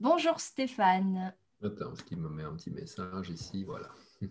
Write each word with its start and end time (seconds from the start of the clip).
Bonjour 0.00 0.40
Stéphane. 0.40 1.34
Attends, 1.62 1.94
ce 1.94 2.02
qui 2.02 2.16
me 2.16 2.30
met 2.30 2.42
un 2.42 2.54
petit 2.54 2.70
message 2.70 3.28
ici, 3.28 3.64
voilà. 3.64 3.90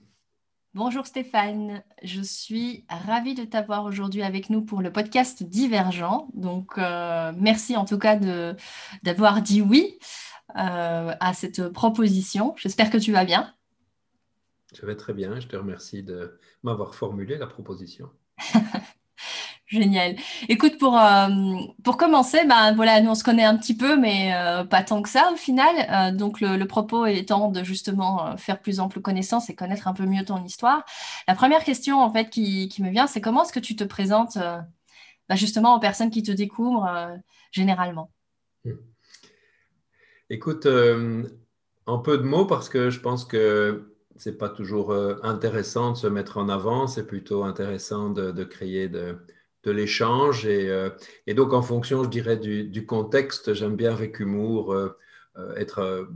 Bonjour 0.74 1.06
Stéphane, 1.06 1.84
je 2.02 2.22
suis 2.22 2.86
ravie 2.90 3.36
de 3.36 3.44
t'avoir 3.44 3.86
aujourd'hui 3.86 4.24
avec 4.24 4.50
nous 4.50 4.64
pour 4.64 4.82
le 4.82 4.92
podcast 4.92 5.44
Divergent. 5.44 6.28
Donc, 6.34 6.80
euh, 6.80 7.32
merci 7.38 7.78
en 7.78 7.86
tout 7.86 8.00
cas 8.00 8.20
d'avoir 9.04 9.44
dit 9.44 9.62
oui 9.62 10.00
euh, 10.58 11.14
à 11.20 11.34
cette 11.36 11.70
proposition. 11.70 12.56
J'espère 12.58 12.90
que 12.90 12.98
tu 12.98 13.12
vas 13.12 13.24
bien. 13.24 13.54
Je 14.74 14.84
vais 14.88 14.96
très 14.96 15.14
bien. 15.14 15.40
Je 15.40 15.48
te 15.48 15.56
remercie 15.56 16.02
de 16.02 16.40
m'avoir 16.64 16.96
formulé 16.96 17.38
la 17.38 17.46
proposition. 17.46 18.10
Génial. 19.70 20.16
Écoute, 20.48 20.80
pour, 20.80 20.98
euh, 20.98 21.28
commencer, 21.96 22.40
ben, 22.48 22.74
voilà, 22.74 23.02
nous 23.02 23.12
on 23.12 23.16
se 23.16 23.24
connaît 23.24 23.44
un 23.44 23.56
petit 23.56 23.78
peu, 23.78 23.98
mais 24.00 24.34
euh, 24.34 24.64
pas 24.64 24.82
tant 24.82 25.04
que 25.04 25.10
ça 25.10 25.32
au 25.32 25.36
final. 25.36 25.76
Euh, 25.92 26.16
donc 26.16 26.42
le, 26.42 26.66
propos 26.66 27.06
étant 27.06 27.52
de 27.52 27.64
justement 27.64 28.36
faire 28.38 28.62
plus 28.62 28.80
ample 28.80 29.00
connaissance 29.00 29.48
et 29.52 29.56
connaître 29.56 29.88
un 29.88 29.94
peu 29.94 30.06
mieux 30.06 30.26
ton 30.26 30.44
histoire. 30.44 30.84
La 31.28 31.36
première 31.36 31.64
question 31.64 32.02
en 32.02 32.12
fait 32.12 32.32
qui, 32.32 32.74
me 32.80 32.90
vient, 32.90 33.06
c'est 33.06 33.22
comment 33.22 33.44
est-ce 33.44 33.54
que 33.54 33.60
tu 33.60 33.76
te 33.76 33.84
présentes 33.84 34.38
ben, 34.38 35.36
justement 35.36 35.76
aux 35.76 35.80
personnes 35.80 36.10
qui 36.10 36.24
te 36.24 36.32
découvrent 36.32 37.20
généralement? 37.52 38.10
Hmm. 38.66 38.72
Écoute, 40.32 40.68
en 41.86 42.00
peu 42.00 42.18
de 42.18 42.24
mots 42.24 42.46
parce 42.46 42.70
que 42.70 42.90
je 42.90 43.00
pense 43.00 43.24
que 43.24 43.94
c'est 44.16 44.38
pas 44.40 44.50
toujours 44.50 44.96
intéressant 45.22 45.92
de 45.92 45.98
se 45.98 46.08
mettre 46.08 46.38
en 46.38 46.50
avant, 46.50 46.88
c'est 46.88 47.06
plutôt 47.06 47.44
intéressant 47.44 48.10
de 48.10 48.44
créer 48.44 48.90
de 48.90 49.20
de 49.64 49.72
l'échange. 49.72 50.46
Et, 50.46 50.70
euh, 50.70 50.90
et, 51.28 51.34
donc, 51.34 51.54
en 51.54 51.62
fonction, 51.62 52.04
je 52.04 52.10
dirais, 52.10 52.38
du, 52.38 52.86
contexte, 52.86 53.54
j'aime 53.54 53.76
bien 53.76 53.92
avec 53.92 54.20
humour 54.20 54.74
euh, 54.74 54.98
euh, 55.38 55.56
être 55.56 56.08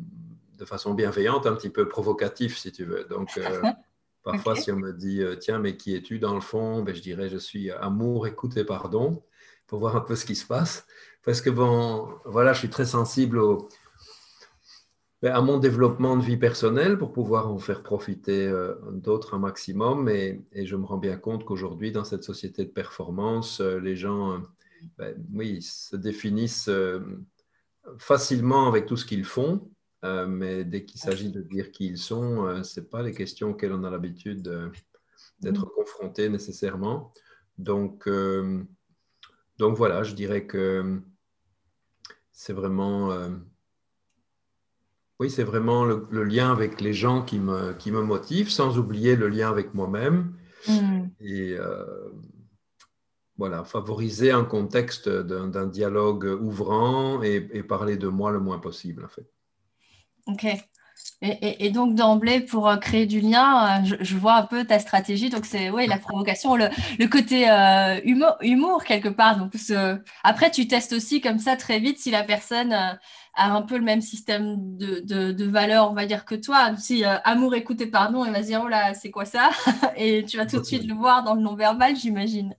de 0.58 0.66
façon 0.66 0.94
bienveillante, 0.94 1.48
un 1.48 1.56
petit 1.56 1.70
peu 1.70 1.88
provocatif, 1.88 2.58
si 2.58 2.72
tu 2.72 2.86
veux. 2.86 3.06
Donc, 3.06 3.30
parfois, 4.24 4.56
si 4.56 4.72
on 4.72 4.78
me 4.78 4.94
dit, 4.94 5.22
tiens, 5.40 5.60
mais 5.60 5.76
qui 5.76 5.96
es-tu 5.96 6.20
dans 6.20 6.36
le 6.36 6.42
fond? 6.42 6.82
Ben, 6.84 6.96
Je 6.96 7.02
dirais, 7.02 7.30
je 7.30 7.38
suis 7.38 7.72
amour, 7.72 8.28
écoute 8.28 8.56
et 8.58 8.64
pardon, 8.64 9.24
pour 9.68 9.80
voir 9.80 9.96
un 9.96 10.02
peu 10.02 10.16
ce 10.16 10.26
qui 10.26 10.36
se 10.36 10.46
passe. 10.46 10.86
Parce 11.24 11.42
que, 11.42 11.50
bon, 11.50 12.10
voilà, 12.26 12.54
je 12.54 12.60
suis 12.60 12.70
très 12.70 12.86
sensible 12.86 13.40
au, 13.40 13.58
ben, 13.58 13.68
à 15.32 15.42
mon 15.42 15.58
développement 15.58 16.18
de 16.18 16.24
vie 16.24 16.38
personnelle 16.38 16.98
pour 16.98 17.14
pouvoir 17.14 17.50
en 17.52 17.58
faire 17.58 17.82
profiter 17.82 18.46
euh, 18.46 18.76
d'autres 18.92 19.36
un 19.36 19.40
maximum. 19.40 20.10
Et, 20.10 20.44
je 20.54 20.76
me 20.76 20.86
rends 20.86 20.98
bien 20.98 21.18
compte 21.18 21.46
qu'aujourd'hui, 21.46 21.92
dans 21.92 22.04
cette 22.04 22.24
société 22.24 22.66
de 22.66 22.70
performance, 22.70 23.62
euh, 23.62 23.80
les 23.80 23.96
gens, 23.96 24.34
euh, 24.34 24.38
ben, 24.98 25.16
oui, 25.34 25.62
se 25.62 25.96
définissent 25.96 26.70
facilement 27.98 28.68
avec 28.68 28.86
tout 28.86 28.98
ce 28.98 29.06
qu'ils 29.06 29.24
font. 29.24 29.70
mais 30.28 30.66
dès 30.66 30.84
qu'il 30.84 31.00
s'agit 31.00 31.32
de 31.32 31.42
dire 31.42 31.72
qui 31.72 31.88
ils 31.88 31.98
sont, 31.98 32.62
ce 32.62 32.80
n'est 32.80 32.86
pas 32.86 33.02
les 33.02 33.14
questions 33.14 33.52
auxquelles 33.52 33.72
on 33.72 33.86
a 33.86 33.90
l'habitude 33.90 34.42
d'être 35.40 35.66
mmh. 35.66 35.70
confronté 35.78 36.28
nécessairement. 36.28 37.14
Donc, 37.58 38.10
donc 39.58 39.78
voilà, 39.78 40.04
je 40.04 40.14
dirais 40.16 40.46
que 40.46 41.00
c'est 42.34 42.52
vraiment 42.52 43.30
oui, 45.20 45.30
c'est 45.30 45.44
vraiment 45.44 45.86
le, 45.86 46.24
lien 46.24 46.52
avec 46.52 46.82
les 46.82 46.94
gens 46.94 47.22
qui 47.22 47.40
me, 47.40 47.74
qui 47.74 47.92
me 47.92 48.02
motive, 48.02 48.50
sans 48.50 48.78
oublier 48.78 49.16
le 49.16 49.28
lien 49.28 49.50
avec 49.50 49.74
moi-même. 49.74 50.34
Mm. 50.68 51.06
Et 51.20 51.54
euh, 51.54 51.86
voilà, 53.38 53.64
favoriser 53.64 54.32
un 54.32 54.44
contexte 54.44 55.10
d'un 55.10 55.68
dialogue 55.68 56.26
ouvrant 56.42 57.22
et, 57.22 57.42
parler 57.64 57.98
de 57.98 58.08
moi 58.08 58.32
le 58.32 58.40
moins 58.40 58.60
possible, 58.60 59.06
en 59.06 59.10
fait. 59.10 59.26
Ok. 60.26 60.46
Et, 61.22 61.70
donc 61.70 61.96
d'emblée, 61.96 62.42
pour 62.42 62.68
euh, 62.68 62.78
créer 62.78 63.06
du 63.06 63.20
lien, 63.20 63.82
euh, 63.82 63.96
je, 64.00 64.18
vois 64.18 64.36
un 64.36 64.44
peu 64.44 64.66
ta 64.66 64.80
stratégie. 64.80 65.30
Donc 65.30 65.46
c'est 65.46 65.70
oui, 65.70 65.88
la 65.88 65.98
provocation, 65.98 66.56
le, 66.56 66.70
côté 67.08 67.46
humour, 68.04 68.36
humour, 68.42 68.84
quelque 68.84 69.10
part. 69.10 69.38
Donc 69.38 69.54
après, 70.24 70.52
tu 70.52 70.68
testes 70.68 70.94
aussi 70.94 71.22
comme 71.22 71.40
ça 71.40 71.56
très 71.56 71.80
vite 71.80 72.00
si 72.00 72.12
la 72.12 72.24
personne 72.24 72.98
a 73.36 73.52
un 73.52 73.64
peu 73.64 73.78
le 73.78 73.84
même 73.84 74.02
système 74.02 74.78
de, 74.78 75.00
de, 75.32 75.46
valeurs, 75.46 75.90
on 75.90 75.94
va 75.94 76.06
dire, 76.06 76.24
que 76.26 76.36
toi. 76.36 76.76
Si 76.78 77.04
euh, 77.04 77.18
amour, 77.24 77.56
écoute 77.56 77.82
et 77.82 77.88
pardon, 77.88 78.26
il 78.26 78.32
va 78.32 78.42
se 78.42 78.48
dire, 78.48 78.62
oh 78.64 78.68
là, 78.68 78.94
c'est 78.94 79.10
quoi 79.10 79.26
ça? 79.26 79.50
Et 79.98 80.24
tu 80.24 80.38
vas 80.38 80.46
tout 80.46 80.60
de 80.60 80.64
suite 80.64 80.86
le 80.86 80.94
voir 80.94 81.24
dans 81.24 81.34
le 81.34 81.42
non-verbal, 81.42 81.96
j'imagine. 81.96 82.56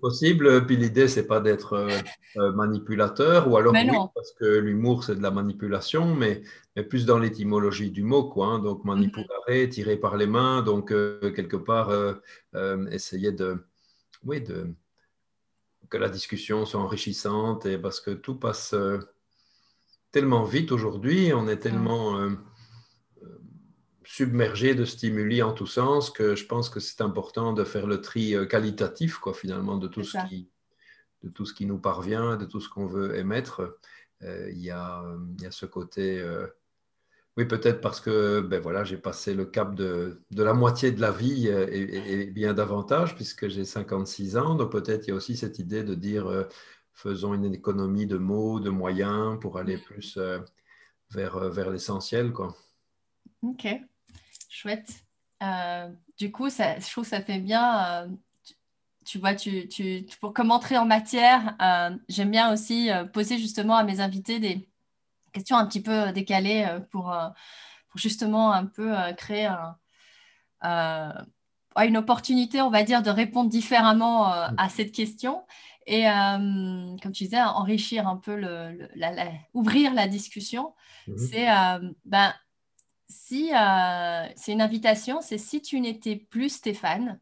possible. 0.00 0.66
Puis 0.66 0.76
l'idée, 0.76 1.06
c'est 1.06 1.26
pas 1.26 1.40
d'être 1.40 1.74
euh, 1.74 1.90
euh, 2.38 2.52
manipulateur, 2.52 3.50
ou 3.50 3.58
alors, 3.58 3.74
oui, 3.74 3.86
parce 4.14 4.32
que 4.32 4.46
l'humour, 4.46 5.04
c'est 5.04 5.16
de 5.16 5.22
la 5.22 5.30
manipulation, 5.30 6.14
mais, 6.14 6.42
mais 6.76 6.82
plus 6.82 7.04
dans 7.04 7.18
l'étymologie 7.18 7.90
du 7.90 8.02
mot, 8.02 8.24
quoi. 8.24 8.46
Hein. 8.46 8.58
donc, 8.60 8.84
manipulare, 8.84 9.42
mhm. 9.48 9.68
tirer 9.68 9.96
par 9.98 10.16
les 10.16 10.26
mains, 10.26 10.62
donc, 10.62 10.88
quelque 10.88 11.56
part, 11.56 11.90
essayer 12.90 13.32
de. 13.32 13.66
Oui, 14.24 14.40
de 14.40 14.74
que 15.88 15.96
la 15.96 16.08
discussion 16.08 16.66
soit 16.66 16.78
enrichissante 16.78 17.66
et 17.66 17.76
parce 17.76 18.00
que 18.00 18.12
tout 18.12 18.36
passe, 18.36 18.76
tellement 20.12 20.44
vite 20.44 20.72
aujourd'hui, 20.72 21.32
on 21.34 21.48
est 21.48 21.58
tellement 21.58 22.18
euh, 22.18 22.30
euh, 23.22 23.38
submergé 24.04 24.74
de 24.74 24.84
stimuli 24.84 25.42
en 25.42 25.52
tous 25.52 25.66
sens 25.66 26.10
que 26.10 26.34
je 26.34 26.46
pense 26.46 26.68
que 26.68 26.80
c'est 26.80 27.00
important 27.00 27.52
de 27.52 27.64
faire 27.64 27.86
le 27.86 28.00
tri 28.00 28.34
euh, 28.34 28.44
qualitatif, 28.44 29.18
quoi, 29.18 29.34
finalement, 29.34 29.76
de 29.76 29.88
tout, 29.88 30.04
ce 30.04 30.18
qui, 30.28 30.48
de 31.22 31.28
tout 31.28 31.46
ce 31.46 31.54
qui 31.54 31.66
nous 31.66 31.78
parvient, 31.78 32.36
de 32.36 32.44
tout 32.44 32.60
ce 32.60 32.68
qu'on 32.68 32.86
veut 32.86 33.16
émettre. 33.16 33.76
Il 34.22 34.58
y, 34.58 34.70
a, 34.70 35.02
y, 35.40 35.46
a 35.46 35.50
ce 35.50 35.64
côté. 35.64 36.22
oui, 37.38 37.46
peut-être 37.46 37.80
parce 37.80 38.02
que 38.02 38.40
ben 38.42 38.60
voilà, 38.60 38.84
j'ai 38.84 38.98
passé 38.98 39.32
le 39.32 39.46
cap 39.46 39.74
de, 39.74 40.20
de, 40.30 40.42
la 40.42 40.52
moitié 40.52 40.92
de 40.92 41.00
la 41.00 41.10
vie 41.10 41.48
et, 41.48 42.20
et 42.20 42.26
bien 42.26 42.52
davantage, 42.52 43.14
puisque 43.14 43.48
j'ai 43.48 43.64
56 43.64 44.36
ans. 44.36 44.56
Donc 44.56 44.72
peut-être 44.72 45.06
il 45.06 45.10
y 45.10 45.12
a 45.14 45.16
aussi 45.16 45.38
cette 45.38 45.58
idée 45.58 45.84
de 45.84 45.94
dire 45.94 46.46
faisons 47.00 47.34
une 47.34 47.52
économie 47.52 48.06
de 48.06 48.18
mots, 48.18 48.60
de 48.60 48.70
moyens 48.70 49.38
pour 49.40 49.58
aller 49.58 49.76
mm. 49.76 49.82
plus 49.82 50.16
euh, 50.18 50.38
vers, 51.10 51.36
euh, 51.36 51.50
vers 51.50 51.70
l'essentiel. 51.70 52.32
Quoi. 52.32 52.54
Ok, 53.42 53.66
chouette. 54.48 54.90
Euh, 55.42 55.88
du 56.18 56.30
coup, 56.30 56.50
ça, 56.50 56.78
je 56.78 56.90
trouve 56.90 57.04
que 57.04 57.10
ça 57.10 57.22
fait 57.22 57.38
bien. 57.38 58.08
tu, 59.06 59.18
vois, 59.18 59.34
tu, 59.34 59.66
tu, 59.68 60.04
pour 60.20 60.34
commenter 60.34 60.76
en 60.76 60.84
matière, 60.84 61.56
j'aime 62.10 62.30
bien 62.30 62.52
aussi 62.52 62.90
poser 63.14 63.38
justement 63.38 63.76
à 63.76 63.84
mes 63.84 64.00
invités 64.00 64.38
des 64.38 64.68
questions 65.32 65.56
un 65.56 65.66
petit 65.66 65.80
peu 65.80 66.12
décalées 66.12 66.66
pour, 66.90 67.04
pour 67.88 67.98
justement 67.98 68.52
un 68.52 68.66
peu 68.66 68.94
créer 69.16 69.48
une 70.62 71.96
opportunité, 71.96 72.60
on 72.60 72.68
va 72.68 72.82
dire, 72.82 73.02
de 73.02 73.08
répondre 73.08 73.48
différemment 73.48 74.28
mm. 74.28 74.54
à 74.58 74.68
cette 74.68 74.92
question. 74.92 75.42
Et 75.90 76.08
euh, 76.08 76.96
comme 77.02 77.10
tu 77.10 77.24
disais, 77.24 77.40
enrichir 77.40 78.06
un 78.06 78.16
peu, 78.16 78.36
le, 78.36 78.88
ouvrir 79.54 79.92
la 79.92 80.06
discussion, 80.06 80.72
mhm. 81.08 81.18
c'est 81.18 81.50
euh, 81.50 81.90
ben, 82.04 82.32
si 83.08 83.52
euh, 83.52 84.28
c'est 84.36 84.52
une 84.52 84.62
invitation, 84.62 85.20
c'est 85.20 85.36
si 85.36 85.60
tu 85.60 85.80
n'étais 85.80 86.14
plus 86.14 86.48
Stéphane 86.48 87.18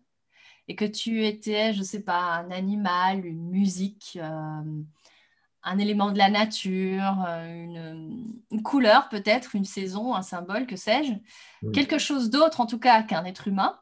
et 0.69 0.77
que 0.77 0.85
tu 0.85 1.25
étais, 1.25 1.73
je 1.73 1.79
ne 1.79 1.85
sais 1.85 2.03
pas, 2.03 2.21
un 2.21 2.51
animal, 2.51 3.25
une 3.25 3.49
musique, 3.49 4.19
un 4.21 5.79
élément 5.79 6.13
de 6.13 6.19
la 6.19 6.29
nature, 6.29 7.25
une, 7.47 8.37
couleur 8.63 9.09
peut-être, 9.09 9.55
une 9.55 9.65
saison, 9.65 10.15
un 10.15 10.21
symbole, 10.21 10.67
que 10.67 10.77
sais-je, 10.77 11.15
mhm. 11.63 11.73
quelque 11.73 11.97
chose 11.97 12.29
d'autre 12.29 12.61
en 12.61 12.67
tout 12.67 12.79
cas 12.79 13.03
qu'un 13.03 13.25
être 13.25 13.49
humain, 13.49 13.81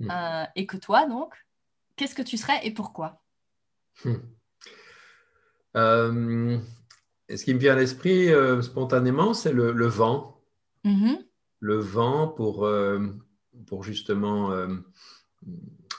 mhm. 0.00 0.48
et 0.56 0.66
que 0.66 0.76
toi 0.76 1.06
donc, 1.06 1.32
qu'est-ce 1.94 2.16
que 2.16 2.22
tu 2.22 2.36
serais 2.36 2.66
et 2.66 2.72
pourquoi? 2.72 3.19
Euh, 5.76 6.58
ce 7.32 7.44
qui 7.44 7.54
me 7.54 7.60
vient 7.60 7.74
à 7.74 7.78
l'esprit 7.78 8.32
euh, 8.32 8.60
spontanément, 8.60 9.34
c'est 9.34 9.52
le, 9.52 9.86
vent. 9.86 10.42
Mm-hmm. 10.84 11.24
Le 11.60 11.78
vent 11.78 12.26
pour, 12.26 12.66
euh, 12.66 13.06
pour 13.66 13.84
justement 13.84 14.50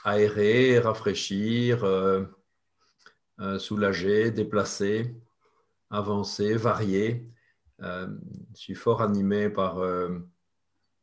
aérer, 0.04 0.78
rafraîchir, 0.78 1.86
soulager, 3.58 4.30
déplacer, 4.30 5.16
avancer, 5.90 6.54
varier. 6.54 7.30
je 7.78 8.08
suis 8.54 8.74
fort 8.74 9.00
animé 9.00 9.48
par, 9.48 9.80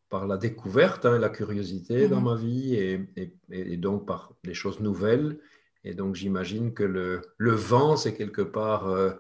par 0.10 0.28
la 0.28 0.38
découverte 0.38 1.06
et 1.06 1.08
hein, 1.08 1.18
la 1.18 1.30
curiosité 1.30 2.08
dans 2.08 2.22
mm-hmm. 2.22 2.24
ma 2.24 2.36
vie 2.36 2.76
et, 2.76 3.34
et, 3.50 3.78
donc 3.78 4.06
par 4.06 4.34
des 4.44 4.54
choses 4.54 4.80
nouvelles 4.80 5.40
et 5.84 5.94
donc, 5.94 6.16
j'imagine 6.16 6.74
que 6.74 6.84
le, 6.84 7.22
le 7.38 7.52
vent, 7.52 7.96
c'est 7.96 8.14
quelque 8.14 8.42
part 8.42 8.88
euh, 8.88 9.12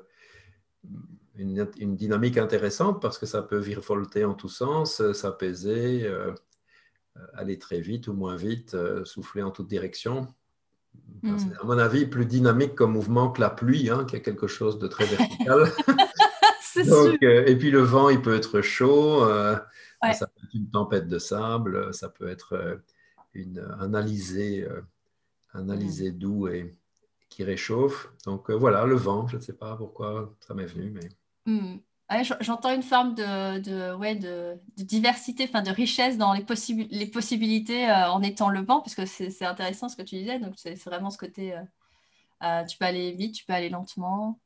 une, 1.36 1.68
une, 1.80 1.96
dynamique 1.96 2.38
intéressante 2.38 3.02
parce 3.02 3.18
que 3.18 3.26
ça 3.26 3.42
peut 3.42 3.58
virevolter 3.58 4.26
en 4.26 4.34
tous 4.34 4.50
sens, 4.50 5.00
euh, 5.00 5.14
s'apaiser, 5.14 6.06
euh, 6.06 6.34
aller 7.34 7.58
très 7.58 7.80
vite 7.80 8.08
ou 8.08 8.14
moins 8.14 8.36
vite, 8.36 8.76
souffler 9.06 9.42
en 9.42 9.52
toutes 9.52 9.70
directions. 9.70 10.28
Hmm. 11.24 11.38
C'est, 11.38 11.58
à 11.62 11.64
mon 11.64 11.78
avis, 11.78 12.06
plus 12.06 12.26
dynamique 12.26 12.76
comme 12.76 12.92
mouvement 12.92 13.32
que 13.32 13.40
la 13.40 13.50
pluie, 13.50 13.90
hein, 13.90 14.04
qui 14.04 14.18
est 14.18 14.22
quelque 14.22 14.48
chose 14.48 14.80
de 14.80 14.88
très 14.88 15.06
vertical. 15.06 15.72
et 17.22 17.56
puis 17.56 17.72
le 17.72 17.82
vent, 17.82 18.10
il 18.10 18.22
peut 18.22 18.36
être 18.36 18.62
chaud. 18.62 19.26
Ça 20.14 20.28
peut 20.28 20.42
être 20.44 20.54
une 20.54 20.70
tempête 20.70 21.08
de 21.08 21.20
sable. 21.20 21.94
Ça 21.94 22.10
peut 22.10 22.28
être 22.28 22.82
une, 23.34 23.66
un 23.80 23.94
alizé, 23.94 24.68
un 25.54 25.64
mm. 25.64 26.12
doux 26.12 26.48
et 26.48 26.76
qui 27.30 27.44
réchauffe. 27.44 28.10
Donc 28.26 28.50
voilà, 28.52 28.86
le 28.86 28.96
vent. 28.96 29.28
Je 29.28 29.38
ne 29.38 29.42
sais 29.42 29.54
pas 29.54 29.76
pourquoi 29.76 30.36
ça 30.40 30.54
m'est 30.54 30.66
venu, 30.66 30.92
mais. 30.92 31.10
Mm. 31.46 31.80
J'entends 32.42 32.74
une 32.74 32.82
forme 32.82 33.14
de, 33.14 33.60
de, 33.60 33.94
ouais, 33.94 34.16
de, 34.16 34.58
diversité, 34.78 35.44
enfin 35.48 35.62
de 35.62 35.70
richesse 35.70 36.18
dans 36.18 36.34
les, 36.34 36.44
les 36.90 37.06
possibilités 37.06 37.88
euh, 37.88 38.10
en 38.10 38.24
étant 38.24 38.50
le 38.50 38.62
vent, 38.62 38.82
parce 38.82 38.96
que 38.96 39.06
c'est 39.06 39.46
intéressant 39.46 39.90
ce 39.90 39.96
que 39.96 40.02
tu 40.02 40.16
disais. 40.16 40.40
Donc, 40.40 40.54
c'est 40.58 40.74
vraiment 40.86 41.12
ce 41.12 41.20
côté 41.20 41.56
euh, 41.56 41.62
euh, 42.44 42.66
tu 42.66 42.80
peux 42.80 42.86
aller 42.86 43.12
vite, 43.12 43.36
tu 43.36 43.46
peux 43.46 43.54
aller 43.54 43.70
lentement, 43.70 44.40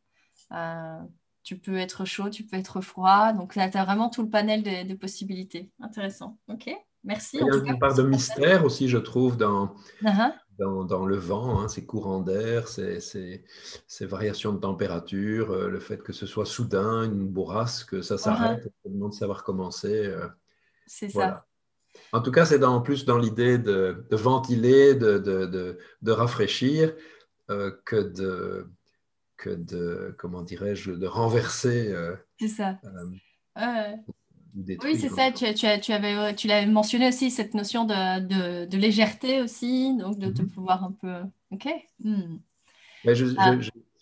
tu 1.43 1.57
peux 1.57 1.77
être 1.77 2.03
chaud, 2.03 2.29
tu 2.29 2.43
peux 2.43 2.57
être 2.57 2.81
froid. 2.81 3.31
Donc, 3.31 3.53
tu 3.53 3.59
as 3.59 3.85
vraiment 3.85 4.09
tout 4.09 4.23
le 4.23 4.29
panel 4.29 4.61
de, 4.61 4.93
possibilités. 4.95 5.71
Intéressant. 5.79 6.37
OK, 6.49 6.69
merci. 7.05 7.37
Il 7.39 7.47
y 7.47 7.49
a 7.49 7.71
une 7.71 7.79
part 7.79 7.93
de 7.93 8.03
mystère 8.03 8.65
aussi, 8.65 8.89
je 8.89 8.97
trouve, 8.97 9.37
dans, 9.37 9.73
uh-huh 10.01 10.33
dans, 10.57 11.05
le 11.05 11.15
vent, 11.15 11.61
hein, 11.61 11.67
ces 11.67 11.85
courants 11.85 12.21
d'air, 12.21 12.67
ces, 12.67 12.99
ces, 12.99 14.05
variations 14.05 14.53
de 14.53 14.59
température, 14.59 15.51
euh, 15.51 15.69
le 15.69 15.79
fait 15.79 16.01
que 16.01 16.13
ce 16.13 16.25
soit 16.25 16.45
soudain, 16.45 17.03
une 17.03 17.27
bourrasque, 17.27 17.89
que 17.89 18.01
ça 18.01 18.17
s'arrête, 18.17 18.63
tout 18.63 18.89
le 18.89 18.97
monde 18.97 19.13
savoir 19.13 19.43
commencer. 19.43 20.05
Euh, 20.05 20.27
c'est 20.87 21.09
ça. 21.09 21.45
En 22.11 22.21
tout 22.21 22.31
cas, 22.31 22.45
c'est 22.45 22.63
en 22.63 22.81
plus 22.81 23.05
dans 23.05 23.17
l'idée 23.17 23.57
de, 23.57 24.05
ventiler, 24.11 24.95
de, 24.95 25.17
de, 25.17 25.77
de 26.01 26.11
rafraîchir, 26.11 26.93
euh, 27.49 27.71
que 27.85 27.95
de, 27.95 28.67
que 29.37 29.49
de, 29.49 30.15
comment 30.17 30.41
dirais-je, 30.41 30.91
de 30.91 31.07
renverser. 31.07 31.95
c'est 32.39 32.47
ça 32.47 32.79
oui, 34.55 34.97
c'est 34.97 35.09
ça. 35.09 35.31
Tu, 35.31 35.45
tu, 35.53 35.67
tu, 35.81 35.91
avais, 35.91 36.35
tu 36.35 36.47
l'avais 36.47 36.67
mentionné 36.67 37.07
aussi, 37.07 37.31
cette 37.31 37.53
notion 37.53 37.85
de, 37.85 38.65
de, 38.65 38.77
légèreté 38.77 39.41
aussi, 39.41 39.95
donc 39.97 40.17
de, 40.19 40.27
mhm. 40.27 40.49
pouvoir 40.49 40.83
un 40.83 40.91
peu. 40.91 41.21
OK. 41.51 41.67
Hmm. 42.03 42.37
Ah. 43.05 43.53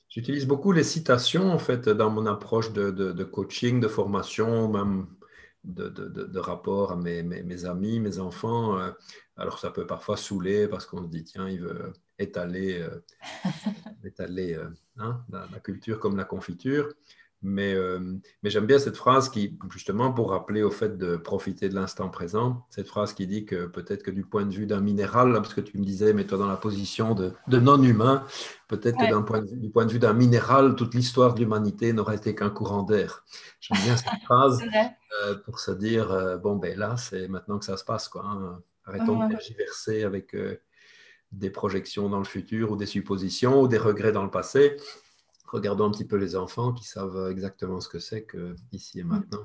J'utilise 0.09 0.45
beaucoup 0.45 0.73
les 0.73 0.83
citations, 0.83 1.51
en 1.51 1.57
fait, 1.57 1.87
dans 1.87 2.09
mon 2.09 2.25
approche 2.25 2.73
de, 2.73 3.23
coaching, 3.23 3.79
de 3.79 3.87
formation, 3.87 4.67
même 4.67 5.07
de, 5.63 6.39
rapport 6.39 6.91
à 6.91 6.95
mes, 6.97 7.23
mes, 7.23 7.65
amis, 7.65 7.99
mes 8.01 8.19
enfants. 8.19 8.77
Euh, 8.77 8.91
alors, 9.37 9.57
ça 9.57 9.71
peut 9.71 9.87
parfois 9.87 10.17
saouler 10.17 10.67
parce 10.67 10.85
qu'on 10.85 11.03
se 11.03 11.07
dit, 11.07 11.23
tiens, 11.23 11.47
il 11.47 11.61
veut 11.61 11.93
étaler, 12.19 12.81
euh, 12.81 12.99
étaler 14.03 14.53
euh, 14.55 14.69
hein, 14.97 15.23
la, 15.29 15.59
culture 15.59 15.99
comme 15.99 16.17
la 16.17 16.25
confiture. 16.25 16.93
Mais, 17.43 17.73
euh, 17.73 17.99
mais 18.43 18.51
j'aime 18.51 18.67
bien 18.67 18.77
cette 18.77 18.95
phrase 18.95 19.29
qui, 19.29 19.57
justement, 19.71 20.11
pour 20.11 20.29
rappeler 20.29 20.61
au 20.61 20.69
fait 20.69 20.97
de 20.97 21.15
profiter 21.15 21.69
de 21.69 21.75
l'instant 21.75 22.07
présent, 22.09 22.67
cette 22.69 22.87
phrase 22.87 23.13
qui 23.13 23.25
dit 23.25 23.45
que 23.45 23.65
peut-être 23.65 24.03
que 24.03 24.11
du 24.11 24.23
point 24.23 24.45
de 24.45 24.53
vue 24.53 24.67
d'un 24.67 24.79
minéral, 24.79 25.33
parce 25.33 25.55
que 25.55 25.61
tu 25.61 25.79
me 25.79 25.83
disais, 25.83 26.13
mets-toi 26.13 26.37
dans 26.37 26.47
la 26.47 26.57
position 26.57 27.15
de, 27.15 27.33
de 27.47 27.59
non-humain, 27.59 28.25
peut-être 28.67 28.97
que 28.97 29.09
d'un 29.09 29.23
point 29.23 29.41
de, 29.41 29.55
du 29.55 29.71
point 29.71 29.85
de 29.85 29.91
vue 29.91 29.97
d'un 29.97 30.13
minéral, 30.13 30.75
toute 30.75 30.93
l'histoire 30.93 31.33
de 31.33 31.39
l'humanité 31.39 31.93
n'aurait 31.93 32.17
été 32.17 32.35
qu'un 32.35 32.51
courant 32.51 32.83
d'air. 32.83 33.23
J'aime 33.59 33.81
bien 33.81 33.97
cette 33.97 34.21
phrase 34.25 34.61
euh, 35.23 35.35
pour 35.43 35.59
se 35.59 35.71
dire, 35.71 36.11
euh, 36.11 36.37
bon, 36.37 36.57
ben 36.57 36.77
là, 36.77 36.95
c'est 36.95 37.27
maintenant 37.27 37.57
que 37.57 37.65
ça 37.65 37.77
se 37.77 37.83
passe, 37.83 38.07
quoi. 38.07 38.23
Hein. 38.23 38.61
Arrêtons 38.85 39.25
de 39.25 39.31
tergiverser 39.31 40.03
avec 40.03 40.35
des 41.31 41.49
projections 41.49 42.09
dans 42.09 42.17
le 42.17 42.25
futur 42.25 42.71
ou 42.71 42.75
des 42.75 42.87
suppositions 42.87 43.61
ou 43.61 43.67
des 43.67 43.77
regrets 43.77 44.11
dans 44.11 44.23
le 44.23 44.31
passé 44.31 44.75
regardons 45.51 45.85
un 45.85 45.91
petit 45.91 46.05
peu 46.05 46.15
les 46.15 46.35
enfants 46.35 46.73
qui 46.73 46.85
savent 46.85 47.29
exactement 47.29 47.79
ce 47.79 47.89
que 47.89 47.99
c'est 47.99 48.23
que 48.23 48.55
ici 48.71 48.99
et 48.99 49.03
maintenant. 49.03 49.43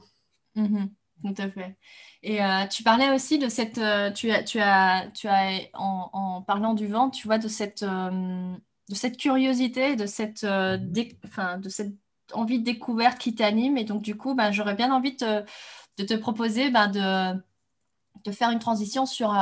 Mm-hmm. 0.56 0.88
tout 1.24 1.42
à 1.42 1.50
fait. 1.50 1.76
Et 2.22 2.42
euh, 2.42 2.66
tu 2.66 2.82
parlais 2.82 3.10
aussi 3.10 3.38
de 3.38 3.48
cette, 3.48 3.78
euh, 3.78 4.10
tu 4.10 4.30
as, 4.30 4.42
tu 4.42 4.58
as, 4.60 5.08
tu 5.14 5.28
as 5.28 5.60
en, 5.74 6.42
parlant 6.42 6.74
du 6.74 6.86
vent, 6.86 7.10
tu 7.10 7.26
vois, 7.26 7.38
de 7.38 7.48
cette, 7.48 7.82
euh, 7.82 8.54
de 8.88 8.94
cette 8.94 9.16
curiosité, 9.16 9.96
de 9.96 10.06
cette, 10.06 10.44
de 10.44 11.68
cette 11.68 11.94
envie 12.32 12.58
de 12.60 12.64
découverte 12.64 13.18
qui 13.18 13.34
t'anime. 13.34 13.76
Et 13.76 13.84
donc, 13.84 14.02
du 14.02 14.16
coup, 14.16 14.34
ben, 14.34 14.52
j'aurais 14.52 14.74
bien 14.74 14.92
envie 14.92 15.16
de, 15.16 15.44
de 15.98 16.04
te 16.04 16.14
proposer 16.14 16.70
ben, 16.70 16.88
de, 16.88 17.38
de 18.24 18.32
faire 18.32 18.50
une 18.50 18.58
transition 18.58 19.06
sur 19.06 19.34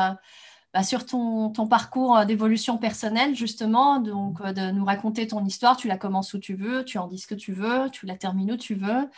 bah, 0.74 0.82
sur 0.82 1.06
ton, 1.06 1.52
parcours 1.68 2.18
euh, 2.18 2.24
d'évolution 2.24 2.78
personnelle, 2.78 3.36
justement, 3.36 4.00
donc 4.00 4.40
euh, 4.40 4.52
de 4.52 4.72
nous 4.72 4.84
raconter 4.84 5.28
ton 5.28 5.44
histoire. 5.44 5.76
Tu 5.76 5.86
la 5.86 5.96
commences 5.96 6.34
où 6.34 6.40
tu 6.40 6.56
veux, 6.56 6.84
tu 6.84 6.98
en 6.98 7.06
dis 7.06 7.18
ce 7.18 7.28
que 7.28 7.36
tu 7.36 7.52
veux, 7.52 7.88
tu 7.92 8.06
la 8.06 8.16
termines 8.16 8.50
où 8.50 8.56
tu 8.56 8.74
veux. 8.74 9.08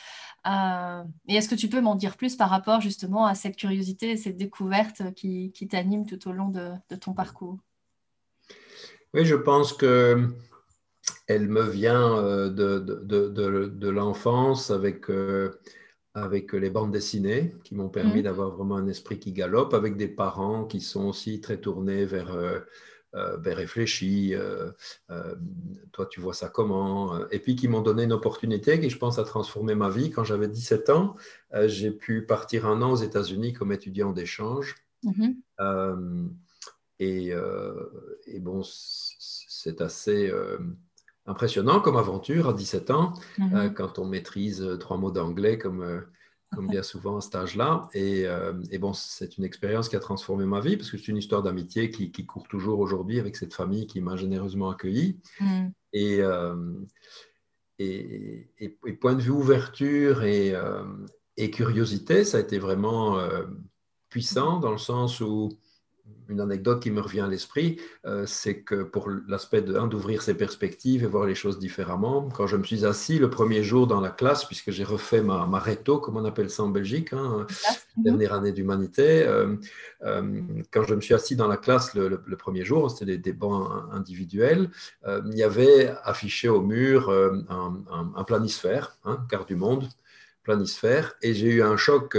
Euh, 0.46 1.02
et 1.26 1.36
est-ce 1.36 1.48
que 1.48 1.54
tu 1.54 1.68
peux 1.68 1.80
m'en 1.80 1.94
dire 1.94 2.18
plus 2.18 2.36
par 2.36 2.50
rapport 2.50 2.82
justement 2.82 3.24
à 3.24 3.34
cette 3.34 3.56
curiosité 3.56 4.10
et 4.10 4.16
cette 4.18 4.36
découverte 4.36 5.14
qui, 5.14 5.50
t'anime 5.70 6.04
tout 6.04 6.28
au 6.28 6.32
long 6.32 6.50
de, 6.50 6.72
ton 6.96 7.14
parcours? 7.14 7.56
Oui, 9.14 9.24
je 9.24 9.34
pense 9.34 9.72
que 9.72 10.28
elle 11.26 11.48
me 11.48 11.62
vient 11.62 12.16
de 12.50 13.88
l'enfance 13.88 14.70
avec 14.70 15.06
avec 16.16 16.54
les 16.54 16.70
bandes 16.70 16.92
dessinées 16.92 17.54
qui 17.62 17.74
m'ont 17.74 17.90
permis 17.90 18.16
mhm. 18.16 18.22
d'avoir 18.22 18.50
vraiment 18.50 18.76
un 18.76 18.86
esprit 18.86 19.18
qui 19.18 19.32
galope, 19.32 19.74
avec 19.74 19.98
des 19.98 20.08
parents 20.08 20.64
qui 20.64 20.80
sont 20.80 21.04
aussi 21.04 21.42
très 21.42 21.58
tournés 21.58 22.06
vers, 22.06 22.34
euh, 22.34 22.60
euh, 23.14 23.36
ben, 23.36 23.52
réfléchis, 23.52 24.34
euh, 24.34 24.72
toi 25.92 26.06
tu 26.06 26.20
vois 26.20 26.32
ça 26.32 26.48
comment, 26.48 27.28
et 27.28 27.38
puis 27.38 27.54
qui 27.54 27.68
m'ont 27.68 27.82
donné 27.82 28.04
une 28.04 28.14
opportunité 28.14 28.80
qui 28.80 28.88
je 28.88 28.96
pense 28.96 29.18
a 29.18 29.24
transformé 29.24 29.74
ma 29.74 29.90
vie. 29.90 30.10
Quand 30.10 30.24
j'avais 30.24 30.48
17 30.48 30.88
ans, 30.88 31.16
j'ai 31.66 31.90
pu 31.90 32.24
partir 32.24 32.66
un 32.66 32.80
an 32.80 32.92
aux 32.92 32.96
États-Unis 32.96 33.52
comme 33.52 33.72
étudiant 33.72 34.12
d'échange. 34.12 34.74
Mhm. 35.02 36.30
Et, 36.98 37.32
et, 38.26 38.40
bon, 38.40 38.62
c'est 38.64 39.82
assez 39.82 40.32
impressionnant 41.26 41.80
comme 41.80 41.96
aventure 41.96 42.48
à 42.48 42.52
17 42.52 42.90
ans, 42.90 43.14
mhm. 43.38 43.54
euh, 43.54 43.68
quand 43.70 43.98
on 43.98 44.06
maîtrise 44.06 44.62
euh, 44.62 44.76
trois 44.76 44.96
mots 44.96 45.10
d'anglais 45.10 45.58
comme, 45.58 45.82
euh, 45.82 46.00
comme 46.54 46.68
bien 46.68 46.82
souvent 46.82 47.18
à 47.18 47.20
cet 47.20 47.34
âge-là. 47.34 47.88
Et, 47.92 48.26
bon, 48.78 48.92
c'est 48.92 49.36
une 49.36 49.44
expérience 49.44 49.88
qui 49.88 49.96
a 49.96 50.00
transformé 50.00 50.46
ma 50.46 50.60
vie 50.60 50.76
parce 50.76 50.90
que 50.90 50.96
c'est 50.96 51.08
une 51.08 51.16
histoire 51.16 51.42
d'amitié 51.42 51.90
qui, 51.90 52.26
court 52.26 52.46
toujours 52.48 52.78
aujourd'hui 52.78 53.18
avec 53.18 53.36
cette 53.36 53.54
famille 53.54 53.86
qui 53.86 54.00
m'a 54.00 54.16
généreusement 54.16 54.70
accueilli. 54.70 55.18
Mhm. 55.40 55.72
Et, 55.92 56.20
et, 57.78 58.92
point 59.00 59.14
de 59.14 59.20
vue 59.20 59.32
ouverture 59.32 60.22
et, 60.22 60.54
et, 61.36 61.50
curiosité, 61.50 62.24
ça 62.24 62.38
a 62.38 62.40
été 62.40 62.58
vraiment 62.58 63.18
puissant 64.08 64.60
dans 64.60 64.72
le 64.72 64.78
sens 64.78 65.20
où 65.20 65.50
une 66.28 66.40
anecdote 66.40 66.82
qui 66.82 66.90
me 66.90 67.00
revient 67.00 67.20
à 67.20 67.28
l'esprit, 67.28 67.78
euh, 68.04 68.24
c'est 68.26 68.60
que 68.60 68.82
pour 68.82 69.10
l'aspect 69.28 69.62
d'ouvrir 69.62 70.22
ses 70.22 70.34
perspectives 70.34 71.04
et 71.04 71.06
voir 71.06 71.26
les 71.26 71.34
choses 71.34 71.58
différemment, 71.58 72.28
quand 72.34 72.46
je 72.46 72.56
me 72.56 72.64
suis 72.64 72.84
assis 72.84 73.18
le 73.18 73.30
premier 73.30 73.62
jour 73.62 73.86
dans 73.86 74.00
la 74.00 74.10
classe, 74.10 74.44
puisque 74.44 74.70
j'ai 74.70 74.84
refait 74.84 75.22
ma, 75.22 75.46
ma 75.46 75.58
réto, 75.58 75.98
comme 75.98 76.16
on 76.16 76.24
appelle 76.24 76.50
ça 76.50 76.64
en 76.64 76.68
Belgique, 76.68 77.12
hein, 77.12 77.46
dernière 77.96 78.32
année 78.34 78.52
d'humanité, 78.52 79.22
euh, 79.22 79.56
euh, 80.02 80.42
quand 80.72 80.82
je 80.84 80.94
me 80.94 81.00
suis 81.00 81.14
assis 81.14 81.36
dans 81.36 81.48
la 81.48 81.56
classe 81.56 81.94
le, 81.94 82.18
premier 82.36 82.64
jour, 82.64 82.90
c'était 82.90 83.18
des, 83.18 83.32
bancs 83.32 83.70
individuels, 83.92 84.70
il 85.06 85.36
y 85.36 85.42
avait 85.42 85.92
affiché 86.04 86.48
au 86.48 86.60
mur 86.60 87.10
un, 87.48 88.24
planisphère, 88.24 88.98
hein, 89.04 89.24
carte 89.30 89.48
du 89.48 89.56
monde, 89.56 89.88
planisphère, 90.42 91.14
et 91.22 91.34
j'ai 91.34 91.48
eu 91.48 91.62
un 91.62 91.76
choc 91.76 92.16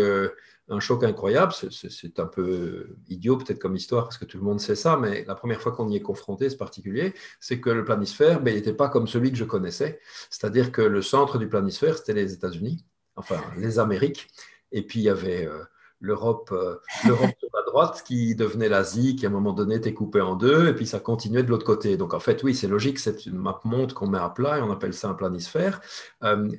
un 0.69 0.79
choc 0.79 1.03
incroyable. 1.03 1.53
C'est 1.53 2.19
un 2.19 2.25
peu 2.25 2.95
idiot 3.07 3.37
peut-être 3.37 3.59
comme 3.59 3.75
histoire 3.75 4.03
parce 4.03 4.17
que 4.17 4.25
tout 4.25 4.37
le 4.37 4.43
monde 4.43 4.59
sait 4.59 4.75
ça, 4.75 4.97
mais 4.97 5.23
la 5.25 5.35
première 5.35 5.61
fois 5.61 5.71
qu'on 5.71 5.89
y 5.89 5.95
est 5.95 6.01
confronté, 6.01 6.49
c'est 6.49 6.57
particulier, 6.57 7.13
c'est 7.39 7.59
que 7.59 7.69
le 7.69 7.83
planisphère, 7.83 8.41
ben, 8.41 8.53
n'était 8.53 8.73
pas 8.73 8.89
comme 8.89 9.07
celui 9.07 9.31
que 9.31 9.37
je 9.37 9.45
connaissais. 9.45 9.99
C'est-à-dire 10.29 10.71
que 10.71 10.81
le 10.81 11.01
centre 11.01 11.37
du 11.37 11.47
planisphère, 11.47 11.97
c'était 11.97 12.13
les 12.13 12.33
États-Unis, 12.33 12.85
enfin 13.15 13.41
les 13.57 13.79
Amériques, 13.79 14.27
et 14.71 14.81
puis 14.81 14.99
il 14.99 15.03
y 15.03 15.09
avait 15.09 15.45
euh, 15.45 15.63
l'Europe 15.99 16.49
euh, 16.51 16.77
sur 17.01 17.17
la 17.53 17.63
droite 17.65 18.03
qui 18.05 18.35
devenait 18.35 18.69
l'Asie, 18.69 19.15
qui 19.15 19.25
à 19.25 19.29
un 19.29 19.31
moment 19.31 19.53
donné 19.53 19.75
était 19.75 19.93
coupée 19.93 20.21
en 20.21 20.35
deux, 20.35 20.67
et 20.67 20.73
puis 20.73 20.85
ça 20.85 20.99
continuait 20.99 21.43
de 21.43 21.49
l'autre 21.49 21.65
côté. 21.65 21.97
Donc 21.97 22.13
en 22.13 22.19
fait, 22.19 22.43
oui, 22.43 22.53
c'est 22.53 22.67
logique, 22.67 22.99
c'est 22.99 23.25
une 23.25 23.37
map 23.37 23.59
monde 23.63 23.93
qu'on 23.93 24.07
met 24.07 24.19
à 24.19 24.29
plat 24.29 24.59
et 24.59 24.61
on 24.61 24.71
appelle 24.71 24.93
ça 24.93 25.09
un 25.09 25.13
planisphère. 25.13 25.81
Euh, 26.23 26.49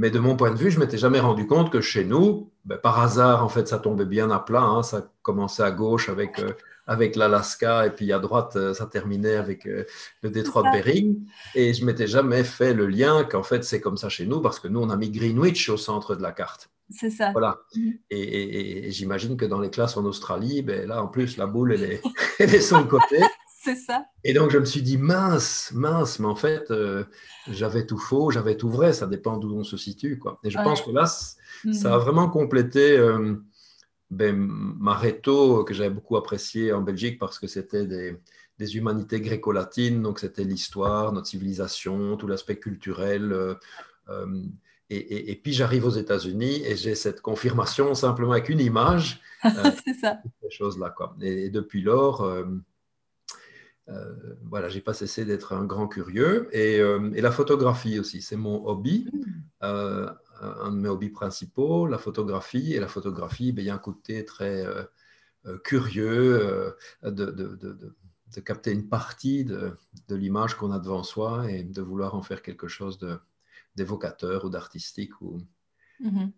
mais 0.00 0.10
de 0.10 0.18
mon 0.18 0.34
point 0.34 0.50
de 0.50 0.56
vue, 0.56 0.70
je 0.70 0.80
m'étais 0.80 0.96
jamais 0.96 1.20
rendu 1.20 1.46
compte 1.46 1.70
que 1.70 1.82
chez 1.82 2.04
nous, 2.04 2.50
ben, 2.64 2.78
par 2.78 2.98
hasard, 3.00 3.44
en 3.44 3.50
fait, 3.50 3.68
ça 3.68 3.78
tombait 3.78 4.06
bien 4.06 4.30
à 4.30 4.38
plat. 4.38 4.62
Hein. 4.62 4.82
ça 4.82 5.06
commençait 5.20 5.62
à 5.62 5.70
gauche 5.70 6.08
avec, 6.08 6.38
euh, 6.38 6.52
avec 6.86 7.16
l'Alaska 7.16 7.84
et 7.84 7.90
puis 7.90 8.10
à 8.10 8.18
droite, 8.18 8.56
euh, 8.56 8.72
ça 8.72 8.86
terminait 8.86 9.36
avec 9.36 9.66
euh, 9.66 9.84
le 10.22 10.30
détroit 10.30 10.62
de 10.62 10.72
Bering. 10.72 11.18
Et 11.54 11.74
je 11.74 11.84
m'étais 11.84 12.06
jamais 12.06 12.44
fait 12.44 12.72
le 12.72 12.86
lien 12.86 13.24
qu'en 13.24 13.42
fait, 13.42 13.62
c'est 13.62 13.82
comme 13.82 13.98
ça 13.98 14.08
chez 14.08 14.24
nous 14.24 14.40
parce 14.40 14.58
que 14.58 14.68
nous, 14.68 14.80
on 14.80 14.88
a 14.88 14.96
mis 14.96 15.10
Greenwich 15.10 15.68
au 15.68 15.76
centre 15.76 16.14
de 16.14 16.22
la 16.22 16.32
carte. 16.32 16.70
C'est 16.88 17.10
ça. 17.10 17.32
Voilà. 17.32 17.60
Mhm. 17.76 17.98
Et, 18.08 18.90
j'imagine 18.92 19.36
que 19.36 19.44
dans 19.44 19.60
les 19.60 19.68
classes 19.68 19.98
en 19.98 20.06
Australie, 20.06 20.62
ben, 20.62 20.88
là, 20.88 21.02
en 21.02 21.08
plus, 21.08 21.36
la 21.36 21.46
boule, 21.46 21.74
elle 21.74 21.82
est, 21.82 22.02
elle 22.38 22.54
est 22.54 22.62
sur 22.62 22.78
le 22.78 22.86
côté. 22.86 23.18
C'est 23.62 23.76
ça. 23.76 24.06
Et 24.24 24.32
donc, 24.32 24.50
je 24.50 24.56
me 24.56 24.64
suis 24.64 24.80
dit, 24.80 24.96
mince, 24.96 25.70
mince, 25.74 26.18
mais 26.18 26.26
en 26.26 26.34
fait, 26.34 26.70
euh, 26.70 27.04
j'avais 27.46 27.84
tout 27.84 27.98
faux, 27.98 28.30
j'avais 28.30 28.56
tout 28.56 28.70
vrai, 28.70 28.94
ça 28.94 29.06
dépend 29.06 29.36
d'où 29.36 29.54
on 29.54 29.64
se 29.64 29.76
situe. 29.76 30.18
Quoi. 30.18 30.40
Et 30.42 30.50
je 30.50 30.56
pense 30.56 30.80
que 30.80 30.90
là, 30.90 31.04
ça 31.04 31.94
a 31.94 31.98
mhm. 31.98 32.02
vraiment 32.02 32.30
complété 32.30 32.96
euh, 32.96 33.34
ben, 34.08 34.34
ma 34.34 34.94
réto 34.94 35.62
que 35.64 35.74
j'avais 35.74 35.90
beaucoup 35.90 36.16
apprécié 36.16 36.72
en 36.72 36.80
Belgique 36.80 37.18
parce 37.18 37.38
que 37.38 37.46
c'était 37.46 37.84
des, 37.84 38.16
des, 38.58 38.76
humanités 38.78 39.20
gréco-latines, 39.20 40.00
donc 40.00 40.20
c'était 40.20 40.44
l'histoire, 40.44 41.12
notre 41.12 41.26
civilisation, 41.26 42.16
tout 42.16 42.26
l'aspect 42.26 42.56
culturel. 42.56 43.30
Euh, 43.30 43.54
et, 44.88 45.30
et, 45.30 45.36
puis 45.36 45.52
j'arrive 45.52 45.84
aux 45.84 45.90
États-Unis 45.90 46.62
et 46.64 46.76
j'ai 46.76 46.94
cette 46.94 47.20
confirmation 47.20 47.94
simplement 47.94 48.32
avec 48.32 48.48
une 48.48 48.60
image. 48.60 49.20
C'est 49.84 49.94
ça. 50.00 50.18
Ces 50.42 50.50
choses-là. 50.50 50.90
Quoi. 50.96 51.14
Et, 51.20 51.50
depuis 51.50 51.82
lors, 51.82 52.26
euh, 53.88 54.34
voilà, 54.44 54.68
j'ai 54.68 54.80
pas 54.80 54.94
cessé 54.94 55.24
d'être 55.24 55.52
un 55.52 55.64
grand 55.64 55.88
curieux. 55.88 56.48
Et, 56.52 56.80
euh, 56.80 57.10
la 57.14 57.32
photographie 57.32 57.98
aussi, 57.98 58.22
c'est 58.22 58.36
mon 58.36 58.66
hobby, 58.66 59.08
mm. 59.12 59.20
euh, 59.64 60.10
un 60.40 60.70
de 60.70 60.76
mes 60.76 60.88
hobbies 60.88 61.10
principaux, 61.10 61.86
la 61.86 61.98
photographie. 61.98 62.74
Et 62.74 62.80
la 62.80 62.88
photographie, 62.88 63.52
ben, 63.52 63.62
il 63.62 63.66
y 63.66 63.70
a 63.70 63.74
un 63.74 63.78
côté 63.78 64.24
très 64.24 64.64
curieux 65.64 66.74
de, 67.02 67.96
capter 68.44 68.72
une 68.72 68.88
partie 68.88 69.44
de, 69.44 69.76
l'image 70.08 70.54
qu'on 70.54 70.72
a 70.72 70.78
devant 70.78 71.02
soi 71.02 71.50
et 71.50 71.62
de 71.62 71.82
vouloir 71.82 72.14
en 72.14 72.22
faire 72.22 72.42
quelque 72.42 72.68
chose 72.68 72.98
d'évocateur 73.76 74.44
ou 74.44 74.50
d'artistique. 74.50 75.20
Ou... 75.20 75.42
Mm-hmm. 76.02 76.32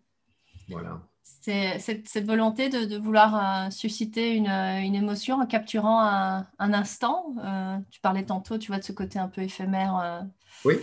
Voilà 0.69 1.03
c'est 1.43 1.79
cette, 1.81 2.25
volonté 2.25 2.69
de, 2.69 2.97
vouloir 2.97 3.67
euh, 3.67 3.71
susciter 3.71 4.35
une, 4.35 4.47
une, 4.49 4.95
émotion 4.95 5.41
en 5.41 5.47
capturant 5.47 6.01
un, 6.01 6.47
instant. 6.59 7.35
Euh, 7.45 7.79
tu 7.91 8.01
parlais 8.01 8.25
tantôt, 8.25 8.59
tu 8.59 8.69
vois, 8.69 8.79
de 8.79 8.85
ce 8.85 8.93
côté 8.93 9.19
un 9.19 9.29
peu 9.29 9.43
éphémère 9.43 9.97
euh, 9.97 10.21
oui, 10.65 10.77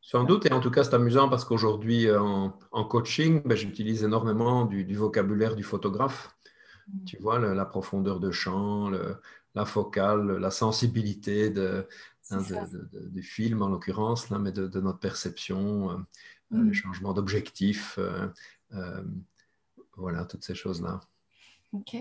sans, 0.00 0.22
doute. 0.22 0.46
Et 0.46 0.52
en 0.52 0.60
tout 0.60 0.70
cas, 0.70 0.84
c'est 0.84 0.94
amusant 0.94 1.28
parce 1.28 1.44
qu'aujourd'hui, 1.44 2.08
en, 2.10 2.84
coaching, 2.84 3.42
ben, 3.44 3.56
j'utilise 3.56 4.04
énormément 4.04 4.64
du, 4.64 4.94
vocabulaire 4.94 5.56
du 5.56 5.64
photographe. 5.64 6.36
Mm. 6.86 7.04
Tu 7.04 7.18
vois, 7.18 7.40
la 7.40 7.64
profondeur 7.64 8.20
de 8.20 8.30
champ, 8.30 8.90
la 9.56 9.64
focale, 9.64 10.36
la 10.36 10.52
sensibilité 10.52 11.50
de, 11.50 11.88
hein, 12.30 12.38
du 12.92 13.22
film, 13.22 13.62
en 13.62 13.68
l'occurrence, 13.68 14.30
mais 14.30 14.52
de, 14.52 14.80
notre 14.80 15.00
perception, 15.00 16.06
mm. 16.50 16.68
le 16.68 16.72
changement 16.72 17.12
d'objectif. 17.12 17.98
Euh, 18.74 19.02
voilà, 19.96 20.24
toutes 20.24 20.44
ces 20.44 20.54
choses-là. 20.54 21.00
Ok. 21.72 21.96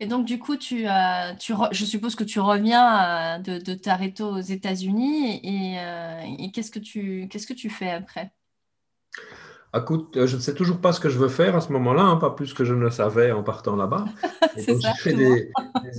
Et 0.00 0.06
donc, 0.06 0.24
du 0.24 0.38
coup, 0.38 0.56
tu, 0.56 0.88
euh, 0.88 1.34
tu 1.38 1.52
je 1.72 1.84
suppose 1.84 2.14
que 2.14 2.24
tu 2.24 2.40
reviens 2.40 3.36
euh, 3.36 3.38
de, 3.38 3.58
de 3.58 3.74
Tareto 3.74 4.26
aux 4.26 4.40
États-Unis 4.40 5.40
et, 5.42 6.50
qu'est-ce 6.52 6.70
que 6.70 6.78
tu 6.78 7.28
qu'est-ce 7.30 7.46
que 7.46 7.52
tu 7.52 7.70
fais 7.70 7.90
après? 7.90 8.32
Écoute, 9.76 10.26
je 10.26 10.36
ne 10.36 10.40
sais 10.40 10.54
toujours 10.54 10.80
pas 10.80 10.92
ce 10.92 10.98
que 10.98 11.08
je 11.08 11.18
veux 11.18 11.28
faire 11.28 11.54
à 11.54 11.60
ce 11.60 11.72
moment-là, 11.72 12.02
hein, 12.02 12.16
pas 12.16 12.30
plus 12.30 12.54
que 12.54 12.64
je 12.64 12.74
ne 12.74 12.80
le 12.80 12.90
savais 12.90 13.30
en 13.30 13.44
partant 13.44 13.76
là-bas. 13.76 14.04
j'ai 14.56 14.76
fait 14.98 15.14
des, 15.14 15.52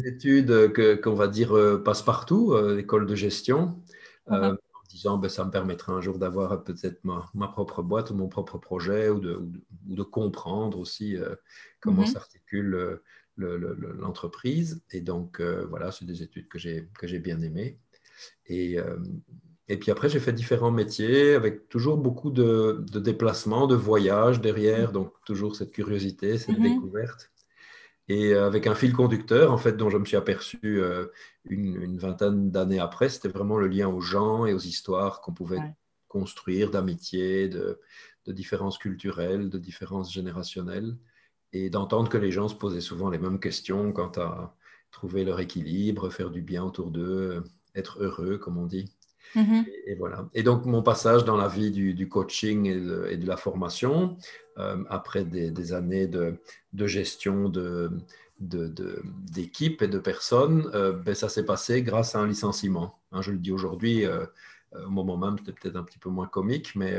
études 0.06 0.74
qu'on 1.02 1.14
va 1.14 1.28
dire 1.28 1.54
passe-partout, 1.86 2.58
école 2.78 3.06
de 3.06 3.16
gestion. 3.16 3.82
Uh-huh 4.28 4.58
disant 4.92 5.18
ben, 5.18 5.30
ça 5.30 5.46
me 5.46 5.52
permettra 5.52 5.94
un 5.94 6.02
jour 6.02 6.18
d'avoir 6.18 6.64
peut-être 6.64 7.04
ma, 7.04 7.30
ma, 7.34 7.48
propre 7.48 7.82
boîte 7.82 8.12
ou 8.12 8.16
mon 8.16 8.28
propre 8.28 8.58
projet 8.58 9.10
ou 9.10 9.20
de, 9.20 9.42
de 9.86 10.04
comprendre 10.04 10.80
aussi 10.80 11.18
euh, 11.18 11.36
comment 11.80 12.02
mhm. 12.02 12.08
s'articule 12.08 12.74
euh, 12.76 13.04
l'entreprise. 13.38 14.84
Et 14.92 15.02
donc, 15.02 15.40
euh, 15.40 15.66
voilà, 15.70 15.92
c'est 15.92 16.06
des 16.06 16.22
études 16.22 16.48
que 16.48 16.60
j'ai 16.60 17.20
bien 17.20 17.42
aimées. 17.42 17.80
Et, 18.46 18.78
et 19.68 19.78
puis 19.78 19.90
après, 19.90 20.10
j'ai 20.10 20.20
fait 20.20 20.34
différents 20.34 20.70
métiers 20.70 21.34
avec 21.34 21.70
toujours 21.70 21.98
beaucoup 21.98 22.30
de, 22.30 22.84
de 22.92 23.00
déplacements, 23.00 23.66
de 23.66 23.76
voyages 23.76 24.42
derrière, 24.42 24.90
mhm. 24.90 24.94
donc 24.94 25.14
toujours 25.26 25.56
cette 25.56 25.72
curiosité, 25.72 26.38
cette 26.38 26.60
mhm. 26.60 26.76
découverte. 26.76 27.32
Et 28.14 28.34
avec 28.34 28.68
un 28.68 28.76
fil 28.76 28.92
conducteur, 28.92 29.54
en 29.54 29.58
fait, 29.58 29.78
dont 29.78 29.90
je 29.90 29.98
me 29.98 30.04
suis 30.04 30.18
aperçu 30.18 30.84
une, 31.46 31.98
vingtaine 31.98 32.52
d'années 32.52 32.80
après, 32.80 33.08
c'était 33.08 33.30
vraiment 33.30 33.58
le 33.58 33.70
lien 33.70 33.88
aux 33.88 34.02
gens 34.02 34.46
et 34.46 34.54
aux 34.54 34.60
histoires 34.60 35.22
qu'on 35.22 35.34
pouvait 35.34 35.62
construire 36.10 36.72
d'amitié, 36.72 37.48
de, 37.48 37.80
différences 38.28 38.78
culturelles, 38.78 39.50
de 39.50 39.58
différences 39.58 40.12
générationnelles, 40.12 40.98
et 41.54 41.70
d'entendre 41.70 42.10
que 42.10 42.18
les 42.18 42.34
gens 42.34 42.50
se 42.50 42.56
posaient 42.56 42.82
souvent 42.82 43.10
les 43.10 43.18
mêmes 43.18 43.40
questions 43.40 43.94
quant 43.94 44.12
à 44.18 44.58
trouver 44.92 45.24
leur 45.24 45.40
équilibre, 45.40 46.10
faire 46.10 46.32
du 46.32 46.42
bien 46.42 46.66
autour 46.66 46.92
d'eux, 46.92 47.42
être 47.76 48.04
heureux, 48.04 48.38
comme 48.38 48.58
on 48.58 48.66
dit. 48.66 48.94
Mm-hmm. 49.36 49.66
Et, 49.86 49.96
voilà. 49.96 50.30
Et 50.34 50.44
donc, 50.44 50.66
mon 50.66 50.84
passage 50.84 51.24
dans 51.26 51.38
la 51.38 51.48
vie 51.48 51.72
du, 51.72 52.10
coaching 52.10 52.66
et 52.66 53.18
de, 53.18 53.28
la 53.28 53.38
formation, 53.38 54.18
euh, 54.58 54.84
après 54.90 55.24
des, 55.24 55.74
années 55.74 56.08
de, 56.08 56.38
gestion 56.88 57.50
de, 57.50 57.92
d'équipes 58.40 59.82
et 59.82 59.88
de 59.88 60.00
personnes, 60.00 60.70
euh, 60.74 60.92
ben, 60.94 61.16
ça 61.16 61.30
s'est 61.30 61.46
passé 61.46 61.82
grâce 61.82 62.16
à 62.16 62.20
un 62.20 62.28
licenciement. 62.28 63.00
Hein, 63.12 63.22
je 63.22 63.32
le 63.32 63.38
dis 63.38 63.52
aujourd'hui, 63.52 64.06
euh, 64.06 64.26
au 64.86 64.90
moment 64.90 65.18
même, 65.18 65.38
c'était 65.38 65.54
peut-être 65.54 65.76
un 65.76 65.84
petit 65.84 66.00
peu 66.00 66.10
moins 66.10 66.28
comique, 66.28 66.76
mais 66.76 66.98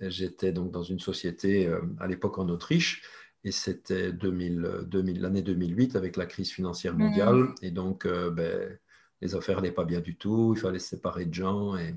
j'étais 0.00 0.50
donc 0.50 0.72
dans 0.72 0.82
une 0.82 0.98
société 0.98 1.72
à 2.00 2.06
l'époque 2.08 2.38
en 2.38 2.48
Autriche. 2.48 3.02
Et 3.44 3.52
c'était 3.52 4.12
2000, 4.12 4.80
2000, 4.88 5.20
l'année 5.20 5.42
2008 5.42 5.94
avec 5.94 6.16
la 6.16 6.26
crise 6.26 6.50
financière 6.50 6.94
mm-hmm. 6.94 6.98
mondiale. 6.98 7.48
Et 7.62 7.70
donc, 7.70 8.04
ben, 8.08 8.76
les 9.20 9.34
affaires 9.34 9.56
n'allaient 9.56 9.72
pas 9.72 9.84
bien 9.84 10.00
du 10.00 10.16
tout, 10.16 10.54
il 10.56 10.60
fallait 10.60 10.78
se 10.78 10.88
séparer 10.88 11.26
de 11.26 11.34
gens, 11.34 11.76
et, 11.76 11.94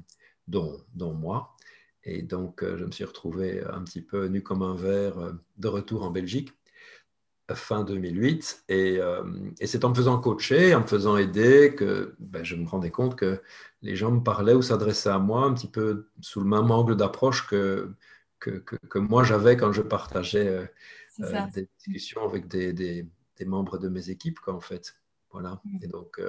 dont, 0.47 0.81
dont 0.93 1.13
moi. 1.13 1.55
Et 2.03 2.21
donc, 2.21 2.63
euh, 2.63 2.77
je 2.77 2.85
me 2.85 2.91
suis 2.91 3.03
retrouvé 3.03 3.63
un 3.63 3.83
petit 3.83 4.01
peu 4.01 4.27
nu 4.27 4.41
comme 4.41 4.63
un 4.63 4.75
verre 4.75 5.19
euh, 5.19 5.33
de 5.57 5.67
retour 5.67 6.03
en 6.03 6.11
Belgique 6.11 6.53
fin 7.55 7.83
2008. 7.83 8.63
Et, 8.69 8.97
euh, 8.99 9.23
et 9.59 9.67
c'est 9.67 9.83
en 9.83 9.89
me 9.89 9.95
faisant 9.95 10.19
coacher, 10.19 10.73
en 10.73 10.81
me 10.81 10.87
faisant 10.87 11.17
aider, 11.17 11.75
que 11.75 12.15
ben, 12.19 12.43
je 12.43 12.55
me 12.55 12.65
rendais 12.65 12.91
compte 12.91 13.17
que 13.17 13.41
les 13.81 13.95
gens 13.95 14.11
me 14.11 14.23
parlaient 14.23 14.53
ou 14.53 14.61
s'adressaient 14.61 15.09
à 15.09 15.19
moi 15.19 15.43
un 15.43 15.53
petit 15.53 15.67
peu 15.67 16.07
sous 16.21 16.39
le 16.39 16.45
même 16.45 16.71
angle 16.71 16.95
d'approche 16.95 17.47
que, 17.47 17.93
que, 18.39 18.51
que, 18.51 18.99
moi 18.99 19.23
j'avais 19.23 19.57
quand 19.57 19.71
je 19.71 19.81
partageais 19.81 20.71
des 21.53 21.67
discussions 21.77 22.23
avec 22.23 22.47
des, 22.47 22.73
des, 22.73 23.05
des, 23.37 23.45
membres 23.45 23.77
de 23.77 23.89
mes 23.89 24.09
équipes, 24.09 24.39
quoi, 24.39 24.53
en 24.53 24.61
fait. 24.61 24.95
Voilà. 25.31 25.61
Mm. 25.65 25.79
Et 25.81 25.87
donc, 25.87 26.21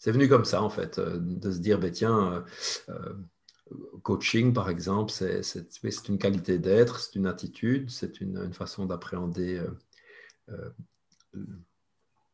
c'est 0.00 0.12
venu 0.12 0.28
comme 0.28 0.46
ça, 0.46 0.62
en 0.62 0.70
fait, 0.70 0.98
euh, 0.98 1.18
de 1.20 1.52
se 1.52 1.58
dire, 1.58 1.78
ben, 1.78 1.92
tiens, 1.92 2.32
euh, 2.32 2.40
euh, 2.88 3.98
coaching, 4.02 4.54
par 4.54 4.70
exemple, 4.70 5.12
c'est 5.12 6.08
une 6.08 6.18
qualité 6.18 6.58
d'être, 6.58 6.98
c'est 6.98 7.16
une 7.16 7.26
attitude, 7.26 7.90
c'est 7.90 8.20
une, 8.20 8.52
façon 8.54 8.86
d'appréhender 8.86 9.62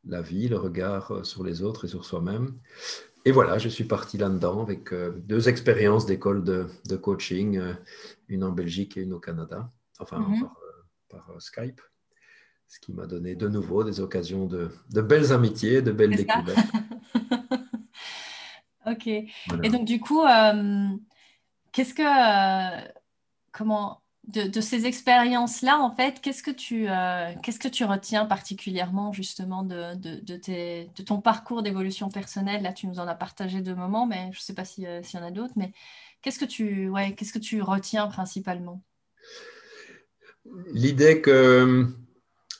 la 0.05 0.23
vie, 0.23 0.49
le 0.49 0.57
regard 0.57 1.27
sur 1.27 1.45
les 1.45 1.61
autres 1.63 1.85
et 1.85 1.89
sur 1.89 2.07
soi-même. 2.07 2.57
Et 3.27 3.33
voilà, 3.33 3.59
je 3.59 3.69
suis 3.69 3.85
parti 3.85 4.17
là-dedans 4.17 4.63
avec 4.63 4.95
deux 4.95 5.49
expériences 5.51 6.07
d'école 6.07 6.43
de, 6.43 6.97
coaching, 6.97 7.61
une 8.29 8.45
en 8.45 8.53
Belgique 8.53 8.97
et 8.97 9.03
une 9.03 9.13
au 9.13 9.21
Canada, 9.21 9.71
enfin 9.99 10.21
mm-hmm. 10.21 10.49
par, 11.11 11.35
Skype, 11.39 11.83
ce 12.69 12.81
qui 12.81 12.93
m'a 12.93 13.07
donné 13.07 13.35
de 13.35 13.49
nouveau 13.49 13.85
des 13.85 14.01
occasions 14.01 14.47
de, 14.47 14.71
de 14.91 15.01
belles 15.01 15.33
amitiés, 15.33 15.83
de 15.83 15.93
belles 15.93 16.17
découvertes. 16.17 16.67
Ok. 18.87 19.09
Et 19.09 19.69
donc, 19.69 19.85
du 19.85 20.01
coup, 20.01 20.23
euh, 20.23 20.89
qu'est-ce 21.73 21.95
que. 21.95 22.03
Euh, 22.03 22.89
comment. 23.53 24.01
De, 24.29 24.61
ces 24.61 24.87
expériences-là, 24.87 25.79
en 25.79 25.95
fait, 25.95 26.21
qu'est-ce 26.21 26.43
que 26.43 26.51
tu, 26.51 26.89
euh, 26.89 27.33
qu'est-ce 27.45 27.61
que 27.61 27.69
tu 27.69 27.85
retiens 27.85 28.27
particulièrement 28.27 29.13
justement 29.13 29.63
de, 29.63 29.95
de, 29.95 30.37
tes, 30.37 30.91
de 30.97 31.03
ton 31.05 31.21
parcours 31.21 31.63
d'évolution 31.63 32.09
personnelle? 32.09 32.65
Là, 32.65 32.73
tu 32.73 32.89
nous 32.89 32.99
en 32.99 33.07
as 33.07 33.15
partagé 33.15 33.61
deux 33.61 33.77
moments, 33.77 34.05
mais 34.05 34.33
je 34.33 34.39
ne 34.39 34.43
sais 34.43 34.55
pas 34.55 34.65
s'il 34.65 34.83
y 34.83 35.17
en 35.17 35.23
a 35.23 35.31
d'autres. 35.31 35.53
Mais 35.55 35.71
qu'est-ce 36.23 36.41
que 36.41 36.45
tu, 36.45 36.89
ouais, 36.89 37.15
qu'est-ce 37.15 37.33
que 37.33 37.39
tu 37.39 37.63
retiens 37.63 38.09
principalement? 38.09 38.83
L'idée 40.73 41.21
que 41.21 41.87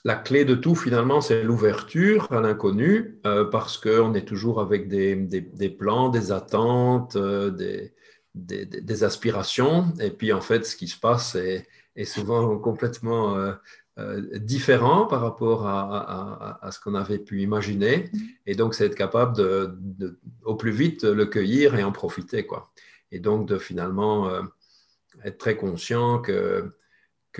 la 0.07 0.15
clé 0.15 0.45
de 0.45 0.55
tout, 0.55 0.73
finalement, 0.73 1.19
c'est 1.19 1.43
l'ouverture 1.43 2.31
à 2.31 2.39
l'inconnu, 2.39 3.19
euh, 3.25 3.43
parce 3.43 3.77
qu'on 3.77 4.13
est 4.13 4.25
toujours 4.25 4.61
avec 4.61 4.87
des, 4.87 5.69
plans, 5.77 6.07
des 6.07 6.31
attentes, 6.31 7.17
euh, 7.17 7.91
des, 8.33 9.03
aspirations. 9.03 9.91
Et 9.99 10.09
puis, 10.09 10.31
en 10.31 10.39
fait, 10.39 10.65
ce 10.65 10.77
qui 10.77 10.87
se 10.87 10.97
passe 10.97 11.35
est, 11.35 11.67
souvent 12.05 12.57
complètement 12.69 13.37
euh, 13.97 14.21
différent 14.37 15.07
par 15.07 15.19
rapport 15.19 15.67
à, 15.67 16.69
ce 16.71 16.79
qu'on 16.79 16.95
avait 16.95 17.19
pu 17.19 17.41
imaginer. 17.41 18.09
Et 18.45 18.55
donc, 18.55 18.75
c'est 18.75 18.85
être 18.85 18.95
capable 18.95 19.35
de, 19.35 20.19
au 20.45 20.55
plus 20.55 20.71
vite 20.71 21.03
le 21.03 21.25
cueillir 21.25 21.75
et 21.75 21.83
en 21.83 21.91
profiter. 21.91 22.45
Quoi. 22.45 22.71
Et 23.11 23.19
donc, 23.19 23.45
de 23.45 23.57
finalement 23.57 24.31
être 25.25 25.37
très 25.37 25.57
conscient 25.57 26.19
que 26.19 26.71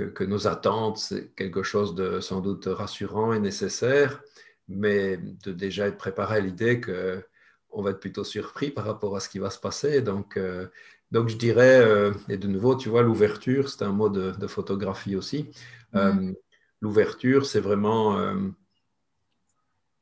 que, 0.06 0.24
nos 0.24 0.48
attentes, 0.48 0.98
c'est 0.98 1.34
quelque 1.36 1.64
chose 1.64 1.96
de 1.96 2.20
sans 2.20 2.42
doute 2.42 2.66
rassurant 2.66 3.34
et 3.34 3.40
nécessaire, 3.40 4.22
mais 4.68 5.18
de 5.18 5.52
déjà 5.52 5.88
être 5.88 5.98
préparé 5.98 6.38
à 6.38 6.40
l'idée 6.40 6.82
qu'on 6.82 7.82
va 7.82 7.92
être 7.92 8.00
plutôt 8.00 8.24
surpris 8.24 8.72
par 8.72 8.86
rapport 8.86 9.16
à 9.16 9.20
ce 9.20 9.30
qui 9.30 9.40
va 9.40 9.50
se 9.50 9.60
passer. 9.60 10.02
Donc, 10.02 10.38
euh, 10.38 10.68
donc 11.12 11.30
je 11.30 11.38
dirais, 11.38 11.80
euh, 11.80 12.12
et 12.30 12.38
de 12.38 12.48
nouveau, 12.48 12.76
tu 12.76 12.90
vois, 12.90 13.02
l'ouverture, 13.02 13.70
c'est 13.70 13.84
un 13.84 13.92
mot 13.92 14.10
de, 14.10 14.48
photographie 14.48 15.16
aussi. 15.16 15.50
Mm-hmm. 15.94 16.36
l'ouverture, 16.82 17.46
c'est 17.46 17.62
vraiment 17.62 18.18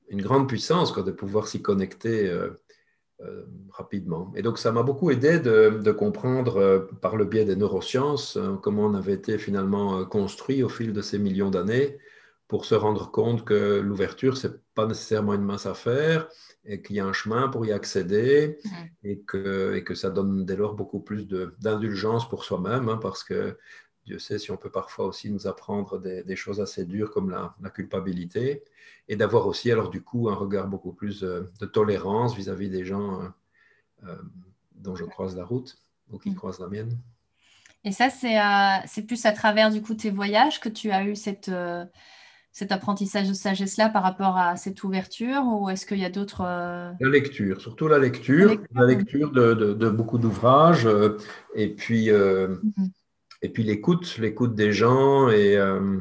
une 0.10 0.22
grande 0.22 0.48
puissance 0.48 0.92
quoi, 0.92 1.04
de 1.04 1.12
pouvoir 1.12 1.48
s'y 1.48 1.62
connecter 1.62 2.28
euh, 3.22 3.46
rapidement. 3.70 4.34
Et 4.36 4.42
donc, 4.42 4.58
ça 4.58 4.74
m'a 4.74 4.84
beaucoup 4.84 5.10
aidé 5.10 5.40
de, 5.40 5.92
comprendre 5.92 6.58
euh, 6.58 6.80
par 7.02 7.16
le 7.16 7.24
biais 7.24 7.46
des 7.46 7.56
neurosciences 7.56 8.36
euh, 8.36 8.56
comment 8.62 8.88
on 8.88 8.94
avait 8.94 9.14
été 9.14 9.38
finalement 9.38 10.04
construit 10.04 10.64
au 10.64 10.68
fil 10.68 10.92
de 10.92 11.02
ces 11.02 11.18
millions 11.18 11.50
d'années 11.50 11.98
pour 12.50 12.66
se 12.66 12.76
rendre 12.76 13.12
compte 13.12 13.46
que 13.46 13.80
l'ouverture, 13.80 14.36
ce 14.36 14.48
n'est 14.48 14.54
pas 14.74 14.86
nécessairement 14.86 15.34
une 15.34 15.44
mince 15.44 15.66
affaire 15.66 16.28
et 16.66 16.82
qu'il 16.82 16.98
y 16.98 17.00
a 17.00 17.06
un 17.06 17.14
chemin 17.14 17.48
pour 17.48 17.66
y 17.66 17.72
accéder 17.72 18.58
mmh. 18.64 18.70
et, 19.06 19.20
que, 19.22 19.76
et 19.76 19.86
que 19.86 19.96
ça 19.96 20.10
donne 20.10 20.46
dès 20.46 20.58
lors 20.58 20.74
beaucoup 20.74 21.00
plus 21.00 21.26
d'indulgence 21.60 22.28
pour 22.28 22.44
soi-même 22.44 22.90
hein, 22.90 23.00
parce 23.02 23.24
que 23.24 23.58
Dieu 24.06 24.20
sait 24.20 24.38
si 24.38 24.52
on 24.52 24.58
peut 24.58 24.70
parfois 24.70 25.08
aussi 25.08 25.32
nous 25.32 25.48
apprendre 25.48 26.00
des, 26.00 26.36
choses 26.36 26.62
assez 26.62 26.86
dures 26.86 27.12
comme 27.12 27.32
la, 27.32 27.70
culpabilité, 27.72 28.64
et 29.08 29.16
d'avoir 29.16 29.48
aussi 29.48 29.72
alors 29.72 29.90
du 29.90 30.02
coup 30.02 30.30
un 30.30 30.36
regard 30.36 30.68
beaucoup 30.68 30.94
plus 30.94 31.24
euh, 31.24 31.52
de 31.60 31.66
tolérance 31.66 32.36
vis-à-vis 32.36 32.70
des 32.70 32.86
gens 32.86 33.22
euh, 33.22 33.28
euh, 34.08 34.16
dont 34.76 34.96
je 34.96 35.06
croise 35.06 35.36
la 35.36 35.44
route 35.44 35.78
ou 36.12 36.20
qui 36.20 36.30
mm. 36.30 36.36
croisent 36.36 36.60
la 36.60 36.68
mienne. 36.68 36.98
Et 37.84 37.92
ça, 37.92 38.10
c'est 38.10 39.04
plus 39.04 39.26
à 39.26 39.32
travers 39.32 39.72
du 39.72 39.82
coup 39.82 39.94
tes 39.94 40.10
voyages 40.10 40.60
que 40.60 40.70
tu 40.70 40.90
as 40.90 41.04
eu 41.04 41.16
cette, 41.16 41.52
cet 42.52 42.72
apprentissage 42.72 43.28
de 43.28 43.34
sagesse-là 43.34 43.90
par 43.90 44.02
rapport 44.02 44.38
à 44.40 44.56
cette 44.56 44.84
ouverture 44.84 45.44
ou 45.46 45.70
est-ce 45.70 45.86
qu'il 45.86 46.00
y 46.00 46.06
a 46.06 46.10
d'autres... 46.10 46.42
La 46.42 47.10
lecture, 47.10 47.62
surtout 47.62 47.88
la 47.88 48.00
lecture, 48.00 48.60
la 48.74 48.88
lecture, 48.88 49.32
de, 49.32 49.90
beaucoup 49.90 50.18
d'ouvrages 50.18 50.90
et 51.54 51.70
puis... 51.70 52.08
Mm-hmm 52.08 52.90
et 53.46 53.50
puis 53.50 53.62
l'écoute, 53.62 54.18
l'écoute 54.18 54.56
des 54.56 54.74
gens 54.74 55.30
et, 55.30 55.56
euh, 55.56 56.00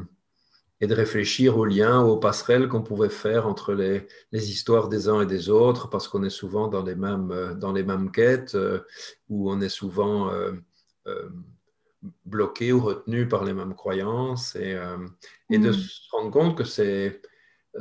et, 0.81 0.87
de 0.87 0.95
réfléchir 0.95 1.59
aux 1.59 1.65
liens, 1.65 2.01
aux 2.01 2.17
passerelles 2.17 2.67
qu'on 2.67 2.81
pouvait 2.81 3.09
faire 3.09 3.45
entre 3.45 3.73
les, 3.73 4.07
les, 4.31 4.49
histoires 4.49 4.89
des 4.89 5.09
uns 5.09 5.21
et 5.21 5.27
des 5.27 5.51
autres, 5.51 5.87
parce 5.91 6.07
qu'on 6.07 6.23
est 6.23 6.31
souvent 6.31 6.67
dans 6.69 6.81
les 6.81 6.95
mêmes, 6.95 7.29
euh, 7.31 7.53
dans 7.53 7.71
les 7.71 7.83
mêmes 7.83 8.11
quêtes, 8.11 8.55
euh, 8.55 8.79
où 9.29 9.51
on 9.51 9.61
est 9.61 9.69
souvent 9.69 10.31
bloqué 12.25 12.73
ou 12.73 12.79
retenu 12.79 13.27
par 13.27 13.45
les 13.45 13.53
mêmes 13.53 13.75
croyances, 13.75 14.55
et, 14.55 14.75
et 15.51 15.59
de 15.59 15.69
mm. 15.69 15.73
se 15.73 16.09
rendre 16.11 16.31
compte 16.31 16.57
que 16.57 16.63
c'est, 16.63 17.21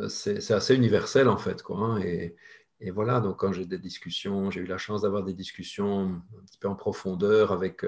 c'est, 0.09 0.50
assez 0.50 0.75
universel 0.75 1.28
en 1.28 1.38
fait. 1.38 1.62
Quoi, 1.62 1.78
hein, 1.78 2.00
et, 2.02 2.37
et 2.80 2.90
voilà, 2.90 3.21
donc 3.21 3.38
quand 3.38 3.52
j'ai 3.52 3.64
des 3.64 3.78
discussions, 3.78 4.50
j'ai 4.50 4.61
eu 4.61 4.66
la 4.66 4.76
chance 4.76 5.02
d'avoir 5.02 5.25
des 5.25 5.33
discussions 5.33 6.23
un 6.38 6.44
petit 6.44 6.59
peu 6.59 6.68
en 6.68 6.75
profondeur 6.75 7.50
avec 7.50 7.83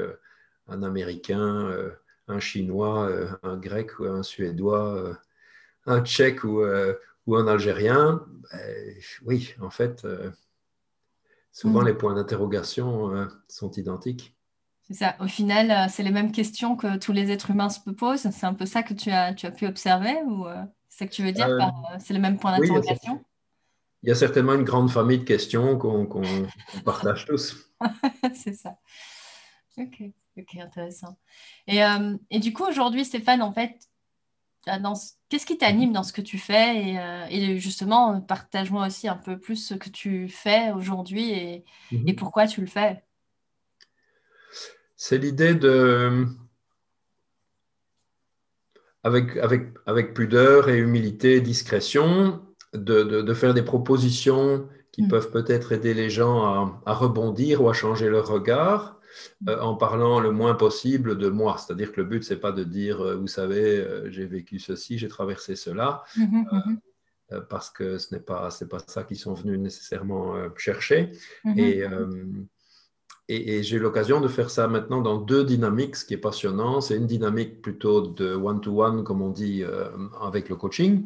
un 0.69 0.83
Américain, 0.83 1.67
euh, 1.69 1.91
un 2.29 2.41
Chinois, 2.41 3.09
euh, 3.09 3.29
un 3.43 3.57
Grec 3.57 3.99
ou 3.99 4.05
un 4.05 4.23
Suédois, 4.23 4.95
euh, 4.95 5.15
un 5.87 6.03
Tchèque 6.03 6.45
ou, 6.45 6.65
ou 7.27 7.37
un 7.37 7.47
Algérien, 7.47 8.25
ben, 8.51 8.95
oui, 9.25 9.55
en 9.61 9.71
fait, 9.71 10.07
souvent 11.53 11.83
mm. 11.83 11.87
les 11.87 11.95
points 11.95 12.15
d'interrogation 12.15 13.29
sont 13.49 13.71
identiques. 13.73 14.35
C'est 14.83 14.95
ça. 14.95 15.17
Au 15.21 15.27
final, 15.27 15.89
c'est 15.91 16.03
les 16.03 16.11
mêmes 16.11 16.33
questions 16.33 16.77
que 16.77 16.99
tous 16.99 17.13
les 17.13 17.31
êtres 17.31 17.51
humains 17.51 17.69
se 17.69 17.81
posent. 17.91 18.29
C'est 18.31 18.47
un 18.47 18.55
peu 18.55 18.67
ça 18.67 18.83
que 18.83 18.95
tu 18.95 19.11
as, 19.11 19.33
tu 19.35 19.47
as 19.47 19.53
pu 19.53 19.67
observer 19.67 20.17
ou 20.27 20.47
c'est 20.89 21.05
ce 21.05 21.11
que 21.11 21.15
tu 21.15 21.23
veux 21.23 21.33
dire 21.33 21.49
c'est 22.01 22.15
les 22.15 22.21
mêmes 22.21 22.39
points 22.39 22.59
d'interrogation? 22.59 23.25
il 24.03 24.11
y 24.11 24.13
a 24.13 24.15
certainement 24.15 24.55
une 24.55 24.63
grande 24.63 24.91
famille 24.91 25.19
de 25.19 25.25
questions 25.25 25.79
qu'on 25.79 26.07
partage 26.85 27.25
tous. 27.27 27.71
c'est 28.35 28.55
ça. 28.55 28.79
Ok. 29.79 30.13
Ok, 30.37 30.57
intéressant. 30.57 31.19
Et, 31.67 31.83
euh, 31.83 32.17
et 32.31 32.39
du 32.39 32.53
coup, 32.53 32.65
aujourd'hui, 32.65 33.05
Stéphane, 33.05 33.43
en 33.43 33.53
fait, 33.53 33.89
qu'est-ce 35.29 35.47
qui 35.47 35.59
t'anime 35.59 35.93
dans 35.93 36.03
ce 36.03 36.13
que 36.13 36.21
tu 36.21 36.39
fais 36.39 36.91
et, 36.91 36.99
euh, 36.99 37.57
justement, 37.59 38.21
partage-moi 38.21 38.87
aussi 38.87 39.09
un 39.09 39.17
peu 39.17 39.39
plus 39.39 39.57
ce 39.57 39.75
que 39.75 39.89
tu 39.89 40.29
fais 40.29 40.73
aujourd'hui 40.73 41.31
et, 41.31 41.65
et 41.93 41.97
mhm. 42.13 42.17
pourquoi 42.17 42.47
tu 42.47 42.61
le 42.61 42.67
fais. 42.67 43.03
C'est 44.97 45.19
l'idée 45.19 45.55
de, 45.55 46.27
avec, 49.07 49.37
avec, 49.37 49.69
avec 49.87 50.15
pudeur 50.15 50.69
et 50.69 50.79
humilité, 50.79 51.41
discrétion, 51.41 52.43
de, 52.73 53.03
de, 53.23 53.35
faire 53.35 53.55
des 53.55 53.63
propositions 53.63 54.69
qui 54.91 55.05
mm. 55.05 55.09
peuvent 55.09 55.31
peut-être 55.31 55.73
aider 55.73 55.95
les 55.95 56.11
gens 56.11 56.43
à, 56.43 56.83
à, 56.87 56.95
rebondir 56.95 57.63
ou 57.63 57.69
à 57.69 57.73
changer 57.73 58.09
leur 58.09 58.27
regard, 58.27 58.96
euh, 59.49 59.61
en 59.61 59.75
parlant 59.75 60.21
le 60.21 60.31
moins 60.31 60.55
possible 60.55 61.19
de 61.19 61.29
moi. 61.29 61.57
C'est-à-dire 61.59 61.93
que 61.93 62.01
le 62.01 62.07
but, 62.07 62.25
c'est 62.25 62.41
pas 62.41 62.53
de 62.53 62.65
dire, 62.65 63.01
euh, 63.01 63.17
vous 63.17 63.27
savez, 63.27 63.79
euh, 63.79 64.11
j'ai 64.11 64.27
vécu 64.27 64.59
ceci, 64.59 64.99
j'ai 64.99 65.09
traversé 65.09 65.57
cela, 65.57 66.05
mhm, 66.17 66.47
mhm. 66.51 67.41
parce 67.49 67.71
que 67.71 67.99
ce 67.99 68.15
n'est 68.15 68.21
pas, 68.21 68.51
c'est 68.51 68.69
pas 68.69 68.79
ça 68.87 69.05
qu'ils 69.05 69.19
sont 69.19 69.35
venus 69.35 69.59
nécessairement 69.59 70.35
chercher. 70.57 71.13
Mhm. 71.45 71.59
Et, 73.29 73.59
et, 73.59 73.63
j'ai 73.65 73.81
l'occasion 73.81 74.21
de 74.21 74.29
faire 74.29 74.51
ça 74.51 74.69
maintenant 74.69 75.03
dans 75.03 75.19
deux 75.19 75.43
dynamiques, 75.43 75.97
ce 75.97 76.05
qui 76.05 76.15
est 76.15 76.19
passionnant. 76.19 76.81
C'est 76.81 76.97
une 76.97 77.09
dynamique 77.09 77.61
plutôt 77.61 78.07
de 78.07 78.35
one-to-one, 78.35 79.03
comme 79.03 79.21
on 79.21 79.31
dit, 79.31 79.65
avec 80.21 80.49
le 80.49 80.55
coaching, 80.55 81.05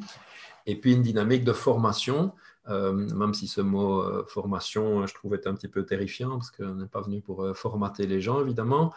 et 0.66 0.76
puis 0.76 0.92
une 0.92 1.02
dynamique 1.02 1.44
de 1.44 1.54
formation 1.54 2.32
euh, 2.70 2.92
même 2.92 3.34
si 3.34 3.48
ce 3.48 3.60
mot 3.60 4.02
euh, 4.02 4.24
formation, 4.26 5.06
je 5.06 5.14
trouvais 5.14 5.46
un 5.46 5.54
petit 5.54 5.68
peu 5.68 5.84
terrifiant, 5.84 6.30
parce 6.30 6.50
qu'on 6.50 6.74
n'est 6.74 6.86
pas 6.86 7.00
venu 7.00 7.20
pour 7.20 7.42
euh, 7.42 7.54
formater 7.54 8.06
les 8.06 8.20
gens, 8.20 8.40
évidemment, 8.40 8.92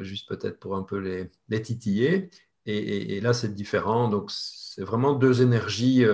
juste 0.00 0.28
peut-être 0.28 0.58
pour 0.58 0.76
un 0.76 0.82
peu 0.82 0.98
les 0.98 1.62
titiller. 1.62 2.30
Et, 2.66 3.20
là, 3.22 3.32
c'est 3.32 3.54
différent. 3.54 4.08
Donc, 4.08 4.30
c'est 4.30 4.82
vraiment 4.82 5.14
deux 5.14 5.40
énergies 5.40 6.04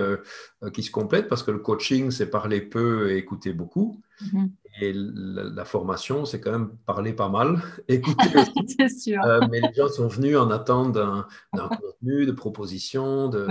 qui 0.73 0.83
se 0.83 0.91
complètent, 0.91 1.27
parce 1.27 1.43
que 1.43 1.51
le 1.51 1.59
coaching, 1.59 2.11
c'est 2.11 2.29
parler 2.29 2.61
peu 2.61 3.11
et 3.11 3.17
écouter 3.17 3.51
beaucoup. 3.51 4.01
Mm-hmm. 4.21 4.49
Et 4.81 4.93
la, 4.93 5.63
formation, 5.65 6.25
c'est 6.25 6.41
quand 6.41 6.51
même 6.51 6.75
parler 6.85 7.13
pas 7.13 7.29
mal, 7.29 7.61
écouter 7.87 8.29
sûr. 8.89 9.21
mais 9.49 9.61
les 9.61 9.73
gens 9.73 9.87
sont 9.87 10.07
venus 10.07 10.37
en 10.37 10.49
attente 10.51 10.91
d'un 10.93 11.27
contenu, 11.53 12.25
de 12.25 12.31
propositions, 12.31 13.29
de, 13.29 13.47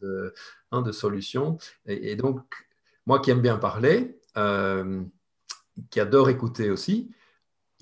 de, 0.00 0.34
hein, 0.70 0.82
de 0.82 0.92
solutions. 0.92 1.58
Et, 1.86 2.14
donc, 2.16 2.40
moi 3.06 3.18
qui 3.18 3.30
aime 3.30 3.40
bien 3.40 3.58
parler, 3.58 4.20
euh, 4.36 5.02
qui 5.90 6.00
adore 6.00 6.30
écouter 6.30 6.70
aussi, 6.70 7.10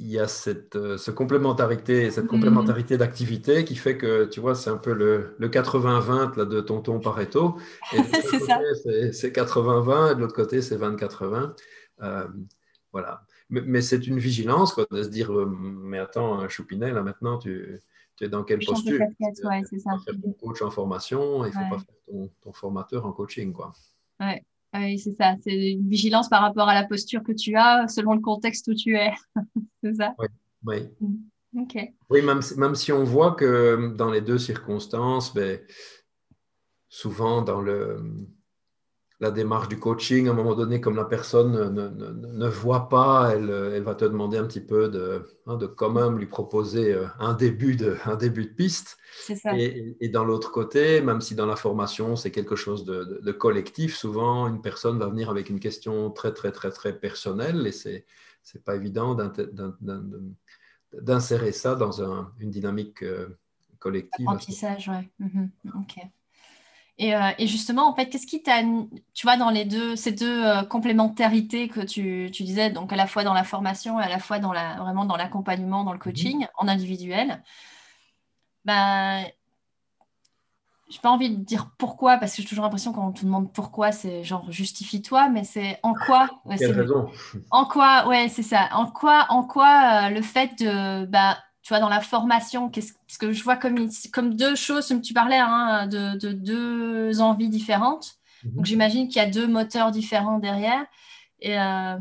il 0.00 0.10
y 0.10 0.18
a 0.18 0.26
cette, 0.26 0.76
euh, 0.76 0.96
ce 0.96 1.10
complémentarité, 1.10 2.10
cette 2.10 2.24
mm-hmm. 2.24 2.28
complémentarité 2.28 2.96
d'activité 2.96 3.64
qui 3.64 3.76
fait 3.76 3.98
que, 3.98 4.24
tu 4.24 4.40
vois, 4.40 4.54
c'est 4.54 4.70
un 4.70 4.78
peu 4.78 4.94
le, 4.94 5.36
le 5.38 5.48
80-20 5.48 6.46
de 6.46 6.60
tonton 6.60 7.00
Pareto. 7.00 7.58
c'est 7.92 9.30
80-20 9.30 10.12
et 10.12 10.14
de 10.14 10.20
l'autre 10.20 10.34
côté, 10.34 10.62
c'est 10.62 10.78
20-80. 10.78 11.54
Euh, 12.02 12.26
voilà. 12.92 13.24
Mais, 13.50 13.82
c'est 13.82 14.06
une 14.06 14.18
vigilance, 14.18 14.72
quoi, 14.72 14.86
de 14.90 15.02
se 15.02 15.08
dire, 15.08 15.32
mais 15.32 15.98
attends, 15.98 16.48
Choupinet, 16.48 16.92
là 16.92 17.02
maintenant, 17.02 17.36
tu, 17.36 17.80
dans 18.28 18.44
quelle 18.44 18.64
posture? 18.64 19.00
Ouais, 19.00 19.62
c'est 19.68 19.78
ça. 19.80 19.90
Faire 20.04 20.14
ton 20.22 20.32
coach 20.32 20.62
en 20.62 20.70
formation, 20.70 21.44
il 21.44 21.48
ne 21.48 21.52
faut 21.52 21.70
pas 21.70 21.78
faire 21.78 22.30
ton, 22.42 22.52
formateur 22.52 23.06
en 23.06 23.12
coaching. 23.12 23.52
Quoi. 23.52 23.72
Ouais. 24.20 24.44
Oui, 24.74 24.98
c'est 24.98 25.16
ça. 25.16 25.34
C'est 25.42 25.72
une 25.72 25.88
vigilance 25.88 26.28
par 26.28 26.42
rapport 26.42 26.68
à 26.68 26.74
la 26.74 26.86
posture 26.86 27.22
que 27.22 27.32
tu 27.32 27.56
as 27.56 27.88
selon 27.88 28.14
le 28.14 28.20
contexte 28.20 28.68
où 28.68 28.74
tu 28.74 28.96
es. 28.96 29.12
c'est 29.82 29.94
ça? 29.94 30.14
Oui. 30.18 30.26
oui. 30.64 30.88
Mm. 31.00 31.16
Oui, 32.10 32.22
même, 32.22 32.40
même, 32.56 32.74
si 32.76 32.92
on 32.92 33.02
voit 33.02 33.32
que 33.32 33.92
dans 33.96 34.10
les 34.10 34.20
deux 34.20 34.38
circonstances, 34.38 35.34
ben, 35.34 35.58
souvent 36.88 37.42
dans 37.42 37.60
le, 37.60 38.00
la 39.20 39.30
démarche 39.30 39.68
du 39.68 39.78
coaching, 39.78 40.28
à 40.28 40.30
un 40.30 40.34
moment 40.34 40.54
donné, 40.54 40.80
comme 40.80 40.96
la 40.96 41.04
personne 41.04 41.52
ne, 41.52 41.88
ne, 41.88 42.48
voit 42.48 42.88
pas, 42.88 43.32
elle, 43.34 43.50
elle, 43.74 43.82
va 43.82 43.94
te 43.94 44.06
demander 44.06 44.38
un 44.38 44.46
petit 44.46 44.62
peu 44.62 44.88
de, 44.88 45.26
hein, 45.46 45.56
de 45.56 45.66
quand 45.66 45.90
même 45.90 46.18
lui 46.18 46.26
proposer 46.26 46.94
euh, 46.94 47.06
un 47.18 47.34
début 47.34 47.76
de, 47.76 47.98
un 48.06 48.16
début 48.16 48.46
de 48.46 48.52
piste. 48.54 48.96
Ça. 49.12 49.54
Et, 49.58 49.94
et, 50.00 50.08
dans 50.08 50.24
l'autre 50.24 50.50
côté, 50.50 51.02
même 51.02 51.20
si 51.20 51.34
dans 51.34 51.44
la 51.44 51.56
formation, 51.56 52.16
c'est 52.16 52.30
quelque 52.30 52.56
chose 52.56 52.86
de, 52.86 53.20
de, 53.22 53.32
collectif, 53.32 53.94
souvent, 53.94 54.48
une 54.48 54.62
personne 54.62 54.98
va 54.98 55.06
venir 55.06 55.28
avec 55.28 55.50
une 55.50 55.60
question 55.60 56.10
très, 56.10 56.32
très, 56.32 56.50
très, 56.50 56.70
très 56.70 56.98
personnelle 56.98 57.66
et 57.66 57.72
c'est 57.72 58.06
n'est 58.54 58.60
pas 58.62 58.74
évident 58.74 59.14
d'insérer 60.94 61.52
ça 61.52 61.74
dans 61.74 62.02
un, 62.02 62.32
une 62.40 62.50
dynamique 62.50 63.02
euh, 63.02 63.38
collective. 63.78 64.26
Apprentissage, 64.26 64.88
oui. 64.88 65.10
Mhm. 65.18 65.50
Ok. 65.76 66.00
Euh, 67.00 67.30
et, 67.38 67.46
justement, 67.46 67.88
en 67.88 67.94
fait, 67.94 68.06
qu'est-ce 68.06 68.26
qui 68.26 68.42
t'a, 68.42 68.62
tu 69.14 69.26
vois, 69.26 69.36
dans 69.36 69.50
les 69.50 69.64
deux, 69.64 69.96
ces 69.96 70.12
deux 70.12 70.44
euh, 70.44 70.62
complémentarités 70.64 71.68
que 71.68 71.80
tu, 71.80 72.30
disais, 72.30 72.70
donc 72.70 72.92
à 72.92 72.96
la 72.96 73.06
fois 73.06 73.24
dans 73.24 73.32
la 73.32 73.44
formation 73.44 73.98
et 74.00 74.02
à 74.02 74.08
la 74.08 74.18
fois 74.18 74.38
dans 74.38 74.52
la, 74.52 74.76
vraiment 74.76 75.06
dans 75.06 75.16
l'accompagnement, 75.16 75.84
dans 75.84 75.92
le 75.92 75.98
mhm. 75.98 76.02
coaching 76.02 76.46
en 76.58 76.68
individuel, 76.68 77.42
ben, 78.66 79.24
j'ai 80.90 80.98
pas 80.98 81.10
envie 81.10 81.30
de 81.30 81.42
dire 81.42 81.70
pourquoi, 81.78 82.18
parce 82.18 82.34
que 82.34 82.42
j'ai 82.42 82.48
toujours 82.48 82.64
l'impression 82.64 82.92
quand 82.92 83.06
on 83.06 83.12
te 83.12 83.24
demande 83.24 83.52
pourquoi, 83.52 83.92
c'est 83.92 84.24
genre 84.24 84.50
justifie-toi, 84.50 85.28
mais 85.30 85.44
c'est 85.44 85.78
en 85.82 85.94
quoi. 85.94 86.28
Quelle 86.58 86.78
raison? 86.78 87.08
En 87.50 87.64
quoi, 87.64 88.08
ouais, 88.08 88.28
c'est 88.28 88.42
ça. 88.42 88.68
En 88.72 88.86
quoi, 88.86 89.26
en 89.30 89.44
quoi 89.44 90.08
euh, 90.08 90.10
le 90.10 90.20
fait 90.20 90.58
de, 90.58 91.06
bah, 91.06 91.38
tu 91.70 91.74
vois, 91.74 91.80
dans 91.80 91.88
la 91.88 92.00
formation, 92.00 92.68
qu'est-ce 92.68 93.16
que 93.16 93.30
je 93.30 93.44
vois 93.44 93.54
comme, 93.54 93.88
comme 94.12 94.34
deux 94.34 94.56
choses, 94.56 94.88
comme 94.88 95.00
tu 95.00 95.14
parlais, 95.14 95.38
hein, 95.38 95.86
de, 95.86 96.18
de, 96.18 96.32
deux 96.32 97.20
envies 97.20 97.48
différentes. 97.48 98.16
Mhm. 98.42 98.54
Donc 98.56 98.64
j'imagine 98.64 99.06
qu'il 99.06 99.22
y 99.22 99.24
a 99.24 99.30
deux 99.30 99.46
moteurs 99.46 99.92
différents 99.92 100.40
derrière. 100.40 100.84
Et 101.38 101.56
euh, 101.56 101.96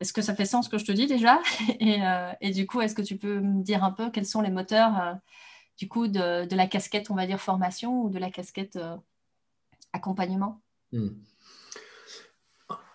est-ce 0.00 0.14
que 0.14 0.22
ça 0.22 0.34
fait 0.34 0.46
sens 0.46 0.64
ce 0.64 0.70
que 0.70 0.78
je 0.78 0.86
te 0.86 0.92
dis 0.92 1.06
déjà? 1.06 1.42
Et, 1.78 2.02
euh, 2.02 2.32
et, 2.40 2.52
du 2.52 2.66
coup, 2.66 2.80
est-ce 2.80 2.94
que 2.94 3.02
tu 3.02 3.18
peux 3.18 3.40
me 3.40 3.62
dire 3.62 3.84
un 3.84 3.90
peu 3.90 4.10
quels 4.10 4.24
sont 4.24 4.40
les 4.40 4.48
moteurs 4.48 5.18
du 5.76 5.86
coup 5.86 6.08
de, 6.08 6.54
la 6.54 6.66
casquette, 6.66 7.10
on 7.10 7.14
va 7.14 7.26
dire, 7.26 7.38
formation 7.38 8.00
ou 8.00 8.08
de 8.08 8.18
la 8.18 8.30
casquette 8.30 8.76
euh, 8.76 8.96
accompagnement? 9.92 10.62
Hmm. 10.90 11.10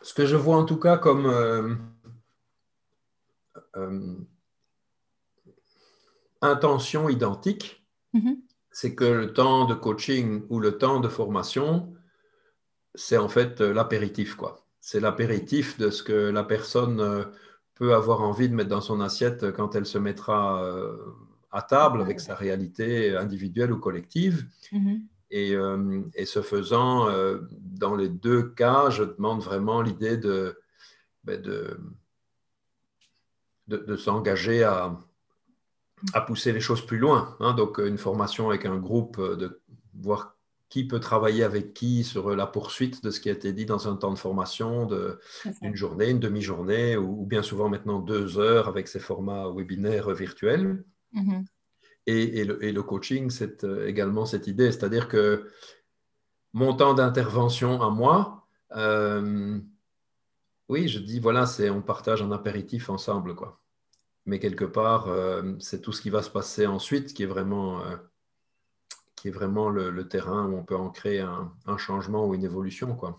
Ce 0.01 0.15
que 0.15 0.25
je 0.25 0.35
vois 0.35 0.57
en 0.57 0.65
tout 0.65 0.79
cas 0.79 0.97
comme 0.97 1.27
euh, 1.27 1.75
euh, 3.75 4.15
intention 6.45 7.10
identique, 7.10 7.86
mm-hmm. 8.13 8.38
c'est 8.71 8.95
que 8.95 9.05
le 9.05 9.34
temps 9.34 9.65
de 9.65 9.73
coaching 9.73 10.43
ou 10.49 10.60
le 10.60 10.77
temps 10.77 10.99
de 10.99 11.08
formation, 11.08 11.93
c'est 12.93 13.17
en 13.17 13.29
fait 13.29 13.62
l'apéritif, 13.62 14.36
quoi. 14.36 14.65
C'est 14.79 14.99
l'apéritif 14.99 15.77
de 15.79 15.89
ce 15.89 16.03
que 16.03 16.13
la 16.13 16.43
personne 16.43 17.25
peut 17.73 17.95
avoir 17.95 18.21
envie 18.21 18.47
de 18.47 18.53
mettre 18.53 18.69
dans 18.69 18.81
son 18.81 19.01
assiette 19.01 19.51
quand 19.51 19.75
elle 19.75 19.88
se 19.88 19.97
mettra 19.97 20.63
à 21.51 21.62
table 21.63 22.01
avec 22.01 22.19
sa 22.19 22.36
réalité 22.36 23.15
individuelle 23.15 23.71
ou 23.71 23.79
collective. 23.79 24.45
Mm-hmm. 24.71 25.01
Et, 25.31 25.55
euh, 25.55 26.01
et, 26.13 26.25
ce 26.25 26.41
faisant, 26.41 27.10
euh, 27.10 27.39
dans 27.62 27.95
les 27.95 28.10
deux 28.10 28.43
cas, 28.43 28.89
je 28.89 29.03
demande 29.03 29.41
vraiment 29.41 29.81
l'idée 29.81 30.17
de, 30.17 30.60
ben 31.23 31.41
de, 31.41 31.79
de, 33.67 33.95
s'engager 33.95 34.63
à, 34.63 34.99
à, 36.13 36.21
pousser 36.21 36.51
les 36.51 36.60
choses 36.60 36.86
plus 36.86 36.97
loin. 36.97 37.36
Hein. 37.39 37.53
Donc, 37.53 37.77
une 37.77 37.97
formation 37.97 38.49
avec 38.49 38.65
un 38.65 38.77
groupe, 38.77 39.17
euh, 39.19 39.36
de 39.36 39.62
voir 39.93 40.36
qui 40.69 40.88
peut 40.88 40.99
travailler 40.99 41.43
avec 41.43 41.73
qui 41.73 42.03
sur 42.03 42.36
la 42.36 42.47
poursuite 42.47 43.03
de 43.03 43.12
ce 43.12 43.19
qui 43.19 43.29
a 43.29 43.34
été 43.34 43.53
dit 43.53 43.65
dans 43.65 43.88
un 43.88 43.95
temps 43.95 44.12
de 44.12 44.17
formation 44.17 44.86
de 44.86 45.19
une 45.62 45.75
journée, 45.75 46.10
une 46.10 46.19
demi-journée, 46.19 46.97
ou, 46.97 47.25
bien 47.25 47.43
souvent 47.43 47.69
maintenant 47.69 47.99
deux 47.99 48.39
heures 48.39 48.67
avec 48.67 48.88
ces 48.88 48.99
formats 48.99 49.47
webinaires 49.55 50.10
virtuels. 50.13 50.84
Mm-hmm. 51.13 51.45
Et, 52.08 52.43
le, 52.43 52.84
coaching, 52.84 53.29
c'est 53.29 53.63
euh, 53.63 53.88
également 53.88 54.25
cette 54.25 54.47
idée, 54.47 54.71
c'est-à-dire 54.71 55.08
que 55.08 55.49
mon 56.53 56.75
temps 56.75 56.93
d'intervention 56.93 57.81
à 57.81 57.89
moi, 57.89 58.47
euh, 58.75 59.60
oui, 60.69 60.88
je 60.88 60.99
dis, 60.99 61.19
voilà, 61.19 61.45
on 61.71 61.81
partage 61.81 62.21
un 62.21 62.31
apéritif 62.31 62.89
ensemble, 62.89 63.36
quoi. 63.36 63.62
Mais 64.25 64.39
quelque 64.39 64.65
part, 64.65 65.07
euh, 65.07 65.53
c'est 65.59 65.81
tout 65.81 65.91
ce 65.91 66.01
qui 66.01 66.09
va 66.09 66.23
se 66.23 66.29
passer 66.29 66.65
ensuite 66.65 67.13
qui 67.13 67.23
est 67.23 67.27
vraiment, 67.27 67.81
qui 69.15 69.27
est 69.27 69.31
vraiment 69.31 69.69
le, 69.69 70.07
terrain 70.07 70.47
où 70.47 70.57
on 70.57 70.63
peut 70.63 70.75
en 70.75 70.89
créer 70.89 71.19
un, 71.19 71.53
un 71.67 71.77
changement 71.77 72.27
ou 72.27 72.33
une 72.33 72.43
évolution, 72.43 72.95
quoi. 72.95 73.17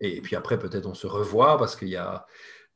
Et, 0.00 0.20
puis 0.20 0.36
après, 0.36 0.58
peut-être 0.58 0.86
on 0.86 0.94
se 0.94 1.06
revoit 1.06 1.56
parce 1.58 1.76
qu'il 1.76 1.88
y 1.88 1.96
a, 1.96 2.26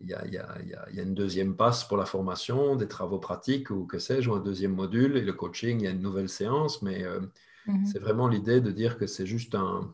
il 0.01 0.09
y, 0.09 0.15
a, 0.15 0.25
il, 0.27 0.33
y 0.33 0.39
a, 0.39 0.59
il 0.63 0.97
y, 0.97 1.01
a, 1.01 1.03
une 1.03 1.15
deuxième 1.15 1.57
passe 1.57 1.85
pour 1.85 1.97
la 1.97 2.07
formation, 2.07 2.77
des 2.77 2.89
travaux 2.89 3.19
pratiques 3.19 3.71
ou 3.71 3.85
que 3.85 3.99
sais-je, 3.99 4.31
ou 4.31 4.35
un 4.35 4.41
deuxième 4.41 4.75
module. 4.75 5.17
Et 5.17 5.23
le 5.23 5.33
coaching, 5.33 5.81
il 5.81 5.85
y 5.85 5.87
a 5.89 5.91
une 5.91 6.03
nouvelle 6.03 6.29
séance. 6.29 6.83
Mais 6.83 7.03
euh, 7.05 7.21
mhm. 7.67 7.85
c'est 7.87 7.99
vraiment 7.99 8.29
l'idée 8.29 8.61
de 8.61 8.71
dire 8.71 8.97
que 8.97 9.07
c'est 9.07 9.27
juste 9.27 9.55
un, 9.55 9.93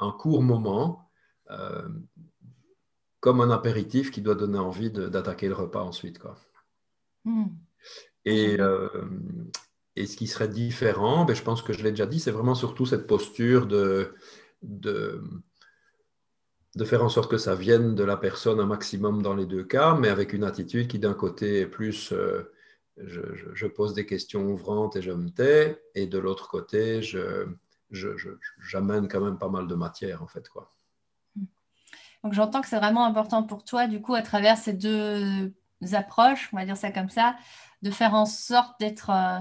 un, 0.00 0.12
court 0.12 0.42
moment, 0.42 1.10
euh, 1.50 1.88
comme 3.20 3.40
un 3.40 3.50
apéritif 3.50 4.10
qui 4.10 4.22
doit 4.22 4.34
donner 4.34 4.58
envie 4.58 4.90
d'attaquer 4.90 5.48
le 5.48 5.54
repas 5.54 5.82
ensuite. 5.82 6.18
Quoi. 6.18 6.36
Et, 8.24 8.56
euh, 8.60 8.88
et, 9.96 10.06
ce 10.06 10.16
qui 10.16 10.26
serait 10.26 10.48
différent, 10.48 11.24
ben, 11.24 11.34
je 11.34 11.42
pense 11.42 11.62
que 11.62 11.72
je 11.72 11.82
l'ai 11.82 11.90
déjà 11.90 12.06
dit, 12.06 12.20
c'est 12.20 12.30
vraiment 12.30 12.54
surtout 12.54 12.86
cette 12.86 13.06
posture 13.06 13.66
de, 13.66 14.14
de 14.62 15.22
de 16.74 16.84
faire 16.84 17.02
en 17.02 17.08
sorte 17.08 17.30
que 17.30 17.38
ça 17.38 17.54
vienne 17.54 17.94
de 17.94 18.04
la 18.04 18.16
personne 18.16 18.60
un 18.60 18.66
maximum 18.66 19.22
dans 19.22 19.34
les 19.34 19.46
deux 19.46 19.64
cas, 19.64 19.94
mais 19.94 20.08
avec 20.08 20.32
une 20.32 20.44
attitude 20.44 20.86
qui 20.86 20.98
d'un 20.98 21.14
côté 21.14 21.60
est 21.60 21.66
plus 21.66 22.12
euh, 22.12 22.52
je, 22.98 23.66
pose 23.66 23.94
des 23.94 24.06
questions 24.06 24.44
ouvrantes 24.46 24.96
et 24.96 25.02
je 25.02 25.12
me 25.12 25.30
tais, 25.30 25.82
et 25.94 26.06
de 26.06 26.18
l'autre 26.18 26.48
côté, 26.48 27.00
j'amène 27.90 29.08
quand 29.08 29.20
même 29.20 29.38
pas 29.38 29.48
mal 29.48 29.66
de 29.66 29.74
matière 29.74 30.22
en 30.22 30.26
fait. 30.26 30.48
Quoi. 30.48 30.72
Donc 32.24 32.32
j'entends 32.32 32.60
que 32.60 32.68
c'est 32.68 32.78
vraiment 32.78 33.04
important 33.04 33.42
pour 33.42 33.64
toi, 33.64 33.86
du 33.86 34.00
coup, 34.00 34.14
à 34.14 34.22
travers 34.22 34.56
ces 34.56 34.72
deux 34.72 35.52
approches, 35.92 36.50
on 36.52 36.56
va 36.56 36.64
dire 36.64 36.76
ça 36.76 36.90
comme 36.90 37.10
ça, 37.10 37.36
de 37.82 37.90
faire 37.90 38.14
en 38.14 38.26
sorte 38.26 38.78
d'être... 38.80 39.10
Euh, 39.10 39.40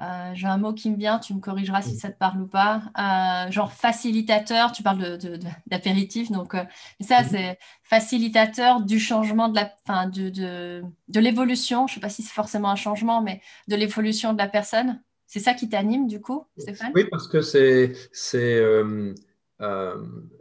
euh, 0.00 0.30
j'ai 0.34 0.46
un 0.46 0.56
mot 0.56 0.72
qui 0.72 0.90
me 0.90 0.96
vient, 0.96 1.18
tu 1.18 1.34
me 1.34 1.40
corrigeras 1.40 1.82
si 1.82 1.96
ça 1.96 2.10
te 2.10 2.18
parle 2.18 2.40
ou 2.40 2.46
pas. 2.46 2.82
Euh, 2.98 3.50
genre 3.50 3.72
facilitateur, 3.72 4.72
tu 4.72 4.82
parles 4.82 5.18
d'apéritif, 5.66 6.30
de, 6.30 6.34
donc 6.34 6.54
euh, 6.54 6.64
ça, 7.00 7.22
c'est 7.24 7.58
facilitateur 7.82 8.80
du 8.80 8.98
changement 8.98 9.48
de 9.48 9.56
la, 9.56 9.70
fin, 9.86 10.08
de, 10.08 10.30
de, 10.30 11.20
l'évolution. 11.20 11.86
Je 11.86 11.92
ne 11.92 11.94
sais 11.96 12.00
pas 12.00 12.08
si 12.08 12.22
c'est 12.22 12.32
forcément 12.32 12.70
un 12.70 12.76
changement, 12.76 13.20
mais 13.20 13.42
de 13.68 13.76
l'évolution 13.76 14.32
de 14.32 14.38
la 14.38 14.48
personne. 14.48 15.00
C'est 15.26 15.40
ça 15.40 15.54
qui 15.54 15.68
t'anime 15.68 16.08
du 16.08 16.20
coup, 16.20 16.46
Stéphane? 16.58 16.92
Oui, 16.94 17.04
parce 17.10 17.28
que 17.28 17.40
c'est 17.40 17.92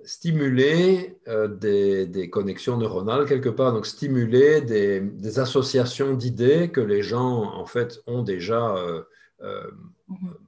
stimuler 0.03 1.19
des, 1.59 2.07
des, 2.07 2.29
connexions 2.29 2.77
neuronales 2.77 3.25
quelque 3.25 3.49
part, 3.49 3.71
donc 3.71 3.85
stimuler 3.85 4.61
des, 4.61 5.39
associations 5.39 6.15
d'idées 6.15 6.71
que 6.71 6.81
les 6.81 7.03
gens 7.03 7.43
en 7.53 7.65
fait 7.65 8.01
ont 8.07 8.23
déjà 8.23 8.75
euh, 9.43 9.71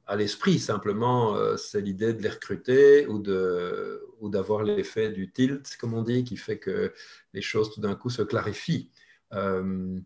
à 0.06 0.16
l'esprit. 0.16 0.60
Simplement, 0.60 1.36
euh, 1.36 1.56
c'est 1.58 1.82
l'idée 1.82 2.14
de 2.14 2.22
les 2.22 2.30
recruter 2.30 3.08
ou 3.08 3.18
de 3.18 4.06
ou 4.20 4.30
d'avoir 4.30 4.62
l'effet 4.64 5.10
du 5.10 5.32
tilt, 5.32 5.78
comme 5.80 5.94
on 5.94 6.04
dit, 6.04 6.24
qui 6.24 6.38
fait 6.38 6.60
que 6.60 6.94
les 7.34 7.42
choses 7.42 7.74
tout 7.74 7.82
d'un 7.82 7.96
coup 7.96 8.10
se 8.10 8.22
clarifient. 8.22 8.92
Euh, 9.34 10.00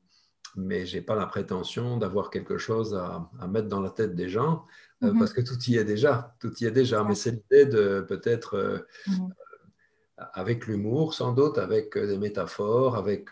mais 0.56 0.86
je 0.86 0.96
n'ai 0.96 1.02
pas 1.02 1.16
la 1.16 1.26
prétention 1.26 1.98
d'avoir 1.98 2.30
quelque 2.30 2.58
chose 2.58 2.96
à, 2.96 3.30
mettre 3.48 3.68
dans 3.68 3.82
la 3.82 3.90
tête 3.90 4.16
des 4.16 4.30
gens, 4.30 4.66
mhm. 5.02 5.20
parce 5.20 5.34
que 5.34 5.42
tout 5.42 5.58
y 5.68 5.78
est 5.78 5.86
déjà. 5.86 6.36
Tout 6.40 6.54
y 6.60 6.66
est 6.66 6.72
déjà. 6.72 7.04
Mais 7.04 7.16
c'est 7.16 7.32
l'idée 7.32 7.66
de 7.66 8.06
peut-être, 8.08 8.86
mhm. 9.08 9.34
avec 10.18 10.68
l'humour 10.68 11.14
sans 11.14 11.34
doute, 11.34 11.58
avec 11.58 11.98
des 11.98 12.18
métaphores, 12.18 12.96
avec 12.96 13.32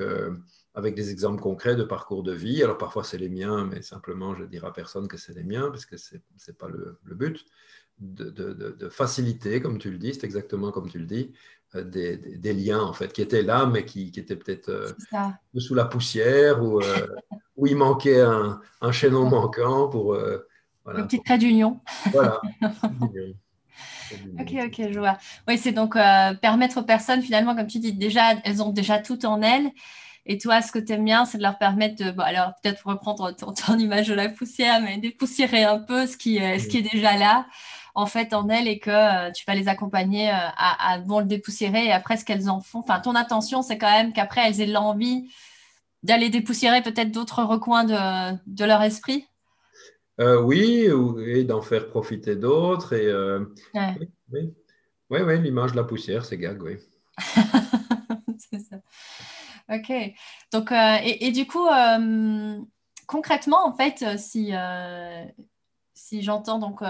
avec 0.75 0.93
des 0.93 1.09
exemples 1.09 1.41
concrets 1.41 1.75
de 1.75 1.83
parcours 1.83 2.21
de 2.21 2.33
vie. 2.33 2.61
Alors 2.61 2.77
parfois 2.77 3.03
c'est 3.03 3.17
les 3.17 3.29
miens, 3.29 3.65
mais 3.65 3.81
simplement 3.81 4.35
je 4.35 4.43
ne 4.43 4.47
dirai 4.47 4.67
à 4.67 4.71
personne 4.71 5.07
que 5.07 5.17
c'est 5.17 5.33
les 5.33 5.43
miens, 5.43 5.69
parce 5.69 5.85
que 5.85 5.97
ce 5.97 6.15
n'est 6.15 6.53
pas 6.53 6.67
le, 6.67 6.99
but. 7.15 7.45
De, 7.97 8.89
faciliter, 8.89 9.61
comme 9.61 9.77
tu 9.77 9.89
le 9.89 9.97
dis, 9.97 10.13
c'est 10.13 10.25
exactement 10.25 10.71
comme 10.71 10.89
tu 10.89 10.99
le 10.99 11.05
dis, 11.05 11.31
euh, 11.75 11.83
des, 11.85 12.53
liens 12.53 12.81
en 12.81 12.91
fait 12.91 13.13
qui 13.13 13.21
étaient 13.21 13.41
là, 13.41 13.65
mais 13.65 13.85
qui, 13.85 14.11
étaient 14.17 14.35
peut-être 14.35 14.69
euh, 14.69 14.91
sous 15.57 15.75
la 15.75 15.85
poussière 15.85 16.61
ou 16.61 16.81
euh, 16.81 17.07
où 17.55 17.67
il 17.67 17.77
manquait 17.77 18.19
un, 18.19 18.61
chaînon 18.91 19.29
manquant 19.29 19.87
pour. 19.87 20.17
Voilà, 20.85 20.99
le 20.99 21.07
petit 21.07 21.21
trait 21.21 21.37
d'union. 21.37 21.79
Voilà. 22.11 22.39
Ok, 24.39 24.53
ok, 24.67 24.91
je 24.91 24.99
vois. 24.99 25.17
Oui, 25.47 25.57
c'est 25.57 25.71
donc 25.71 25.95
permettre 25.95 26.77
aux 26.77 26.83
personnes, 26.83 27.21
finalement, 27.21 27.55
comme 27.55 27.67
tu 27.67 27.79
dis, 27.79 27.91
déjà, 27.91 28.35
elles 28.45 28.61
ont 28.61 28.69
déjà 28.69 28.99
tout 28.99 29.25
en 29.25 29.41
elles. 29.41 29.69
Et 30.27 30.37
toi, 30.37 30.61
ce 30.61 30.71
que 30.71 30.79
tu 30.79 30.93
aimes 30.93 31.03
bien, 31.03 31.25
c'est 31.25 31.39
de 31.39 31.43
leur 31.43 31.57
permettre 31.57 32.03
de, 32.03 32.21
alors 32.21 32.53
peut-être 32.61 32.85
reprendre 32.85 33.31
ton, 33.31 33.77
image 33.77 34.07
de 34.07 34.13
la 34.13 34.29
poussière, 34.29 34.79
mais 34.79 34.97
dépoussiérer 34.97 35.63
un 35.63 35.79
peu 35.79 36.07
ce 36.07 36.15
qui, 36.15 36.37
ce 36.37 36.67
qui 36.67 36.77
est 36.77 36.89
déjà 36.93 37.17
là, 37.17 37.47
en 37.95 38.05
fait, 38.05 38.33
en 38.33 38.49
elles 38.49 38.67
et 38.67 38.77
que 38.77 38.89
euh, 38.89 39.31
tu 39.31 39.45
vas 39.47 39.55
les 39.55 39.69
accompagner 39.69 40.29
euh, 40.29 40.33
à, 40.33 40.93
à 40.93 40.99
bon 40.99 41.19
le 41.19 41.25
dépoussiérer 41.25 41.85
et 41.85 41.91
après 41.91 42.17
ce 42.17 42.25
qu'elles 42.25 42.49
en 42.49 42.59
font. 42.59 42.79
Enfin, 42.79 42.99
ton 42.99 43.15
intention, 43.15 43.61
c'est 43.61 43.77
quand 43.77 43.89
même 43.89 44.13
qu'après, 44.13 44.41
elles 44.47 44.61
aient 44.61 44.67
l'envie 44.67 45.31
d'aller 46.03 46.29
dépoussiérer 46.29 46.81
peut-être 46.81 47.11
d'autres 47.11 47.43
recoins 47.43 47.85
de, 47.85 48.37
de, 48.45 48.65
leur 48.65 48.83
esprit. 48.83 49.25
Euh, 50.19 50.41
oui, 50.41 50.87
et 51.25 51.43
d'en 51.43 51.61
faire 51.61 51.89
profiter 51.89 52.35
d'autres. 52.35 52.93
Et, 52.93 53.13
Oui, 53.73 54.09
oui. 54.31 54.53
oui, 55.09 55.21
oui 55.21 55.41
l'image 55.41 55.71
de 55.71 55.77
la 55.77 55.83
poussière, 55.83 56.25
c'est 56.25 56.37
gag, 56.37 56.61
oui. 56.61 56.77
c'est 58.37 58.59
ça. 58.59 58.77
Ok. 59.69 59.91
Donc, 60.51 60.71
euh, 60.71 60.97
et, 61.03 61.31
du 61.31 61.47
coup, 61.47 61.67
euh, 61.67 62.59
concrètement, 63.07 63.65
en 63.65 63.73
fait, 63.73 64.03
euh, 64.03 64.17
si, 64.17 64.53
si 65.93 66.21
j'entends 66.21 66.59
donc 66.59 66.81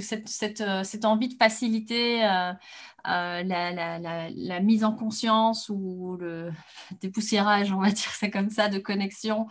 cette, 0.00 0.28
cette, 0.28 0.64
cette, 0.84 1.04
envie 1.04 1.28
de 1.28 1.34
faciliter 1.34 2.20
la, 2.20 3.42
la, 3.44 3.98
la, 4.30 4.60
mise 4.60 4.84
en 4.84 4.92
conscience 4.92 5.68
ou 5.68 6.16
le 6.20 6.50
dépoussiérage, 7.00 7.72
on 7.72 7.80
va 7.80 7.90
dire 7.90 8.10
ça 8.10 8.28
comme 8.28 8.50
ça, 8.50 8.68
de 8.68 8.78
connexion, 8.78 9.46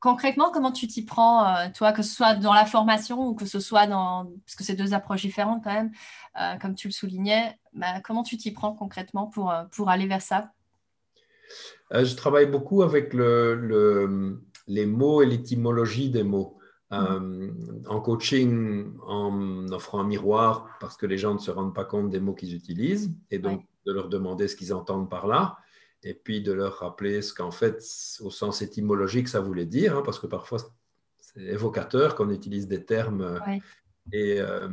concrètement, 0.00 0.50
comment 0.50 0.72
tu 0.72 0.86
t'y 0.86 1.04
prends, 1.04 1.46
euh, 1.46 1.68
toi, 1.74 1.92
que 1.92 2.02
ce 2.02 2.14
soit 2.14 2.34
dans 2.34 2.52
la 2.52 2.66
formation 2.66 3.28
ou 3.28 3.34
que 3.34 3.46
ce 3.46 3.60
soit 3.60 3.86
dans, 3.86 4.26
parce 4.44 4.54
que 4.56 4.64
c'est 4.64 4.74
deux 4.74 4.94
approches 4.94 5.22
différentes 5.22 5.64
quand 5.64 5.72
même, 5.72 5.90
euh, 6.40 6.56
comme 6.60 6.74
tu 6.74 6.88
le 6.88 6.92
soulignais, 6.92 7.58
bah, 7.72 8.00
comment 8.04 8.22
tu 8.22 8.36
t'y 8.36 8.50
prends 8.50 8.72
concrètement 8.72 9.26
pour, 9.26 9.50
euh, 9.50 9.64
pour 9.72 9.88
aller 9.88 10.06
vers 10.06 10.22
ça? 10.22 10.52
Je 11.90 12.14
travaille 12.16 12.46
beaucoup 12.46 12.82
avec 12.82 13.14
le, 13.14 14.40
les 14.66 14.86
mots 14.86 15.22
et 15.22 15.26
l'étymologie 15.26 16.10
des 16.10 16.24
mots. 16.24 16.52
Mmh. 16.88 17.48
en 17.88 18.00
coaching, 18.00 18.92
en 19.04 19.66
offrant 19.72 19.98
un 19.98 20.04
miroir, 20.04 20.68
parce 20.78 20.96
que 20.96 21.04
les 21.04 21.18
gens 21.18 21.34
ne 21.34 21.40
se 21.40 21.50
rendent 21.50 21.74
pas 21.74 21.84
compte 21.84 22.10
des 22.10 22.20
mots 22.20 22.32
qu'ils 22.32 22.54
utilisent, 22.54 23.10
et 23.32 23.40
donc 23.40 23.66
de 23.86 23.92
leur 23.92 24.08
demander 24.08 24.46
ce 24.46 24.54
qu'ils 24.54 24.72
entendent 24.72 25.10
par 25.10 25.26
là 25.26 25.58
et 26.02 26.14
puis 26.14 26.40
de 26.42 26.52
leur 26.52 26.78
rappeler 26.78 27.22
ce 27.22 27.32
qu'en 27.34 27.50
fait, 27.50 27.82
au 28.20 28.30
sens 28.30 28.62
étymologique, 28.62 29.28
ça 29.28 29.40
voulait 29.40 29.66
dire, 29.66 29.96
hein, 29.96 30.02
parce 30.04 30.18
que 30.18 30.26
parfois 30.26 30.58
c'est 31.18 31.42
évocateur 31.42 32.14
qu'on 32.14 32.30
utilise 32.30 32.68
des 32.68 32.84
termes 32.84 33.40
et, 34.12 34.40
euh, 34.40 34.68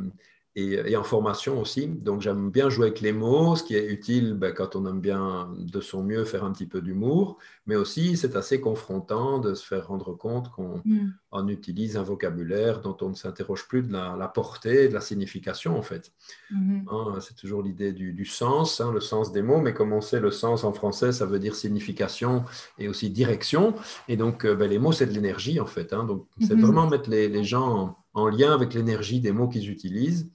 et, 0.56 0.96
en 0.96 1.02
formation 1.02 1.60
aussi. 1.60 1.88
Donc 1.88 2.20
j'aime 2.20 2.50
bien 2.50 2.68
jouer 2.68 2.86
avec 2.86 3.00
les 3.00 3.12
mots, 3.12 3.56
ce 3.56 3.64
qui 3.64 3.74
est 3.74 3.86
utile 3.86 4.34
ben, 4.34 4.52
quand 4.52 4.76
on 4.76 4.86
aime 4.86 5.00
bien 5.00 5.50
de 5.58 5.80
son 5.80 6.02
mieux 6.02 6.24
faire 6.24 6.44
un 6.44 6.52
petit 6.52 6.66
peu 6.66 6.80
d'humour, 6.80 7.38
mais 7.66 7.74
aussi 7.76 8.16
c'est 8.16 8.36
assez 8.36 8.60
confrontant 8.60 9.38
de 9.38 9.54
se 9.54 9.66
faire 9.66 9.88
rendre 9.88 10.16
compte 10.16 10.50
qu'on 10.52 10.80
mm. 10.84 11.48
utilise 11.48 11.96
un 11.96 12.02
vocabulaire 12.02 12.80
dont 12.80 12.96
on 13.00 13.08
ne 13.08 13.14
s'interroge 13.14 13.66
plus 13.66 13.82
de 13.82 13.92
la, 13.92 14.28
portée, 14.28 14.88
de 14.88 14.94
la 14.94 15.00
signification 15.00 15.76
en 15.76 15.82
fait. 15.82 16.12
Mm-hmm. 16.52 16.84
Hein, 16.88 17.20
c'est 17.20 17.36
toujours 17.36 17.62
l'idée 17.62 17.92
du, 17.92 18.24
sens, 18.24 18.80
hein, 18.80 18.92
le 18.92 19.00
sens 19.00 19.32
des 19.32 19.42
mots, 19.42 19.60
mais 19.60 19.74
comme 19.74 19.92
on 19.92 20.00
sait, 20.00 20.20
le 20.20 20.30
sens 20.30 20.62
en 20.62 20.72
français, 20.72 21.10
ça 21.10 21.26
veut 21.26 21.40
dire 21.40 21.56
signification 21.56 22.44
et 22.78 22.88
aussi 22.88 23.10
direction. 23.10 23.74
Et 24.08 24.16
donc 24.16 24.44
euh, 24.44 24.54
ben, 24.54 24.70
les 24.70 24.78
mots, 24.78 24.92
c'est 24.92 25.06
de 25.06 25.12
l'énergie 25.12 25.58
en 25.58 25.66
fait. 25.66 25.92
Hein. 25.92 26.04
donc 26.04 26.26
c'est 26.40 26.54
mm-hmm. 26.54 26.60
vraiment 26.60 26.88
mettre 26.88 27.10
les, 27.10 27.28
les 27.28 27.44
gens 27.44 27.96
en 28.14 28.28
lien 28.28 28.52
avec 28.52 28.72
l'énergie 28.74 29.20
des 29.20 29.32
mots 29.32 29.48
qu'ils 29.48 29.70
utilisent 29.70 30.30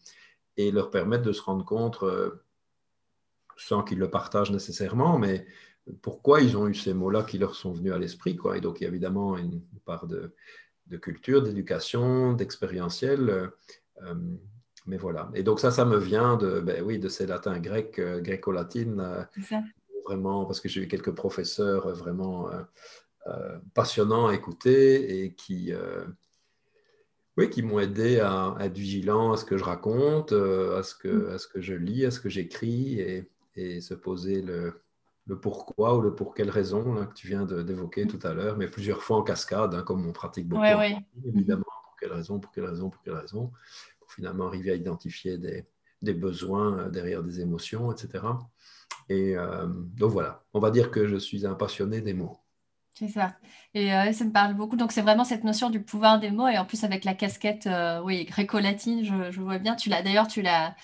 et 0.57 0.71
leur 0.71 0.91
permettre 0.91 1.23
de 1.23 1.31
se 1.31 1.41
rendre 1.41 1.65
compte, 1.65 2.03
euh, 2.03 2.43
sans 3.57 3.83
qu'ils 3.83 3.97
le 3.97 4.09
partagent 4.09 4.51
nécessairement, 4.51 5.17
mais 5.17 5.45
pourquoi 6.01 6.41
ils 6.41 6.57
ont 6.57 6.67
eu 6.67 6.75
ces 6.75 6.93
mots-là 6.93 7.23
qui 7.23 7.37
leur 7.37 7.55
sont 7.55 7.71
venus 7.71 7.93
à 7.93 7.97
l'esprit. 7.97 8.35
Quoi. 8.35 8.57
Et 8.57 8.61
donc, 8.61 8.79
il 8.79 8.83
y 8.83 8.85
a 8.85 8.89
évidemment 8.89 9.37
une 9.37 9.61
part 9.85 10.05
de, 10.05 10.33
culture, 10.97 11.41
d'éducation, 11.41 12.33
d'expérientiel. 12.33 13.51
Euh, 14.03 14.15
mais 14.85 14.97
voilà. 14.97 15.31
Et 15.33 15.43
donc, 15.43 15.59
ça, 15.59 15.71
ça 15.71 15.85
me 15.85 15.97
vient 15.97 16.35
de, 16.35 16.59
ben 16.59 16.83
oui, 16.83 16.99
de 16.99 17.09
ces 17.09 17.25
latins 17.25 17.59
grecs, 17.59 17.97
euh, 17.99 18.19
gréco-latines. 18.19 19.27
vraiment, 20.05 20.45
parce 20.45 20.59
que 20.59 20.67
j'ai 20.69 20.81
eu 20.81 20.87
quelques 20.87 21.13
professeurs 21.13 21.89
vraiment 21.89 22.49
passionnants 23.75 24.27
à 24.27 24.33
écouter 24.33 25.23
et 25.23 25.33
qui 25.33 25.71
oui, 27.39 27.49
qui 27.49 27.63
m'ont 27.63 27.79
aidé 27.79 28.19
à, 28.19 28.55
être 28.59 28.77
vigilant 28.77 29.31
à 29.31 29.37
ce 29.37 29.45
que 29.45 29.57
je 29.57 29.63
raconte, 29.63 30.33
euh, 30.33 30.77
à 30.77 30.83
ce 30.83 30.93
que, 30.93 31.07
mm. 31.07 31.33
à 31.33 31.37
ce 31.37 31.47
que 31.47 31.61
je 31.61 31.73
lis, 31.73 32.05
à 32.05 32.11
ce 32.11 32.19
que 32.19 32.29
j'écris 32.29 32.99
et, 32.99 33.31
et, 33.55 33.79
se 33.79 33.93
poser 33.93 34.41
le, 34.41 34.81
le, 35.25 35.39
pourquoi 35.39 35.97
ou 35.97 36.01
le 36.01 36.13
pour 36.13 36.33
quelle 36.33 36.49
raison 36.49 37.05
que 37.05 37.13
tu 37.13 37.27
viens 37.27 37.45
d'évoquer 37.45 38.07
tout 38.07 38.19
à 38.23 38.33
l'heure, 38.33 38.57
mais 38.57 38.67
plusieurs 38.67 39.01
fois 39.01 39.17
en 39.17 39.23
cascade, 39.23 39.73
hein, 39.73 39.83
comme 39.83 40.05
on 40.05 40.11
pratique 40.11 40.47
beaucoup. 40.47 40.61
Évidemment, 41.25 41.63
pour 41.63 41.95
quelle 41.99 42.11
raison, 42.11 42.39
pour 42.39 42.51
quelle 42.51 42.65
raison, 42.65 42.89
pour 42.89 43.01
quelle 43.03 43.15
raison, 43.15 43.51
pour 43.99 44.11
finalement 44.11 44.47
arriver 44.47 44.71
à 44.71 44.75
identifier 44.75 45.37
des, 45.37 45.65
des 46.01 46.13
besoins 46.13 46.77
euh, 46.77 46.89
derrière 46.89 47.23
des 47.23 47.39
émotions, 47.39 47.91
etc. 47.91 48.25
Et 49.07 49.37
euh, 49.37 49.65
donc 49.67 50.11
voilà, 50.11 50.43
on 50.53 50.59
va 50.59 50.71
dire 50.71 50.91
que 50.91 51.07
je 51.07 51.15
suis 51.15 51.45
un 51.45 51.55
passionné 51.55 52.01
des 52.01 52.13
mots. 52.13 52.38
C'est 52.99 53.07
ça. 53.07 53.37
Et 53.73 53.93
euh, 53.93 54.11
ça 54.11 54.25
me 54.25 54.31
parle 54.33 54.55
beaucoup. 54.55 54.75
Donc, 54.75 54.91
c'est 54.91 55.01
vraiment 55.01 55.23
cette 55.23 55.45
notion 55.45 55.69
du 55.69 55.81
pouvoir 55.81 56.19
des 56.19 56.31
mots. 56.31 56.49
Et 56.49 56.57
en 56.57 56.65
plus, 56.65 56.83
avec 56.83 57.05
la 57.05 57.13
casquette 57.13 57.65
euh, 57.65 58.01
oui, 58.01 58.25
gréco-latine, 58.25 59.05
je, 59.05 59.39
vois 59.39 59.57
bien. 59.57 59.75
Tu 59.77 59.87
l'as 59.87 60.01
d'ailleurs, 60.01 60.27
tu 60.27 60.41
l'as. 60.41 60.75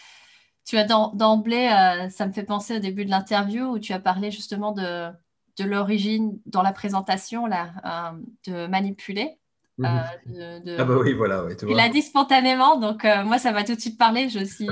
Tu 0.63 0.77
as 0.77 0.85
d'emblée, 0.85 1.67
euh, 1.67 2.09
ça 2.09 2.25
me 2.25 2.31
fait 2.31 2.43
penser 2.43 2.77
au 2.77 2.79
début 2.79 3.05
de 3.05 3.11
l'interview 3.11 3.65
où 3.65 3.79
tu 3.79 3.93
as 3.93 3.99
parlé 3.99 4.31
justement 4.31 4.71
de, 4.71 5.09
de 5.59 5.63
l'origine 5.63 6.39
dans 6.47 6.63
la 6.63 6.71
présentation 6.71 7.45
là, 7.45 8.15
de 8.47 8.65
manipuler. 8.65 9.37
Mhm. 9.77 9.85
Ah 10.79 10.83
bah 10.85 10.97
oui, 10.99 11.13
voilà. 11.13 11.43
Il 11.67 11.79
a 11.79 11.87
dit 11.89 12.01
spontanément, 12.01 12.79
donc 12.79 13.03
moi 13.25 13.37
ça 13.37 13.51
m'a 13.51 13.63
tout 13.63 13.75
de 13.75 13.79
suite 13.79 13.99
parlé. 13.99 14.27
Je 14.27 14.43
suis 14.43 14.67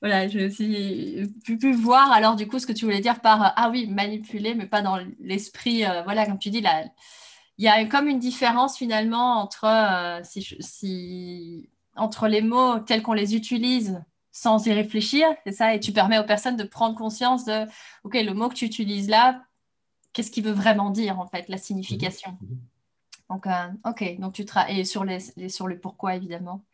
voilà, 0.00 0.28
je 0.28 0.46
aussi 0.46 1.30
pu, 1.44 1.58
pu, 1.58 1.72
voir 1.72 2.10
alors 2.10 2.34
du 2.34 2.48
coup 2.48 2.58
ce 2.58 2.66
que 2.66 2.72
tu 2.72 2.86
voulais 2.86 3.00
dire 3.00 3.20
par 3.20 3.52
ah 3.56 3.70
oui, 3.70 3.86
manipuler, 3.86 4.54
mais 4.54 4.66
pas 4.66 4.80
dans 4.80 4.98
l'esprit. 5.20 5.84
Euh, 5.84 6.02
voilà, 6.02 6.26
comme 6.26 6.38
tu 6.38 6.50
dis, 6.50 6.62
là, 6.62 6.84
il 7.58 7.64
y 7.64 7.68
a 7.68 7.84
comme 7.84 8.08
une 8.08 8.18
différence 8.18 8.78
finalement 8.78 9.40
entre, 9.42 9.64
euh, 9.66 10.20
si, 10.24 11.68
entre 11.96 12.28
les 12.28 12.40
mots 12.40 12.78
tels 12.78 13.02
qu'on 13.02 13.12
les 13.12 13.36
utilise 13.36 14.02
sans 14.32 14.64
y 14.66 14.72
réfléchir, 14.72 15.26
c'est 15.44 15.52
ça, 15.52 15.74
et 15.74 15.80
tu 15.80 15.92
permets 15.92 16.18
aux 16.18 16.24
personnes 16.24 16.56
de 16.56 16.64
prendre 16.64 16.96
conscience 16.96 17.44
de, 17.44 17.66
ok, 18.04 18.14
le 18.14 18.32
mot 18.32 18.48
que 18.48 18.54
tu 18.54 18.64
utilises 18.64 19.10
là, 19.10 19.42
qu'est-ce 20.12 20.30
qu'il 20.30 20.44
veut 20.44 20.52
vraiment 20.52 20.90
dire 20.90 21.20
en 21.20 21.26
fait, 21.26 21.48
la 21.48 21.58
signification. 21.58 22.38
Mhm. 22.40 22.58
Donc, 23.28 23.46
euh, 23.46 23.68
ok, 23.84 24.18
donc 24.18 24.32
tu 24.32 24.44
travailles 24.44 24.86
sur 24.86 25.04
les, 25.04 25.48
sur 25.48 25.68
le 25.68 25.78
pourquoi 25.78 26.16
évidemment. 26.16 26.64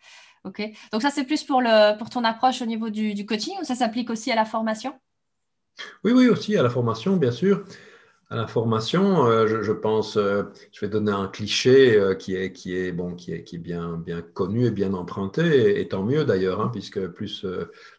Donc 0.44 1.02
ça, 1.02 1.10
c'est 1.10 1.24
plus 1.24 1.44
pour, 1.44 1.60
le, 1.60 1.98
pour 1.98 2.10
ton 2.10 2.24
approche 2.24 2.62
au 2.62 2.66
niveau 2.66 2.90
du, 2.90 3.26
coaching 3.26 3.54
ou 3.60 3.64
ça 3.64 3.74
s'applique 3.74 4.10
aussi 4.10 4.30
à 4.30 4.36
la 4.36 4.44
formation? 4.44 4.94
Oui, 6.04 6.12
oui, 6.12 6.28
aussi 6.28 6.56
à 6.56 6.62
la 6.62 6.70
formation, 6.70 7.16
bien 7.16 7.32
sûr. 7.32 7.64
À 8.28 8.34
la 8.34 8.48
formation, 8.48 9.24
euh, 9.26 9.62
je, 9.62 9.70
pense, 9.70 10.16
euh, 10.16 10.42
je 10.72 10.80
vais 10.80 10.88
donner 10.88 11.12
un 11.12 11.28
cliché 11.28 11.96
euh, 11.96 12.16
qui, 12.16 12.34
est, 12.34 12.52
qui, 12.52 12.76
est, 12.76 12.90
bon, 12.90 13.14
qui, 13.14 13.32
est, 13.32 13.44
qui 13.44 13.54
est 13.54 13.60
bien, 13.60 13.98
bien 13.98 14.20
connu 14.20 14.66
et 14.66 14.72
bien 14.72 14.94
emprunté, 14.94 15.80
et, 15.80 15.86
tant 15.86 16.02
mieux 16.02 16.24
d'ailleurs, 16.24 16.60
hein, 16.60 16.68
puisque 16.72 17.06
plus 17.06 17.46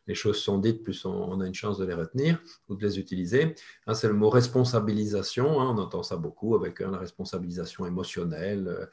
les 0.05 0.15
choses 0.15 0.37
sont 0.37 0.57
dites, 0.57 0.83
plus 0.83 1.05
on, 1.05 1.39
a 1.39 1.47
une 1.47 1.53
chance 1.53 1.77
de 1.77 1.85
les 1.85 1.93
retenir 1.93 2.41
ou 2.67 2.75
de 2.75 2.85
les 2.85 2.99
utiliser. 2.99 3.55
Hein, 3.85 3.93
c'est 3.93 4.09
le 4.09 4.15
mot 4.15 4.29
responsabilisation, 4.29 5.61
hein, 5.61 5.73
on 5.73 5.77
entend 5.77 6.03
ça 6.03 6.17
beaucoup 6.17 6.55
avec 6.55 6.81
la 6.81 6.97
responsabilisation 6.97 7.85
émotionnelle 7.85 8.89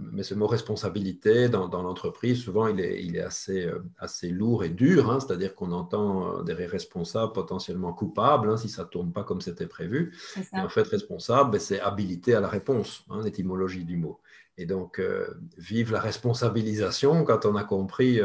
mais 0.00 0.22
ce 0.22 0.34
mot 0.34 0.46
responsabilité 0.46 1.48
dans, 1.48 1.68
l'entreprise, 1.82 2.42
souvent, 2.42 2.66
il 2.66 2.80
est, 2.80 3.02
il 3.02 3.16
est 3.16 3.22
assez, 3.22 3.66
euh, 3.66 3.82
assez, 3.98 4.28
lourd 4.30 4.64
et 4.64 4.68
dur, 4.68 5.10
hein. 5.10 5.20
c'est-à-dire 5.20 5.54
qu'on 5.54 5.72
entend 5.72 6.40
euh, 6.40 6.42
des 6.42 6.54
responsables 6.54 7.32
potentiellement 7.32 7.92
coupables 7.92 8.50
hein, 8.50 8.56
si 8.56 8.68
ça 8.68 8.82
ne 8.82 8.88
tourne 8.88 9.12
pas 9.12 9.24
comme 9.24 9.40
c'était 9.40 9.66
prévu. 9.66 10.16
Et 10.36 10.58
en 10.58 10.68
fait, 10.68 10.86
responsable, 10.86 11.52
ben, 11.52 11.60
c'est 11.60 11.80
habilité 11.80 12.34
à 12.34 12.40
la 12.40 12.48
réponse, 12.48 13.04
hein, 13.10 13.20
l'étymologie 13.24 13.84
du 13.84 13.96
mot. 13.96 14.20
Et 14.58 14.66
donc, 14.66 15.00
vive 15.56 15.92
la 15.92 16.00
responsabilisation 16.00 17.24
quand 17.24 17.46
on 17.46 17.56
a 17.56 17.64
compris 17.64 18.20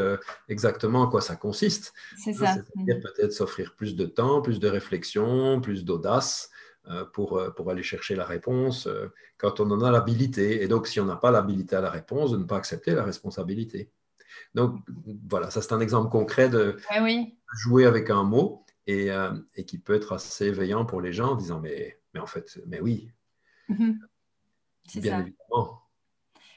exactement 0.49 1.03
en 1.03 1.07
quoi 1.07 1.21
ça 1.21 1.37
consiste. 1.37 1.93
C'est 2.21 2.33
ça. 2.33 2.53
C'est-à-dire 2.53 2.99
peut-être 3.01 3.31
s'offrir 3.31 3.73
plus 3.77 3.95
de 3.95 4.05
temps, 4.05 4.41
plus 4.41 4.59
de 4.59 4.67
réflexion, 4.67 5.61
plus 5.61 5.85
d'audace 5.85 6.51
euh, 6.51 6.53
pour, 7.13 7.37
euh, 7.37 7.49
pour 7.51 7.69
aller 7.69 7.83
chercher 7.83 8.15
la 8.15 8.25
réponse 8.25 8.87
euh, 8.87 9.13
quand 9.37 9.59
on 9.59 9.69
en 9.71 9.81
a 9.81 9.91
l'habilité. 9.91 10.63
Et 10.63 10.67
donc, 10.67 10.87
si 10.87 10.99
on 10.99 11.05
n'a 11.05 11.15
pas 11.15 11.31
l'habilité 11.31 11.75
à 11.75 11.81
la 11.81 11.89
réponse, 11.89 12.31
de 12.31 12.37
ne 12.37 12.43
pas 12.43 12.57
accepter 12.57 12.93
la 12.93 13.03
responsabilité. 13.03 13.91
Donc, 14.53 14.79
voilà, 15.27 15.49
ça 15.49 15.61
c'est 15.61 15.73
un 15.73 15.79
exemple 15.79 16.09
concret 16.09 16.49
de 16.49 16.77
jouer 17.53 17.85
avec 17.85 18.09
un 18.09 18.23
mot 18.23 18.65
et, 18.85 19.09
et, 19.55 19.65
qui 19.65 19.77
peut 19.77 19.95
être 19.95 20.13
assez 20.13 20.45
éveillant 20.45 20.85
pour 20.85 21.01
les 21.01 21.11
gens 21.11 21.31
en 21.31 21.35
disant 21.35 21.59
mais, 21.59 21.99
mais 22.13 22.19
en 22.19 22.27
fait, 22.27 22.59
mais 22.67 22.79
oui. 22.79 23.11
Mhm. 23.69 23.99
C'est 24.87 25.01
Bien 25.01 25.21
évidemment. 25.21 25.81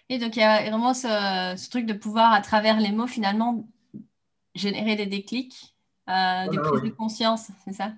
Et 0.09 0.19
donc, 0.19 0.37
il 0.37 0.41
y 0.41 0.43
a 0.43 0.61
vraiment 0.63 0.95
ce, 0.95 1.71
truc 1.71 1.87
de 1.87 1.93
pouvoir, 1.93 2.33
à 2.33 2.41
travers 2.41 2.81
les 2.81 2.93
mots, 2.93 3.07
finalement, 3.07 3.69
générer 4.55 4.97
des 4.97 5.07
déclics, 5.07 5.75
des 6.07 6.59
prises 6.59 6.83
de 6.83 6.91
conscience, 6.91 7.49
c'est 7.65 7.73
ça? 7.73 7.93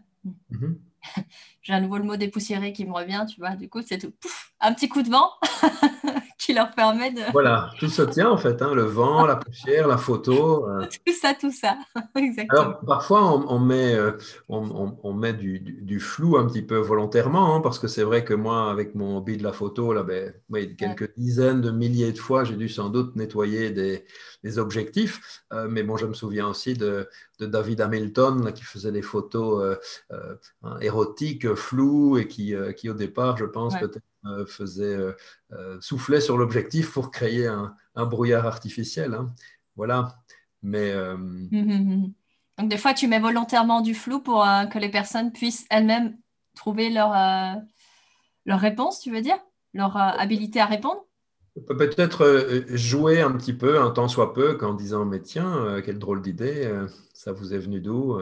Mhm. 0.50 0.78
j'ai 1.62 1.72
un 1.72 1.80
nouveau 1.80 1.98
le 1.98 2.04
mot 2.04 2.16
dépoussiéré 2.16 2.72
qui 2.72 2.84
me 2.84 2.92
revient, 2.92 3.24
tu 3.28 3.40
vois. 3.40 3.56
Du 3.56 3.68
coup, 3.68 3.80
c'est 3.86 3.98
tout. 3.98 4.12
un 4.60 4.72
petit 4.72 4.88
coup 4.88 5.02
de 5.02 5.10
vent 5.10 5.30
qui 6.38 6.52
leur 6.52 6.70
permet 6.72 7.12
de. 7.12 7.20
Voilà, 7.32 7.70
tout 7.78 7.88
se 7.88 8.02
tient 8.02 8.30
en 8.30 8.36
fait, 8.36 8.60
hein, 8.62 8.74
le 8.74 8.82
vent, 8.82 9.26
la 9.26 9.36
poussière, 9.36 9.86
la 9.86 9.96
photo. 9.96 10.68
Euh. 10.68 10.86
Tout 11.06 11.12
ça, 11.12 11.34
tout 11.34 11.52
ça. 11.52 11.76
Exactement. 12.16 12.60
Alors, 12.60 12.80
parfois, 12.80 13.22
on, 13.48 13.58
met, 13.58 13.94
euh, 13.94 14.12
on, 14.48 15.12
met 15.12 15.32
du, 15.32 16.00
flou 16.00 16.36
un 16.36 16.46
petit 16.46 16.62
peu 16.62 16.76
volontairement, 16.76 17.54
hein, 17.54 17.60
parce 17.60 17.78
que 17.78 17.86
c'est 17.86 18.02
vrai 18.02 18.24
que 18.24 18.34
moi, 18.34 18.70
avec 18.70 18.94
mon 18.94 19.18
hobby 19.18 19.36
de 19.36 19.44
la 19.44 19.52
photo, 19.52 19.92
là, 19.92 20.02
ben, 20.02 20.32
quelques 20.76 21.14
dizaines 21.16 21.60
de 21.60 21.70
milliers 21.70 22.12
de 22.12 22.18
fois, 22.18 22.44
j'ai 22.44 22.56
dû 22.56 22.68
sans 22.68 22.88
doute 22.88 23.14
nettoyer 23.14 23.70
des, 23.70 24.04
objectifs. 24.58 25.44
Euh, 25.52 25.68
mais 25.68 25.82
bon, 25.82 25.96
je 25.96 26.06
me 26.06 26.14
souviens 26.14 26.48
aussi 26.48 26.74
de, 26.74 27.08
David 27.40 27.80
Hamilton 27.80 28.52
qui 28.52 28.64
faisait 28.64 28.92
des 28.92 29.02
photos 29.02 29.78
hein, 30.10 30.78
érotiques, 30.80 31.54
floues, 31.54 32.18
et 32.18 32.28
qui, 32.28 32.54
qui 32.76 32.88
au 32.88 32.94
départ, 32.94 33.36
je 33.36 33.44
pense, 33.44 33.76
peut-être 33.78 34.04
euh, 34.24 34.46
faisait 34.46 34.84
euh, 34.84 35.16
euh, 35.50 35.80
souffler 35.80 36.20
sur 36.20 36.38
l'objectif 36.38 36.92
pour 36.92 37.10
créer 37.10 37.48
un, 37.48 37.74
brouillard 37.96 38.46
artificiel. 38.46 39.14
Hein. 39.14 39.34
Voilà. 39.74 40.14
Mais 40.62 40.94
hum, 40.94 41.48
hum, 41.52 41.70
hum, 41.70 42.12
donc 42.56 42.68
des 42.68 42.78
fois, 42.78 42.94
tu 42.94 43.08
mets 43.08 43.18
volontairement 43.18 43.80
du 43.80 43.96
flou 43.96 44.20
pour 44.20 44.44
que 44.70 44.78
les 44.78 44.90
personnes 44.90 45.32
puissent 45.32 45.66
elles-mêmes 45.70 46.16
trouver 46.54 46.88
leur, 46.88 47.10
leur 48.46 48.60
réponse, 48.60 49.00
tu 49.00 49.10
veux 49.10 49.22
dire? 49.22 49.38
Leur 49.74 49.96
habilité 49.96 50.60
à 50.60 50.66
répondre? 50.66 51.04
Peut-être 51.66 52.22
euh, 52.22 52.64
jouer 52.68 53.20
un 53.20 53.32
petit 53.32 53.52
peu, 53.52 53.78
un 53.78 53.90
temps 53.90 54.08
soit 54.08 54.32
peu, 54.32 54.54
qu'en 54.54 54.72
disant 54.72 55.04
Mais 55.04 55.20
tiens, 55.20 55.54
euh, 55.56 55.82
quelle 55.82 55.98
drôle 55.98 56.22
d'idée, 56.22 56.64
euh, 56.64 56.88
ça 57.12 57.32
vous 57.32 57.52
est 57.52 57.58
venu 57.58 57.80
d'où 57.80 58.18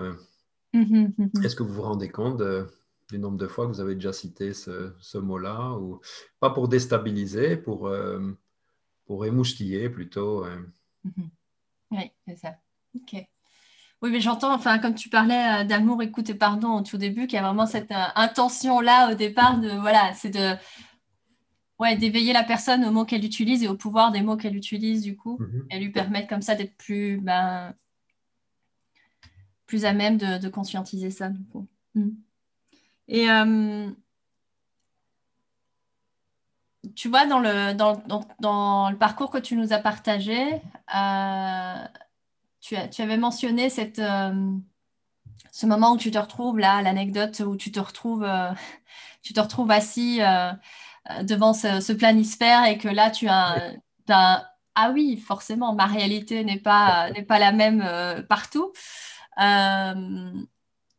mhm, 0.72 1.12
mhm. 1.16 1.30
Est-ce 1.44 1.54
que 1.54 1.62
vous 1.62 1.74
vous 1.74 1.82
rendez 1.82 2.08
compte 2.08 2.42
du 3.08 3.18
nombre 3.18 3.38
de 3.38 3.46
fois 3.46 3.66
que 3.66 3.72
vous 3.72 3.80
avez 3.80 3.94
déjà 3.94 4.12
cité 4.12 4.52
ce, 4.52 5.18
mot-là 5.18 5.72
ou 5.74 6.00
Pas 6.40 6.50
pour 6.50 6.66
déstabiliser, 6.66 7.56
pour, 7.56 7.90
pour 9.06 9.24
émoustiller 9.24 9.88
plutôt. 9.88 10.44
Mhm. 11.04 11.30
Oui, 11.92 12.10
c'est 12.26 12.36
ça. 12.36 12.56
Ok. 12.96 13.24
Oui, 14.02 14.10
mais 14.10 14.20
j'entends, 14.20 14.54
enfin, 14.54 14.78
comme 14.78 14.94
tu 14.94 15.08
parlais 15.08 15.64
d'amour, 15.66 16.02
écoute 16.02 16.30
et 16.30 16.34
pardon 16.34 16.78
au 16.78 16.82
tout 16.82 16.96
début, 16.96 17.26
qu'il 17.26 17.36
y 17.36 17.38
a 17.38 17.42
vraiment 17.42 17.66
cette 17.66 17.92
intention-là 18.16 19.12
au 19.12 19.14
départ 19.14 19.60
de, 19.60 19.68
voilà, 19.68 20.14
c'est 20.14 20.30
de 20.30 20.56
ouais, 21.80 21.96
d'éveiller 21.96 22.34
la 22.34 22.44
personne 22.44 22.84
aux 22.84 22.90
mots 22.92 23.06
qu'elle 23.06 23.24
utilise 23.24 23.64
et 23.64 23.68
au 23.68 23.74
pouvoir 23.74 24.12
des 24.12 24.20
mots 24.20 24.36
qu'elle 24.36 24.54
utilise, 24.54 25.02
du 25.02 25.16
coup, 25.16 25.38
mhm. 25.40 25.66
et 25.70 25.80
lui 25.80 25.90
permettre 25.90 26.28
comme 26.28 26.42
ça 26.42 26.54
d'être 26.54 26.76
plus, 26.76 27.18
ben, 27.18 27.74
plus 29.66 29.86
à 29.86 29.94
même 29.94 30.18
de, 30.18 30.48
conscientiser 30.48 31.10
ça, 31.10 31.30
du 31.30 31.42
coup. 31.44 31.66
Mhm. 31.94 32.16
Et 33.08 33.30
euh, 33.30 33.90
tu 36.94 37.08
vois, 37.08 37.26
dans 37.26 37.40
le, 37.40 37.72
dans, 37.72 38.02
dans, 38.38 38.90
le 38.90 38.98
parcours 38.98 39.30
que 39.30 39.38
tu 39.38 39.56
nous 39.56 39.72
as 39.72 39.78
partagé, 39.78 40.60
euh, 40.94 41.84
tu, 42.60 42.76
tu, 42.92 43.02
avais 43.02 43.16
mentionné 43.16 43.70
cette, 43.70 43.98
euh, 43.98 44.52
ce 45.50 45.64
moment 45.64 45.92
où 45.94 45.96
tu 45.96 46.10
te 46.10 46.18
retrouves 46.18 46.58
là, 46.58 46.82
l'anecdote 46.82 47.40
où 47.40 47.56
tu 47.56 47.72
te 47.72 47.80
retrouves, 47.80 48.28
tu 49.22 49.32
te 49.32 49.40
retrouves 49.40 49.70
assis 49.70 50.20
devant 51.22 51.52
ce, 51.52 51.92
planisphère 51.92 52.64
et 52.66 52.78
que 52.78 52.88
là, 52.88 53.10
tu 53.10 53.28
as, 53.28 53.76
ah 54.74 54.90
oui, 54.92 55.16
forcément, 55.16 55.74
ma 55.74 55.86
réalité 55.86 56.44
n'est 56.44 56.58
pas, 56.58 57.10
n'est 57.10 57.22
pas 57.22 57.38
la 57.38 57.52
même 57.52 57.82
euh, 57.84 58.22
partout. 58.22 58.72
Euh, 59.40 60.32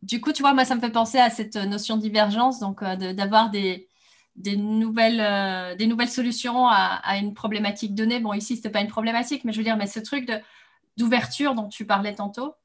du 0.02 0.20
coup, 0.20 0.34
tu 0.34 0.42
vois, 0.42 0.54
moi, 0.54 0.66
ça 0.66 0.76
me 0.76 0.82
fait 0.82 0.90
penser 0.90 1.20
à 1.20 1.30
cette 1.30 1.56
notion 1.56 1.98
de 1.98 2.02
divergence, 2.02 2.60
donc 2.60 2.84
d'avoir 2.84 3.50
des, 3.52 3.88
des, 4.36 4.58
nouvelles, 4.58 5.78
des 5.78 5.88
nouvelles 5.88 6.10
solutions 6.10 6.68
à, 6.68 7.18
une 7.18 7.34
problématique 7.34 7.94
donnée. 7.96 8.20
Bon, 8.20 8.34
ici, 8.34 8.56
ce 8.56 8.60
n'était 8.60 8.72
pas 8.72 8.82
une 8.82 8.88
problématique, 8.88 9.46
mais 9.46 9.54
je 9.54 9.58
veux 9.58 9.64
dire, 9.64 9.78
mais 9.78 9.88
ce 9.88 10.00
truc 10.00 10.32
d'ouverture 10.98 11.54
dont 11.56 11.70
tu 11.70 11.86
parlais 11.86 12.16
tantôt, 12.16 12.56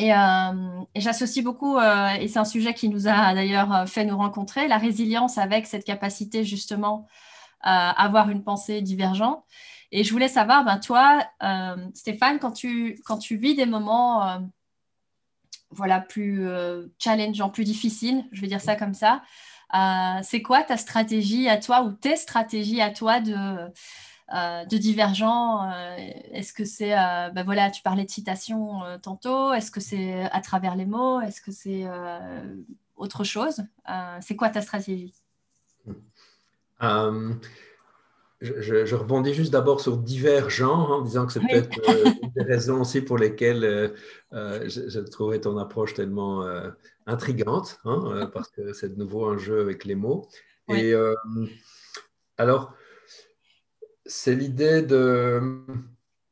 euh, 0.00 0.84
et, 0.94 1.00
j'associe 1.00 1.44
beaucoup, 1.44 1.76
euh, 1.76 2.08
et 2.14 2.28
c'est 2.28 2.38
un 2.38 2.44
sujet 2.44 2.74
qui 2.74 2.88
nous 2.88 3.08
a 3.08 3.34
d'ailleurs 3.34 3.74
euh, 3.74 3.86
fait 3.86 4.04
nous 4.04 4.16
rencontrer, 4.16 4.68
la 4.68 4.78
résilience 4.78 5.38
avec 5.38 5.66
cette 5.66 5.84
capacité 5.84 6.44
justement 6.44 7.06
à 7.62 7.90
avoir 8.02 8.30
une 8.30 8.42
pensée 8.42 8.80
divergente. 8.80 9.44
Et 9.92 10.04
je 10.04 10.12
voulais 10.12 10.28
savoir, 10.28 10.64
ben, 10.64 10.78
toi, 10.78 11.20
Stéphane, 11.94 12.38
quand 12.38 12.52
tu, 12.52 12.98
quand 13.04 13.18
tu 13.18 13.36
vis 13.36 13.54
des 13.54 13.66
moments 13.66 14.40
voilà, 15.70 16.00
plus 16.00 16.48
challengeants, 16.98 17.50
plus 17.50 17.64
difficiles, 17.64 18.24
je 18.32 18.40
vais 18.40 18.46
dire 18.46 18.62
ça 18.62 18.76
comme 18.76 18.94
ça, 18.94 19.22
c'est 20.22 20.40
quoi 20.40 20.62
ta 20.62 20.78
stratégie 20.78 21.50
à 21.50 21.58
toi 21.58 21.82
ou 21.82 21.92
tes 21.92 22.16
stratégies 22.16 22.80
à 22.80 22.90
toi 22.90 23.20
de 23.20 23.34
de 24.30 24.76
divergents 24.76 25.70
euh, 25.70 25.96
Est-ce 26.32 26.52
que 26.52 26.64
c'est, 26.64 26.96
euh, 26.96 27.30
ben 27.30 27.42
voilà, 27.44 27.70
tu 27.70 27.82
parlais 27.82 28.04
de 28.04 28.10
citation 28.10 28.80
tantôt, 29.02 29.52
est-ce 29.52 29.70
que 29.70 29.80
c'est 29.80 30.22
à 30.30 30.40
travers 30.40 30.76
les 30.76 30.86
mots 30.86 31.20
Est-ce 31.20 31.40
que 31.40 31.50
c'est 31.52 31.86
autre 32.96 33.24
chose 33.24 33.62
C'est 34.20 34.36
quoi 34.36 34.50
ta 34.50 34.62
stratégie? 34.62 35.12
Je, 38.40 38.94
rebondis 38.94 39.34
juste 39.34 39.52
d'abord 39.52 39.80
sur 39.80 39.98
divergents, 39.98 40.90
en 40.90 41.02
disant 41.02 41.26
que 41.26 41.32
c'est 41.32 41.40
peut-être 41.40 41.78
une 42.22 42.30
des 42.30 42.42
raisons 42.42 42.80
aussi 42.80 43.00
pour 43.00 43.18
lesquelles 43.18 43.92
je, 44.32 45.00
trouvais 45.00 45.40
ton 45.40 45.58
approche 45.58 45.94
tellement 45.94 46.44
intrigante, 47.06 47.80
hein, 47.84 48.30
parce 48.32 48.48
que 48.50 48.72
c'est 48.72 48.94
de 48.94 48.98
nouveau 48.98 49.26
un 49.26 49.38
jeu 49.38 49.60
avec 49.60 49.84
les 49.84 49.96
mots. 49.96 50.28
Et 50.68 50.94
alors, 52.38 52.72
c'est 54.10 54.34
l'idée 54.34 54.82
de. 54.82 55.40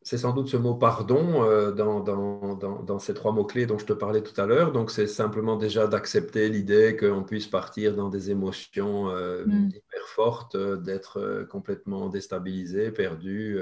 C'est 0.02 0.18
sans 0.18 0.32
doute 0.32 0.48
ce 0.48 0.56
mot 0.56 0.74
pardon 0.74 1.42
euh, 1.44 1.70
dans, 1.70 2.00
dans, 2.00 2.98
ces 2.98 3.12
trois 3.12 3.30
mots-clés 3.30 3.66
dont 3.66 3.76
je 3.76 3.84
te 3.84 3.92
parlais 3.92 4.22
tout 4.22 4.38
à 4.40 4.46
l'heure. 4.46 4.72
Donc, 4.72 4.90
c'est 4.90 5.06
simplement 5.06 5.56
déjà 5.56 5.86
d'accepter 5.86 6.48
l'idée 6.48 6.96
qu'on 6.96 7.24
puisse 7.24 7.46
partir 7.46 7.94
dans 7.94 8.08
des 8.08 8.30
émotions 8.30 9.10
euh, 9.10 9.44
mm. 9.44 9.68
hyper 9.68 10.08
fortes, 10.08 10.54
euh, 10.54 10.76
d'être 10.78 11.46
complètement 11.50 12.08
déstabilisé, 12.08 12.90
perdu. 12.90 13.60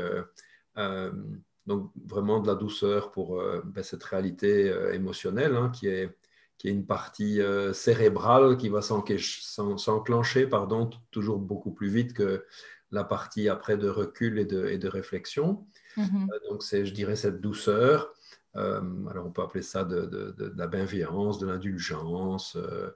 donc, 1.67 1.91
vraiment 2.07 2.39
de 2.39 2.47
la 2.47 2.55
douceur 2.55 3.11
pour 3.11 3.43
ben, 3.65 3.83
cette 3.83 4.05
réalité 4.05 4.73
émotionnelle 4.93 5.57
hein, 5.57 5.73
qui, 5.75 5.89
est, 5.89 6.17
qui 6.59 6.69
est 6.69 6.71
une 6.71 6.87
partie 6.87 7.41
cérébrale 7.73 8.57
qui 8.57 8.69
va 8.69 8.83
s'enclencher 8.83 10.47
pardon, 10.47 10.91
toujours 11.11 11.39
beaucoup 11.39 11.73
plus 11.73 11.89
vite 11.89 12.13
que 12.13 12.45
la 12.91 13.05
partie 13.05 13.49
après 13.49 13.77
de 13.77 13.89
recul 13.89 14.39
et 14.39 14.45
de, 14.45 14.67
et 14.67 14.79
de 14.79 14.89
réflexion. 14.89 15.67
Mm-hmm. 15.97 16.31
Euh, 16.31 16.51
donc, 16.51 16.63
c'est, 16.63 16.87
je 16.87 16.93
dirais, 16.93 17.17
cette 17.17 17.41
douceur. 17.41 18.13
Euh, 18.57 18.81
alors, 19.11 19.27
on 19.27 19.31
peut 19.31 19.43
appeler 19.43 19.63
ça 19.63 19.85
de, 19.85 20.07
de, 20.07 20.53
la 20.57 20.67
bienveillance, 20.67 21.39
de 21.39 21.47
l'indulgence. 21.47 22.57
Euh, 22.57 22.91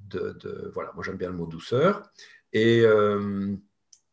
de, 0.00 0.70
voilà, 0.74 0.92
moi, 0.94 1.02
j'aime 1.04 1.16
bien 1.16 1.30
le 1.30 1.36
mot 1.36 1.46
douceur. 1.46 2.02
Et, 2.52 2.84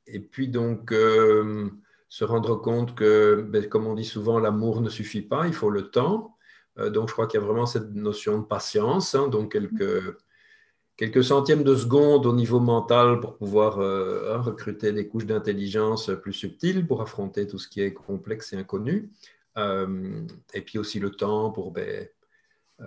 et 0.07 0.19
puis, 0.19 0.47
donc, 0.47 0.91
se 0.91 2.23
rendre 2.23 2.55
compte 2.55 2.95
que, 2.95 3.41
ben, 3.41 3.67
comme 3.67 3.85
on 3.85 3.95
dit 3.95 4.05
souvent, 4.05 4.39
l'amour 4.39 4.81
ne 4.81 4.89
suffit 4.89 5.21
pas, 5.21 5.45
il 5.47 5.53
faut 5.53 5.69
le 5.69 5.91
temps. 5.91 6.37
donc, 6.77 7.09
je 7.09 7.13
crois 7.13 7.27
qu'il 7.27 7.39
y 7.39 7.43
a 7.43 7.45
vraiment 7.45 7.65
cette 7.65 7.91
notion 7.91 8.39
de 8.39 8.45
patience, 8.45 9.13
hein, 9.13 9.27
donc 9.27 9.51
quelques 9.51 10.15
quelques 10.99 11.23
centièmes 11.23 11.63
de 11.63 11.77
seconde 11.77 12.25
au 12.25 12.33
niveau 12.33 12.59
mental 12.59 13.21
pour 13.21 13.37
pouvoir 13.37 13.79
euh, 13.79 14.33
hein, 14.35 14.41
recruter 14.41 14.91
des 14.91 15.07
couches 15.07 15.25
d'intelligence 15.25 16.11
plus 16.21 16.33
subtiles 16.33 16.85
pour 16.85 17.01
affronter 17.01 17.47
tout 17.47 17.57
ce 17.57 17.69
qui 17.69 17.79
est 17.79 17.93
complexe 17.93 18.51
et 18.51 18.57
inconnu. 18.57 19.09
Euh, 19.57 20.27
et 20.53 20.59
puis 20.59 20.77
aussi 20.77 20.99
le 20.99 21.11
temps 21.11 21.51
pour 21.51 21.71
ben, 21.71 22.05
euh, 22.81 22.85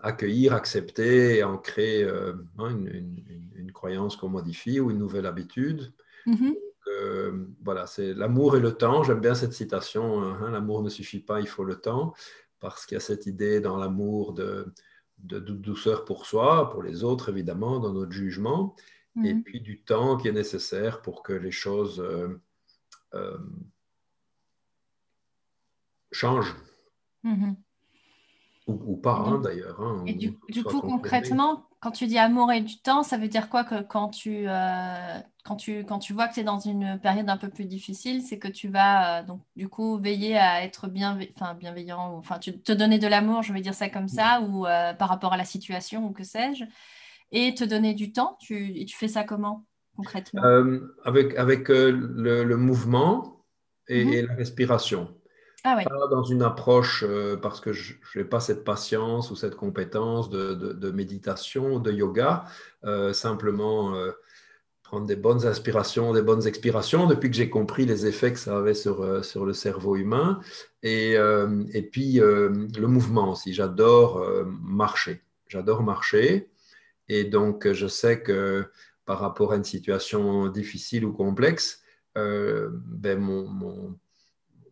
accueillir, 0.00 0.54
accepter 0.54 1.36
et 1.36 1.44
ancrer 1.44 2.08
hein, 2.58 2.70
une, 2.70 3.70
croyance 3.74 4.16
qu'on 4.16 4.30
modifie 4.30 4.80
ou 4.80 4.90
une 4.90 4.98
nouvelle 4.98 5.26
habitude. 5.26 5.92
Mm-hmm. 6.26 7.46
voilà, 7.62 7.86
c'est 7.86 8.14
l'amour 8.14 8.56
et 8.56 8.60
le 8.60 8.72
temps. 8.72 9.04
J'aime 9.04 9.20
bien 9.20 9.34
cette 9.34 9.52
citation. 9.52 10.22
Hein, 10.22 10.50
l'amour 10.50 10.82
ne 10.82 10.88
suffit 10.88 11.20
pas, 11.20 11.40
il 11.40 11.46
faut 11.46 11.64
le 11.64 11.76
temps, 11.76 12.14
parce 12.58 12.86
qu'il 12.86 12.94
y 12.94 12.98
a 12.98 13.00
cette 13.00 13.26
idée 13.26 13.60
dans 13.60 13.76
l'amour 13.76 14.32
de 14.32 14.66
de 15.22 15.38
douceur 15.38 16.04
pour 16.04 16.26
soi, 16.26 16.70
pour 16.70 16.82
les 16.82 17.04
autres 17.04 17.28
évidemment, 17.28 17.78
dans 17.78 17.92
notre 17.92 18.12
jugement, 18.12 18.74
et 19.24 19.34
mhm. 19.34 19.42
puis 19.42 19.60
du 19.60 19.80
temps 19.82 20.16
qui 20.16 20.28
est 20.28 20.32
nécessaire 20.32 21.02
pour 21.02 21.22
que 21.22 21.32
les 21.32 21.50
choses 21.50 22.00
euh, 22.00 22.40
euh, 23.14 23.38
changent. 26.12 26.56
Mhm. 27.22 27.56
Ou, 28.66 28.96
pas, 28.96 29.16
hein, 29.16 29.40
d'ailleurs. 29.40 29.80
Hein, 29.80 30.04
du, 30.04 30.62
coup, 30.62 30.80
concrètement, 30.80 31.68
quand 31.80 31.90
tu 31.90 32.06
dis 32.06 32.18
amour 32.18 32.52
et 32.52 32.60
du 32.60 32.80
temps, 32.80 33.02
ça 33.02 33.18
veut 33.18 33.26
dire 33.26 33.48
quoi 33.48 33.64
que 33.64 33.82
quand 33.82 34.10
tu, 34.10 34.44
euh, 34.46 35.18
quand 35.44 35.56
tu, 35.56 35.84
quand 35.84 35.98
tu 35.98 36.12
vois 36.12 36.28
que 36.28 36.34
tu 36.34 36.40
es 36.40 36.44
dans 36.44 36.58
une 36.58 36.98
période 37.00 37.28
un 37.28 37.36
peu 37.36 37.48
plus 37.48 37.64
difficile, 37.64 38.22
c'est 38.22 38.38
que 38.38 38.48
tu 38.48 38.68
vas 38.68 39.20
euh, 39.20 39.22
donc 39.24 39.40
du 39.56 39.68
coup 39.68 39.98
veiller 39.98 40.36
à 40.36 40.62
être 40.64 40.88
bienveillant, 40.88 42.16
enfin 42.16 42.38
tu, 42.38 42.58
te 42.58 42.72
donner 42.72 42.98
de 42.98 43.06
l'amour, 43.06 43.42
je 43.42 43.52
vais 43.52 43.60
dire 43.60 43.74
ça 43.74 43.88
comme 43.88 44.08
ça, 44.08 44.40
ou 44.42 44.66
euh, 44.66 44.92
par 44.94 45.08
rapport 45.08 45.32
à 45.32 45.36
la 45.36 45.44
situation, 45.44 46.06
ou 46.06 46.12
que 46.12 46.24
sais-je, 46.24 46.64
et 47.32 47.54
te 47.54 47.64
donner 47.64 47.94
du 47.94 48.12
temps. 48.12 48.36
Tu, 48.40 48.78
et 48.78 48.84
tu 48.84 48.96
fais 48.96 49.08
ça 49.08 49.24
comment 49.24 49.64
concrètement? 49.96 50.42
Avec, 51.04 51.36
avec 51.36 51.68
le, 51.68 52.54
mouvement 52.56 53.44
et, 53.88 54.04
mm-hmm. 54.04 54.12
et 54.14 54.22
la 54.22 54.34
respiration. 54.34 55.14
Ah 55.62 55.76
pas 55.84 56.08
dans 56.10 56.22
une 56.22 56.42
approche, 56.42 57.04
euh, 57.06 57.36
parce 57.36 57.60
que 57.60 57.72
je 57.72 57.94
n'ai 58.16 58.24
pas 58.24 58.40
cette 58.40 58.64
patience 58.64 59.30
ou 59.30 59.36
cette 59.36 59.56
compétence 59.56 60.30
de, 60.30 60.54
de, 60.54 60.90
méditation, 60.90 61.78
de 61.78 61.92
yoga, 61.92 62.46
euh, 62.84 63.12
simplement 63.12 63.94
euh, 63.94 64.12
prendre 64.90 65.06
des 65.06 65.16
bonnes 65.16 65.46
inspirations, 65.46 66.12
des 66.12 66.22
bonnes 66.22 66.46
expirations, 66.46 67.06
depuis 67.06 67.30
que 67.30 67.36
j'ai 67.36 67.48
compris 67.48 67.86
les 67.86 68.06
effets 68.06 68.32
que 68.32 68.38
ça 68.38 68.58
avait 68.58 68.74
sur, 68.74 69.24
sur 69.24 69.46
le 69.46 69.52
cerveau 69.52 69.94
humain. 69.96 70.40
Et, 70.82 71.12
et 71.72 71.82
puis 71.82 72.14
le 72.14 72.86
mouvement 72.86 73.30
aussi, 73.32 73.54
j'adore 73.54 74.26
marcher. 74.60 75.22
J'adore 75.46 75.82
marcher. 75.84 76.50
Et 77.08 77.22
donc, 77.22 77.70
je 77.72 77.86
sais 77.86 78.20
que 78.20 78.64
par 79.04 79.20
rapport 79.20 79.52
à 79.52 79.56
une 79.56 79.64
situation 79.64 80.48
difficile 80.48 81.04
ou 81.04 81.12
complexe, 81.12 81.82
ben 82.16 83.18
mon, 83.18 83.46
mon 83.48 83.96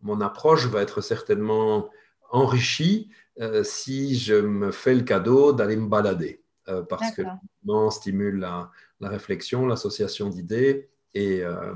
mon 0.01 0.21
approche 0.21 0.65
va 0.67 0.81
être 0.81 1.01
certainement 1.01 1.89
enrichie 2.31 3.09
euh, 3.39 3.63
si 3.63 4.17
je 4.17 4.35
me 4.35 4.71
fais 4.71 4.95
le 4.95 5.03
cadeau 5.03 5.53
d'aller 5.53 5.75
me 5.75 5.87
balader, 5.87 6.43
euh, 6.67 6.83
parce 6.83 7.11
que 7.11 7.21
le 7.21 7.89
stimule 7.89 8.39
la, 8.39 8.71
réflexion, 9.07 9.65
l'association 9.65 10.29
d'idées, 10.29 10.89
et, 11.13 11.41
euh, 11.43 11.73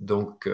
donc, 0.00 0.48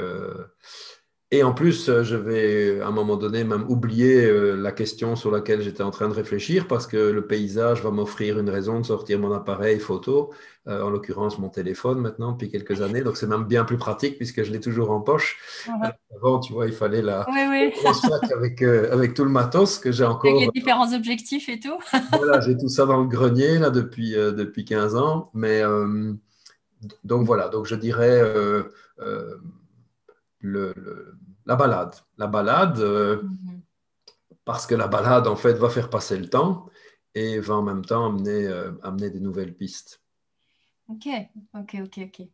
et 1.34 1.42
en 1.42 1.54
plus, 1.54 1.88
euh, 1.88 2.02
je 2.02 2.14
vais 2.14 2.82
à 2.82 2.88
un 2.88 2.90
moment 2.90 3.16
donné 3.16 3.42
même 3.42 3.64
oublier 3.66 4.26
euh, 4.26 4.54
la 4.54 4.70
question 4.70 5.16
sur 5.16 5.30
laquelle 5.30 5.62
j'étais 5.62 5.82
en 5.82 5.90
train 5.90 6.10
de 6.10 6.12
réfléchir 6.12 6.68
parce 6.68 6.86
que 6.86 6.98
le 6.98 7.26
paysage 7.26 7.82
va 7.82 7.90
m'offrir 7.90 8.38
une 8.38 8.50
raison 8.50 8.78
de 8.78 8.84
sortir 8.84 9.18
mon 9.18 9.32
appareil 9.32 9.78
photo, 9.78 10.34
euh, 10.68 10.82
en 10.82 10.90
l'occurrence 10.90 11.38
mon 11.38 11.48
téléphone 11.48 12.00
maintenant 12.00 12.32
depuis 12.32 12.50
quelques 12.50 12.82
années. 12.82 13.00
Donc 13.00 13.16
c'est 13.16 13.26
même 13.26 13.44
bien 13.44 13.64
plus 13.64 13.78
pratique 13.78 14.18
puisque 14.18 14.42
je 14.42 14.52
l'ai 14.52 14.60
toujours 14.60 14.90
en 14.90 15.00
poche. 15.00 15.38
Avant, 16.14 16.38
tu 16.38 16.52
vois, 16.52 16.66
il 16.66 16.74
fallait 16.74 17.00
la 17.00 17.24
oui, 17.26 17.72
avec, 18.30 18.60
avec 18.60 19.14
tout 19.14 19.24
le 19.24 19.30
matos 19.30 19.78
que 19.78 19.90
j'ai 19.90 20.04
encore. 20.04 20.36
Avec 20.36 20.52
les 20.52 20.60
différents 20.60 20.92
objectifs 20.94 21.48
et 21.48 21.58
tout. 21.58 21.78
voilà, 22.12 22.40
j'ai 22.42 22.58
tout 22.58 22.68
ça 22.68 22.84
dans 22.84 23.00
le 23.00 23.08
grenier 23.08 23.58
là 23.58 23.70
depuis, 23.70 24.12
depuis 24.12 24.66
15 24.66 24.96
ans. 24.96 25.30
Mais 25.32 25.62
donc 27.04 27.24
voilà, 27.24 27.48
donc 27.48 27.64
je 27.64 27.74
dirais 27.74 28.20
le, 30.42 31.14
la 31.46 31.56
balade. 31.56 31.94
La 32.18 32.26
balade, 32.26 32.78
euh, 32.78 33.22
mhm. 33.22 33.62
parce 34.44 34.66
que 34.66 34.74
la 34.74 34.88
balade, 34.88 35.26
en 35.26 35.36
fait, 35.36 35.54
va 35.54 35.68
faire 35.68 35.90
passer 35.90 36.16
le 36.16 36.28
temps 36.28 36.66
et 37.14 37.38
va 37.38 37.56
en 37.56 37.62
même 37.62 37.84
temps 37.84 38.06
amener, 38.06 38.46
euh, 38.46 38.72
amener 38.82 39.10
des 39.10 39.20
nouvelles 39.20 39.54
pistes. 39.54 40.02
Ok, 40.88 41.08
ok, 41.54 41.76
ok, 41.84 42.00
ok. 42.04 42.26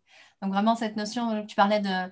Donc 0.43 0.53
vraiment, 0.53 0.77
cette 0.77 0.97
notion, 0.97 1.45
tu 1.47 1.57
parlais 1.57 1.81
de... 1.81 2.11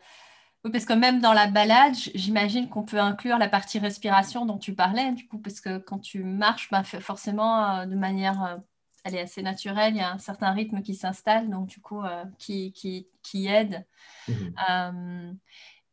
Oui, 0.64 0.72
parce 0.72 0.84
que 0.84 0.94
même 0.94 1.20
dans 1.20 1.32
la 1.32 1.46
balade, 1.46 1.94
j'imagine 2.14 2.68
qu'on 2.68 2.82
peut 2.82 2.98
inclure 2.98 3.38
la 3.38 3.48
partie 3.48 3.78
respiration 3.78 4.46
dont 4.46 4.58
tu 4.58 4.74
parlais, 4.74 5.12
du 5.12 5.28
coup, 5.28 5.38
parce 5.38 5.60
que 5.60 5.78
quand 5.78 6.00
tu 6.00 6.24
marches, 6.24 6.70
bah, 6.70 6.82
forcément, 6.82 7.80
euh, 7.80 7.86
de 7.86 7.94
manière 7.94 8.60
elle 9.04 9.14
est 9.14 9.20
assez 9.20 9.40
naturelle, 9.40 9.94
il 9.94 9.98
y 9.98 10.00
a 10.00 10.10
un 10.10 10.18
certain 10.18 10.50
rythme 10.50 10.82
qui 10.82 10.96
s'installe, 10.96 11.48
donc 11.48 11.68
du 11.68 11.80
coup, 11.80 12.02
qui, 12.38 12.72
qui, 12.72 13.06
qui, 13.22 13.46
aide. 13.46 13.86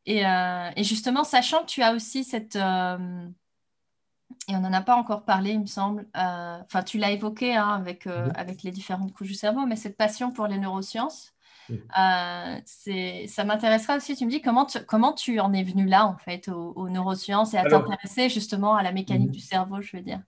Mhm. 0.08 0.14
Euh, 0.26 0.72
et, 0.76 0.84
justement, 0.84 1.24
sachant 1.24 1.62
que 1.62 1.68
tu 1.68 1.82
as 1.82 1.94
aussi 1.94 2.24
cette... 2.24 2.56
Euh, 2.56 3.28
et 4.50 4.56
on 4.56 4.60
n'en 4.60 4.74
a 4.74 4.82
pas 4.82 4.96
encore 4.96 5.24
parlé, 5.24 5.52
il 5.52 5.62
me 5.62 5.66
semble. 5.68 6.06
Euh, 6.18 6.58
enfin, 6.66 6.84
tu 6.84 6.98
l'as 6.98 7.12
évoqué 7.12 7.56
hein, 7.56 7.70
avec, 7.70 8.08
avec 8.08 8.64
les 8.64 8.72
différentes 8.72 9.14
couches 9.14 9.28
du 9.28 9.36
cerveau, 9.36 9.66
mais 9.66 9.76
cette 9.76 9.96
passion 9.96 10.32
pour 10.32 10.48
les 10.48 10.58
neurosciences, 10.58 11.34
ça 11.80 13.44
m'intéressera 13.46 13.96
aussi. 13.96 14.18
Tu 14.18 14.26
me 14.26 14.30
dis 14.30 14.42
comment 14.42 14.66
tu, 14.66 14.80
comment 14.86 15.14
tu 15.14 15.40
en 15.40 15.54
es 15.54 15.64
venu 15.64 15.86
là, 15.86 16.06
en 16.08 16.18
fait, 16.18 16.50
aux, 16.50 16.90
neurosciences 16.90 17.54
et 17.54 17.58
à 17.58 17.64
t'intéresser 17.64 18.28
justement 18.28 18.76
à 18.76 18.84
la 18.84 18.92
mécanique 18.92 19.30
mhm. 19.30 19.36
du 19.36 19.40
cerveau, 19.40 19.82
je 19.82 19.96
veux 19.96 20.04
dire? 20.04 20.22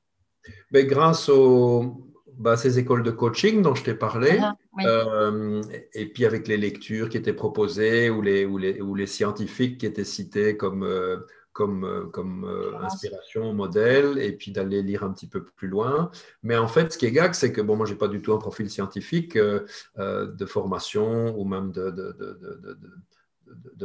Mais 0.72 0.84
ben, 0.84 0.88
grâce 0.88 1.28
au, 1.28 2.15
bah, 2.38 2.58
ces 2.58 2.80
écoles 2.80 3.04
de 3.04 3.12
coaching 3.12 3.62
dont 3.62 3.76
je 3.76 3.84
t'ai 3.84 3.94
parlé, 3.94 4.40
ah, 4.42 4.56
euh, 4.86 5.62
et 5.94 6.08
puis 6.08 6.26
avec 6.26 6.48
les 6.48 6.58
lectures 6.58 7.10
qui 7.10 7.18
étaient 7.18 7.34
proposées 7.34 8.10
ou 8.10 8.22
les, 8.22 8.46
ou 8.46 8.58
les, 8.58 8.82
ou 8.82 8.96
les 8.96 9.08
scientifiques 9.08 9.80
qui 9.80 9.86
étaient 9.86 10.04
cités 10.04 10.58
comme, 10.58 10.84
euh, 10.84 11.18
comme, 11.54 11.86
euh, 11.86 12.06
comme 12.08 12.46
inspiration, 12.82 13.54
modèle, 13.54 14.18
et 14.20 14.32
puis 14.32 14.52
d'aller 14.52 14.82
lire 14.82 15.04
un 15.04 15.12
petit 15.12 15.28
peu 15.28 15.44
plus 15.44 15.68
loin. 15.68 16.12
Mais 16.44 16.58
en 16.58 16.68
fait, 16.68 16.94
ce 16.94 16.98
qui 16.98 17.06
est 17.06 17.12
gag, 17.12 17.34
c'est 17.34 17.52
que 17.52 17.62
bon, 17.62 17.76
moi, 17.76 17.86
je 17.86 17.94
n'ai 17.94 17.98
pas 17.98 18.08
du 18.08 18.22
tout 18.22 18.34
un 18.34 18.38
profil 18.38 18.70
scientifique 18.70 19.38
de 19.38 20.46
formation 20.46 21.38
ou 21.40 21.46
même 21.46 21.72
de, 21.72 21.90
de, 21.90 22.12
de 22.12 22.38
de 22.42 22.78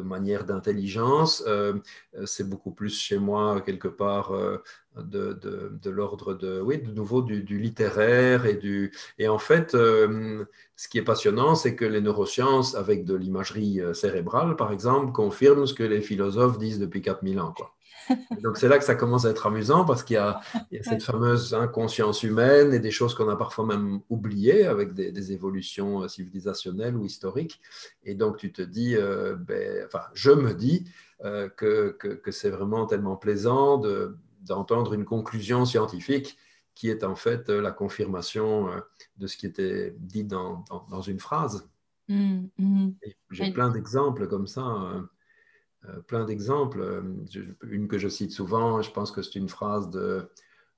manière 0.02 0.44
d'intelligence. 0.44 1.42
Euh, 1.46 1.74
c'est 2.26 2.48
beaucoup 2.48 2.72
plus 2.72 2.98
chez 2.98 3.18
moi, 3.18 3.61
quelque 3.61 3.88
part, 3.88 4.32
euh, 4.32 4.62
de, 4.96 5.32
de, 5.32 5.90
l'ordre 5.90 6.34
de, 6.34 6.61
oui, 6.61 6.78
de 6.78 6.90
nouveau 6.90 7.22
du, 7.22 7.58
littéraire. 7.58 8.46
Et, 8.46 8.54
du, 8.54 8.92
et 9.18 9.28
en 9.28 9.38
fait, 9.38 9.74
euh, 9.74 10.44
ce 10.76 10.88
qui 10.88 10.98
est 10.98 11.02
passionnant, 11.02 11.54
c'est 11.54 11.76
que 11.76 11.84
les 11.84 12.00
neurosciences, 12.00 12.74
avec 12.74 13.04
de 13.04 13.14
l'imagerie 13.14 13.80
cérébrale, 13.94 14.56
par 14.56 14.72
exemple, 14.72 15.12
confirment 15.12 15.66
ce 15.66 15.74
que 15.74 15.84
les 15.84 16.00
philosophes 16.00 16.58
disent 16.58 16.78
depuis 16.78 17.02
4000 17.02 17.40
ans. 17.40 17.54
Quoi. 17.56 17.74
Donc 18.42 18.58
c'est 18.58 18.68
là 18.68 18.78
que 18.78 18.84
ça 18.84 18.94
commence 18.94 19.24
à 19.24 19.30
être 19.30 19.46
amusant 19.46 19.84
parce 19.84 20.02
qu'il 20.02 20.14
y, 20.14 20.18
a 20.18 20.40
cette 20.82 21.02
fameuse 21.02 21.54
inconscience 21.54 22.22
humaine 22.22 22.72
et 22.72 22.78
des 22.78 22.90
choses 22.90 23.14
qu'on 23.14 23.28
a 23.28 23.36
parfois 23.36 23.66
même 23.66 24.00
oubliées 24.08 24.66
avec 24.66 24.94
des, 24.94 25.32
évolutions 25.32 26.02
euh, 26.02 26.08
civilisationnelles 26.08 26.96
ou 26.96 27.04
historiques. 27.04 27.61
Et 28.02 28.14
donc 28.14 28.38
tu 28.38 28.52
te 28.52 28.62
dis, 28.62 28.96
euh, 28.96 29.36
ben, 29.36 29.84
enfin 29.86 30.02
je 30.14 30.30
me 30.30 30.54
dis 30.54 30.90
euh, 31.24 31.48
que, 31.48 31.90
que, 31.90 32.30
c'est 32.30 32.50
vraiment 32.50 32.86
tellement 32.86 33.16
plaisant 33.16 33.82
d'entendre 34.42 34.94
une 34.94 35.04
conclusion 35.04 35.64
scientifique 35.64 36.38
qui 36.74 36.88
est 36.88 37.04
en 37.04 37.14
fait 37.14 37.50
la 37.50 37.72
confirmation 37.72 38.70
de 39.18 39.26
ce 39.26 39.36
qui 39.36 39.46
était 39.46 39.94
dit 39.98 40.24
dans, 40.24 40.64
dans, 40.88 41.02
une 41.02 41.20
phrase. 41.20 41.68
Mmh, 42.08 42.44
mmh. 42.56 42.88
J'ai 43.32 43.52
plein 43.52 43.68
d'exemples 43.68 44.28
comme 44.28 44.46
ça. 44.46 44.64
Euh, 45.89 46.01
plein 46.01 46.24
d'exemples. 46.24 46.81
Euh, 46.81 47.03
une 47.62 47.89
que 47.89 47.99
je 47.99 48.09
cite 48.09 48.33
souvent, 48.33 48.83
je 48.83 48.91
pense 48.91 49.11
que 49.11 49.22
c'est 49.22 49.37
une 49.37 49.49
phrase 49.49 49.89
de, 49.89 50.28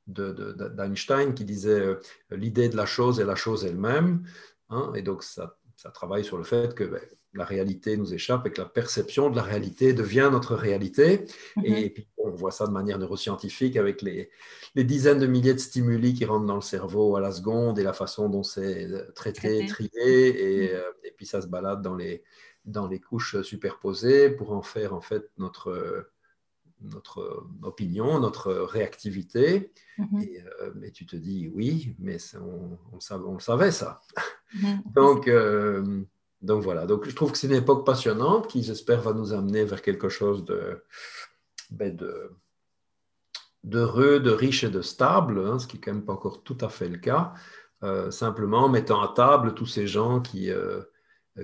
d'Einstein 0.07 1.35
qui 1.35 1.45
disait 1.45 1.81
euh, 1.81 2.01
l'idée 2.31 2.69
de 2.69 2.77
la 2.77 2.87
chose 2.87 3.19
est 3.19 3.25
la 3.25 3.35
chose 3.35 3.65
elle-même. 3.65 4.25
Hein, 4.71 4.93
et 4.95 5.03
donc, 5.03 5.25
ça, 5.25 5.59
ça, 5.77 5.91
travaille 5.91 6.25
sur 6.25 6.39
le 6.39 6.45
fait 6.45 6.75
que 6.77 6.85
ben, 6.85 7.01
la 7.35 7.45
réalité 7.45 7.97
nous 7.97 8.15
échappe 8.15 8.47
et 8.47 8.53
que 8.53 8.61
la 8.61 8.69
perception 8.69 9.29
de 9.29 9.35
la 9.35 9.43
réalité 9.43 9.93
devient 9.93 10.29
notre 10.31 10.55
réalité. 10.55 11.25
Mm-hmm. 11.57 11.65
Et, 11.65 11.91
puis, 11.91 12.07
on 12.19 12.31
voit 12.31 12.53
ça 12.53 12.69
de 12.69 12.73
manière 12.73 12.99
neuroscientifique 12.99 13.77
avec 13.77 14.03
les, 14.03 14.31
les, 14.77 14.85
dizaines 14.85 15.19
de 15.19 15.27
milliers 15.27 15.55
de 15.55 15.59
stimuli 15.59 16.15
qui 16.15 16.25
rentrent 16.25 16.47
dans 16.47 16.55
le 16.55 16.61
cerveau 16.61 17.17
à 17.17 17.21
la 17.21 17.33
seconde 17.33 17.77
et 17.81 17.83
la 17.83 17.93
façon 17.93 18.29
dont 18.29 18.45
c'est 18.45 18.89
traité, 19.17 19.67
trié. 19.67 20.69
Et, 20.69 20.75
mm. 20.75 20.81
et, 21.03 21.11
puis, 21.11 21.27
ça 21.27 21.43
se 21.43 21.49
balade 21.49 21.83
dans 21.83 21.97
les, 21.97 22.23
dans 22.65 22.87
les 22.87 23.01
couches 23.01 23.43
superposées 23.43 24.31
pour 24.31 24.53
en 24.53 24.63
faire 24.63 24.95
en 24.95 25.01
fait 25.01 25.31
notre, 25.39 26.07
notre 26.85 27.47
opinion, 27.63 28.21
notre 28.21 28.53
réactivité. 28.53 29.73
Euh, 30.01 30.73
et, 30.83 30.93
tu 30.93 31.07
te 31.07 31.17
dis 31.17 31.51
oui, 31.55 31.97
mais 31.99 32.19
on, 32.37 32.79
on, 32.93 33.35
le 33.35 33.41
savait 33.41 33.71
ça. 33.71 34.01
Mhm. 34.55 34.83
donc, 34.95 35.29
euh, 35.29 36.03
donc 36.41 36.63
voilà, 36.63 36.87
donc 36.87 37.09
je 37.09 37.15
trouve 37.15 37.33
que 37.33 37.39
c'est 37.39 37.47
une 37.47 37.55
époque 37.55 37.87
passionnante 37.87 38.49
qui 38.49 38.63
j'espère 38.63 39.01
va 39.01 39.13
nous 39.13 39.33
amener 39.33 39.65
vers 39.65 39.83
quelque 39.83 40.09
chose 40.09 40.45
de, 40.45 40.83
ben 41.71 41.95
de 41.95 42.31
d'heureux, 43.65 44.19
de 44.19 44.33
riche 44.33 44.65
et 44.65 44.71
de 44.71 44.83
stable, 44.83 45.39
hein, 45.47 45.61
ce 45.61 45.69
qui 45.69 45.77
n'est 45.77 45.81
quand 45.81 45.93
même 45.93 46.05
pas 46.05 46.15
encore 46.15 46.43
tout 46.43 46.59
à 46.61 46.69
fait 46.69 46.89
le 46.89 46.99
cas, 46.99 47.33
euh, 47.85 48.11
simplement 48.11 48.69
mettant 48.69 49.01
à 49.01 49.15
table 49.15 49.55
tous 49.55 49.67
ces 49.67 49.87
gens 49.87 50.21
qui, 50.21 50.51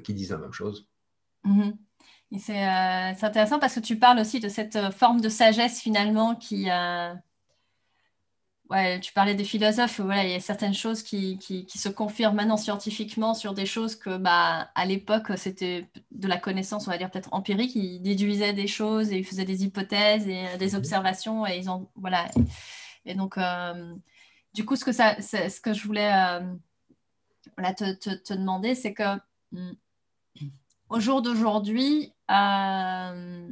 qui 0.03 0.15
disent 0.15 0.33
la 0.33 0.39
même 0.39 0.53
chose. 0.53 0.89
Mhm. 1.45 1.79
Euh, 2.33 2.37
c'est 3.17 3.25
intéressant 3.25 3.59
parce 3.59 3.75
que 3.75 3.81
tu 3.81 3.99
parles 3.99 4.19
aussi 4.19 4.41
de 4.41 4.49
cette 4.49 4.77
euh, 4.77 4.91
forme 4.91 5.21
de 5.21 5.29
sagesse 5.29 5.81
finalement 5.81 6.35
qui... 6.35 6.71
Euh, 6.71 7.15
ouais, 8.71 9.01
tu 9.01 9.13
parlais 9.15 9.35
des 9.35 9.45
philosophes, 9.45 10.01
voilà, 10.01 10.25
il 10.25 10.31
y 10.31 10.35
a 10.35 10.41
certaines 10.41 10.75
choses 10.75 11.03
qui, 11.03 11.39
qui, 11.39 11.67
se 11.79 11.89
confirment 11.89 12.37
maintenant 12.37 12.59
scientifiquement 12.59 13.33
sur 13.33 13.55
des 13.55 13.65
choses 13.65 13.97
que 13.97 14.19
bah, 14.19 14.71
à 14.75 14.85
l'époque 14.85 15.33
c'était 15.37 15.89
de 16.11 16.29
la 16.29 16.37
connaissance, 16.37 16.87
on 16.87 16.91
va 16.91 16.99
dire 16.99 17.11
peut-être 17.11 17.33
empirique, 17.33 17.75
ils 17.75 18.01
déduisaient 18.01 18.53
des 18.53 18.67
choses 18.67 19.11
et 19.11 19.19
ils 19.19 19.25
faisaient 19.25 19.47
des 19.47 19.65
hypothèses 19.65 20.29
et 20.29 20.59
des 20.59 20.73
mhm. 20.73 20.79
observations 20.79 21.47
et 21.47 21.57
ils 21.57 21.71
ont... 21.71 21.89
Voilà. 21.97 22.29
Et 23.07 23.15
donc, 23.15 23.39
du 24.53 24.67
coup, 24.67 24.77
ce 24.77 24.85
que, 24.85 24.93
ça, 24.93 25.17
ce 25.23 25.61
que 25.63 25.73
je 25.73 25.87
voulais 25.87 26.11
te, 27.57 27.95
te, 27.95 28.11
te, 28.11 28.35
demander, 28.35 28.75
c'est 28.75 28.93
que... 28.93 29.19
Au 30.89 31.01
jour 31.01 31.21
d'aujourd'hui, 31.21 32.13
euh, 32.31 33.49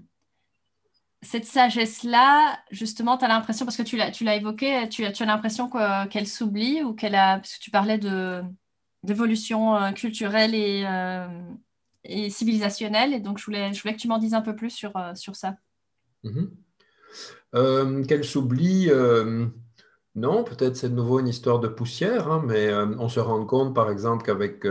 cette 1.20 1.44
sagesse-là, 1.44 2.58
justement, 2.70 3.18
tu 3.18 3.24
as 3.26 3.28
l'impression, 3.28 3.66
parce 3.66 3.76
que 3.76 3.82
tu 3.82 3.96
l'as 3.96 4.36
évoqué, 4.36 4.88
tu, 4.88 5.10
tu 5.12 5.22
as 5.22 5.26
l'impression 5.26 5.70
qu'elle 6.10 6.26
s'oublie 6.26 6.82
ou 6.82 6.94
qu'elle 6.94 7.14
a, 7.14 7.36
parce 7.36 7.56
que 7.56 7.60
tu 7.62 7.70
parlais 7.70 7.98
d'évolution 9.02 9.76
euh, 9.76 9.92
culturelle 9.92 10.54
et, 10.54 10.84
euh, 10.86 11.28
et, 12.04 12.30
civilisationnelle, 12.30 13.12
et 13.12 13.20
donc 13.20 13.38
je 13.38 13.44
voulais, 13.44 13.74
je 13.74 13.82
voulais 13.82 13.94
que 13.94 14.00
tu 14.00 14.08
m'en 14.08 14.18
dises 14.18 14.34
un 14.34 14.42
peu 14.42 14.56
plus 14.56 14.70
sur, 14.70 14.92
sur 15.14 15.36
ça. 15.36 15.56
Mm-hmm. 16.24 18.06
qu'elle 18.06 18.24
s'oublie, 18.24 18.88
non, 20.14 20.42
peut-être 20.42 20.76
c'est 20.76 20.88
de 20.88 20.94
nouveau 20.94 21.20
une 21.20 21.28
histoire 21.28 21.60
de 21.60 21.68
poussière, 21.68 22.32
hein, 22.32 22.42
mais 22.46 22.72
on 22.72 23.10
se 23.10 23.20
rend 23.20 23.44
compte, 23.44 23.74
par 23.74 23.90
exemple, 23.90 24.24
qu'avec 24.24 24.64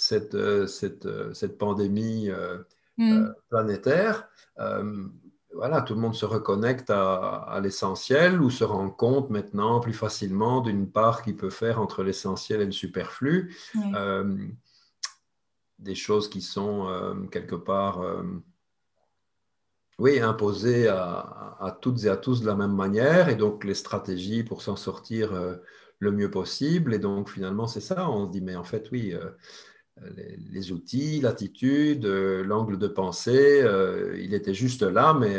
cette, 0.00 0.34
euh, 0.34 0.66
cette 0.66 1.58
pandémie 1.58 2.30
euh, 2.30 2.58
mm. 2.96 3.34
planétaire, 3.50 4.28
voilà, 5.52 5.82
tout 5.82 5.94
le 5.94 6.00
monde 6.00 6.14
se 6.14 6.24
reconnecte 6.24 6.90
à, 6.90 7.58
l'essentiel 7.60 8.40
ou 8.40 8.50
se 8.50 8.62
rend 8.62 8.88
compte 8.88 9.30
maintenant 9.30 9.80
plus 9.80 9.92
facilement 9.92 10.60
d'une 10.60 10.88
part 10.88 11.22
qu'il 11.22 11.36
peut 11.36 11.50
faire 11.50 11.80
entre 11.80 12.04
l'essentiel 12.04 12.60
et 12.60 12.66
le 12.66 12.72
superflu. 12.72 13.56
des 15.80 15.94
choses 15.94 16.30
qui 16.30 16.40
sont 16.40 17.26
quelque 17.32 17.56
part, 17.56 18.00
oui, 19.98 20.20
imposées 20.20 20.86
à, 20.86 21.56
à, 21.58 21.72
toutes 21.72 22.04
et 22.04 22.08
à 22.08 22.16
tous 22.16 22.42
de 22.42 22.46
la 22.46 22.54
même 22.54 22.74
manière. 22.74 23.28
Et 23.28 23.34
donc, 23.34 23.64
les 23.64 23.74
stratégies 23.74 24.44
pour 24.44 24.62
s'en 24.62 24.76
sortir 24.76 25.32
le 25.98 26.12
mieux 26.12 26.30
possible. 26.30 26.94
Et 26.94 27.00
donc, 27.00 27.28
finalement, 27.28 27.66
c'est 27.66 27.80
ça. 27.80 28.08
On 28.08 28.26
se 28.26 28.30
dit, 28.30 28.40
mais 28.40 28.54
en 28.54 28.64
fait, 28.64 28.88
oui, 28.92 29.16
les, 30.50 30.72
outils, 30.72 31.20
l'attitude, 31.20 32.06
l'angle 32.06 32.78
de 32.78 32.88
pensée. 32.88 33.64
il 34.18 34.34
était 34.34 34.54
juste 34.54 34.82
là, 34.82 35.14
mais 35.14 35.36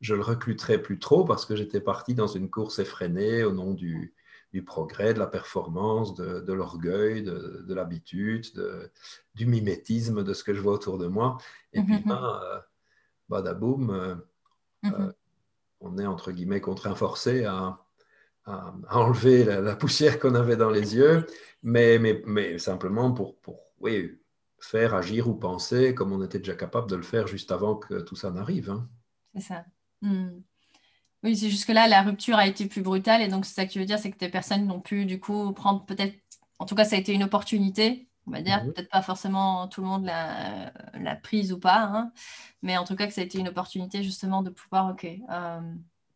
je 0.00 0.14
le 0.14 0.22
recruterais 0.22 0.80
plus 0.80 0.98
trop 0.98 1.24
parce 1.24 1.44
que 1.44 1.56
j'étais 1.56 1.80
parti 1.80 2.14
dans 2.14 2.26
une 2.26 2.50
course 2.50 2.78
effrénée 2.78 3.44
au 3.44 3.52
nom 3.52 3.74
du, 3.74 4.14
du 4.52 4.62
progrès, 4.62 5.14
de 5.14 5.18
la 5.18 5.26
performance, 5.26 6.14
de, 6.14 6.52
l'orgueil, 6.52 7.22
de, 7.22 7.74
l'habitude, 7.74 8.46
du 9.34 9.46
mimétisme 9.46 10.24
de 10.24 10.32
ce 10.32 10.42
que 10.42 10.54
je 10.54 10.60
vois 10.60 10.72
autour 10.72 10.98
de 10.98 11.06
moi. 11.06 11.38
Et 11.72 11.82
puis, 11.82 11.94
mhm. 11.94 12.04
ben, 12.06 12.40
euh, 12.42 12.58
badaboum, 13.28 13.90
euh, 13.90 14.14
mhm. 14.82 14.94
euh, 14.94 15.12
on 15.80 15.98
est 15.98 16.06
entre 16.06 16.32
guillemets 16.32 16.60
contraint 16.60 16.94
forcé 16.94 17.44
à, 17.44 17.78
enlever 18.90 19.44
la, 19.44 19.76
poussière 19.76 20.18
qu'on 20.18 20.34
avait 20.34 20.56
dans 20.56 20.70
les 20.70 20.96
yeux, 20.96 21.26
mais, 21.62 21.98
mais, 21.98 22.22
mais 22.24 22.58
simplement 22.58 23.12
pour, 23.12 23.36
pour 23.40 23.60
oui, 23.80 24.18
faire 24.60 24.94
agir 24.94 25.28
ou 25.28 25.34
penser 25.34 25.94
comme 25.94 26.12
on 26.12 26.22
était 26.22 26.38
déjà 26.38 26.54
capable 26.54 26.90
de 26.90 26.96
le 26.96 27.02
faire 27.02 27.26
juste 27.26 27.52
avant 27.52 27.76
que 27.76 28.00
tout 28.00 28.16
ça 28.16 28.30
n'arrive. 28.30 28.70
Hein. 28.70 28.88
C'est 29.34 29.40
ça. 29.40 29.64
Hmm. 30.02 30.40
Oui, 31.24 31.36
c'est 31.36 31.50
jusque-là, 31.50 31.88
la 31.88 32.02
rupture 32.02 32.36
a 32.36 32.46
été 32.46 32.66
plus 32.66 32.82
brutale. 32.82 33.22
Et 33.22 33.28
donc, 33.28 33.44
c'est 33.44 33.54
ça 33.54 33.66
que 33.66 33.72
tu 33.72 33.78
veux 33.80 33.84
dire, 33.84 33.98
c'est 33.98 34.10
que 34.10 34.18
des 34.18 34.28
personnes 34.28 34.66
n'ont 34.66 34.80
pu, 34.80 35.04
du 35.04 35.18
coup, 35.18 35.52
prendre 35.52 35.84
peut-être. 35.84 36.14
En 36.60 36.66
tout 36.66 36.74
cas, 36.74 36.84
ça 36.84 36.96
a 36.96 36.98
été 36.98 37.12
une 37.12 37.24
opportunité, 37.24 38.08
on 38.26 38.30
va 38.30 38.40
dire. 38.40 38.64
Mhm. 38.64 38.72
Peut-être 38.72 38.90
pas 38.90 39.02
forcément 39.02 39.66
tout 39.68 39.80
le 39.80 39.86
monde 39.88 40.04
l'a 40.04 41.16
prise 41.16 41.52
ou 41.52 41.58
pas. 41.58 41.82
Hein. 41.82 42.12
mais 42.62 42.76
en 42.76 42.84
tout 42.84 42.96
cas, 42.96 43.06
que 43.06 43.12
ça 43.12 43.20
a 43.20 43.24
été 43.24 43.38
une 43.38 43.48
opportunité, 43.48 44.02
justement, 44.02 44.42
de 44.42 44.50
pouvoir, 44.50 44.92
OK, 44.92 45.04
euh, 45.04 45.60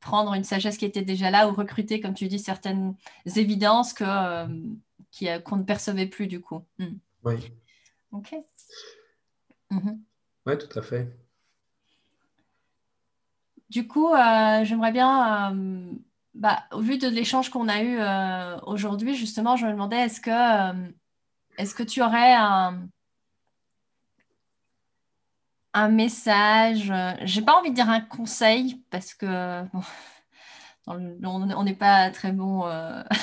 prendre 0.01 0.35
une 0.35 0.45
sagesse 0.45 0.77
qui 0.77 0.85
était 0.85 1.03
déjà 1.03 1.31
là 1.31 1.49
ou 1.49 1.53
recruter, 1.53 2.01
comme 2.01 2.15
tu 2.15 2.29
dis, 2.29 2.39
certaines 2.39 2.95
évidences 3.37 3.93
que, 3.93 4.05
euh, 4.07 5.39
qu'on 5.41 5.57
ne 5.57 5.63
percevait 5.65 6.07
plus, 6.07 6.27
du 6.27 6.41
coup. 6.41 6.65
Hmm. 6.79 6.97
Oui. 7.25 7.53
OK. 8.13 8.35
Mhm. 9.71 10.05
Oui, 10.47 10.59
tout 10.59 10.79
à 10.79 10.83
fait. 10.83 11.09
Du 13.71 13.87
coup, 13.89 14.13
euh, 14.13 14.65
j'aimerais 14.65 14.93
bien, 14.93 15.53
euh, 15.55 15.93
bah, 16.35 16.65
au 16.73 16.81
vu 16.81 16.99
de 16.99 17.09
l'échange 17.09 17.49
qu'on 17.51 17.69
a 17.69 17.81
eu 17.83 17.99
euh, 17.99 18.59
aujourd'hui, 18.67 19.15
justement, 19.15 19.57
je 19.57 19.67
me 19.67 19.73
demandais 19.73 19.97
est-ce 19.97 20.21
que, 20.21 20.93
est-ce 21.59 21.75
que 21.75 21.83
tu 21.83 22.03
aurais 22.03 22.35
un, 22.35 22.89
un 25.75 25.89
message 25.89 26.93
J'ai 27.23 27.43
pas 27.43 27.59
envie 27.59 27.71
de 27.71 27.75
dire 27.75 27.89
un 27.89 28.01
conseil 28.01 28.83
parce 28.91 29.15
que 29.15 29.63
on 30.87 31.65
n'est 31.65 31.75
pas 31.75 32.11
très 32.11 32.33
bon 32.33 32.65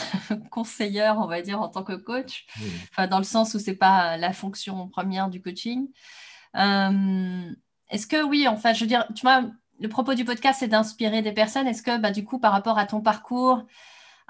conseilleur, 0.52 1.18
on 1.20 1.28
va 1.28 1.42
dire, 1.42 1.62
en 1.62 1.70
tant 1.70 1.84
que 1.84 1.94
coach. 1.94 2.46
Enfin, 2.92 3.08
dans 3.08 3.18
le 3.18 3.24
sens 3.24 3.54
où 3.54 3.60
c'est 3.60 3.76
pas 3.76 4.18
la 4.18 4.34
fonction 4.34 4.88
première 4.88 5.30
du 5.30 5.42
coaching. 5.42 5.88
Est-ce 6.54 8.08
que 8.08 8.24
oui, 8.24 8.48
enfin, 8.48 8.74
je 8.74 8.82
veux 8.82 8.88
dire, 8.88 9.06
tu 9.16 9.22
vois 9.22 9.44
le 9.80 9.88
propos 9.90 10.14
du 10.14 10.26
podcast, 10.26 10.60
c'est 10.60 10.68
d'inspirer 10.68 11.22
des 11.22 11.32
personnes. 11.32 11.68
Est-ce 11.68 11.82
que, 11.82 11.98
bah, 11.98 12.12
du 12.12 12.26
coup, 12.26 12.40
par 12.40 12.52
rapport 12.52 12.78
à 12.78 12.86
ton 12.86 13.02
parcours, 13.02 13.64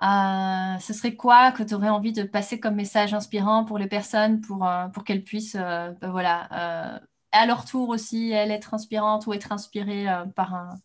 euh, 0.01 0.79
ce 0.79 0.93
serait 0.93 1.15
quoi 1.15 1.51
que 1.51 1.63
tu 1.63 1.73
aurais 1.73 1.89
envie 1.89 2.13
de 2.13 2.23
passer 2.23 2.59
comme 2.59 2.75
message 2.75 3.13
inspirant 3.13 3.65
pour 3.65 3.77
les 3.77 3.87
personnes, 3.87 4.41
pour, 4.41 4.65
euh, 4.67 4.87
pour 4.89 5.03
qu'elles 5.03 5.23
puissent, 5.23 5.57
euh, 5.59 5.91
bah, 6.01 6.09
voilà, 6.09 6.99
à 7.31 7.45
leur 7.45 7.65
tour 7.65 7.89
aussi, 7.89 8.31
elles 8.31 8.51
être 8.51 8.73
inspirantes 8.73 9.27
ou 9.27 9.33
être 9.33 9.51
inspirées 9.51 10.07
par, 10.35 10.53
un, 10.55 10.75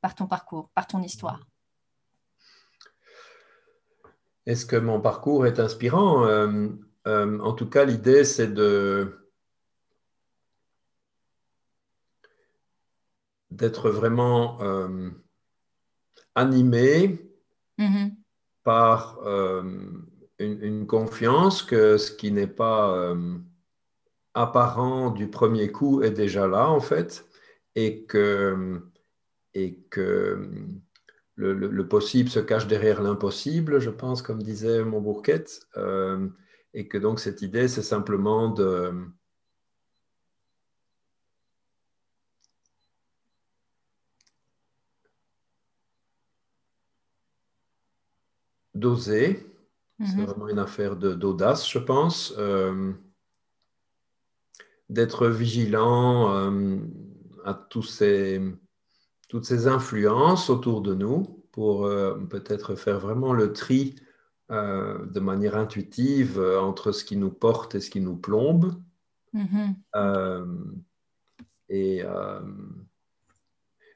par 0.00 0.14
ton 0.14 0.26
parcours, 0.26 0.70
par 0.74 0.86
ton 0.86 1.02
histoire? 1.02 1.40
Est-ce 4.48 4.66
que 4.66 4.76
mon 4.76 5.00
parcours 5.00 5.46
est 5.46 5.60
inspirant? 5.60 6.26
En 7.06 7.52
tout 7.52 7.70
cas, 7.70 7.84
l'idée, 7.84 8.24
c'est 8.24 8.52
de 8.52 9.18
d'être 13.50 13.90
vraiment 13.90 14.60
euh, 14.62 15.10
animé 16.34 17.18
mm-hmm. 17.78 18.14
par 18.62 19.18
euh, 19.26 19.62
une, 20.38 20.86
confiance 20.86 21.62
que 21.62 21.98
ce 21.98 22.12
qui 22.12 22.30
n'est 22.30 22.46
pas 22.46 22.94
euh, 22.96 23.36
apparent 24.34 25.10
du 25.10 25.28
premier 25.28 25.72
coup 25.72 26.02
est 26.02 26.12
déjà 26.12 26.46
là 26.46 26.68
en 26.68 26.80
fait 26.80 27.26
et 27.74 28.04
que, 28.04 28.80
et 29.54 29.78
que 29.90 30.48
le, 31.38 31.88
possible 31.88 32.28
se 32.28 32.40
cache 32.40 32.66
derrière 32.66 33.00
l'impossible, 33.02 33.78
je 33.78 33.90
pense, 33.90 34.22
comme 34.22 34.42
disait 34.42 34.84
mon 34.84 35.00
bourquette, 35.00 35.60
et 36.74 36.88
que 36.88 36.98
donc 36.98 37.20
cette 37.20 37.42
idée, 37.42 37.68
c'est 37.68 37.82
simplement 37.82 38.50
de 38.50 38.92
d'oser. 48.78 49.46
C'est 50.00 50.16
mhm. 50.16 50.24
vraiment 50.24 50.48
une 50.48 50.58
affaire 50.60 50.96
d'audace, 50.96 51.68
je 51.68 51.78
pense. 51.78 52.32
Euh, 52.38 52.92
d'être 54.88 55.26
vigilant 55.26 56.32
euh, 56.32 56.78
à 57.44 57.52
tous 57.52 57.82
ces, 57.82 58.40
toutes 59.28 59.44
ces 59.44 59.66
influences 59.66 60.50
autour 60.50 60.80
de 60.80 60.94
nous 60.94 61.44
pour 61.52 61.86
euh, 61.86 62.18
peut-être 62.30 62.74
faire 62.74 62.98
vraiment 62.98 63.32
le 63.32 63.52
tri 63.52 63.96
de 64.50 65.20
manière 65.20 65.56
intuitive 65.56 66.40
entre 66.40 66.90
ce 66.90 67.04
qui 67.04 67.18
nous 67.18 67.30
porte 67.30 67.74
et 67.74 67.80
ce 67.80 67.90
qui 67.90 68.00
nous 68.00 68.16
plombe. 68.16 68.74
Mhm. 69.34 69.74
et 71.68 72.02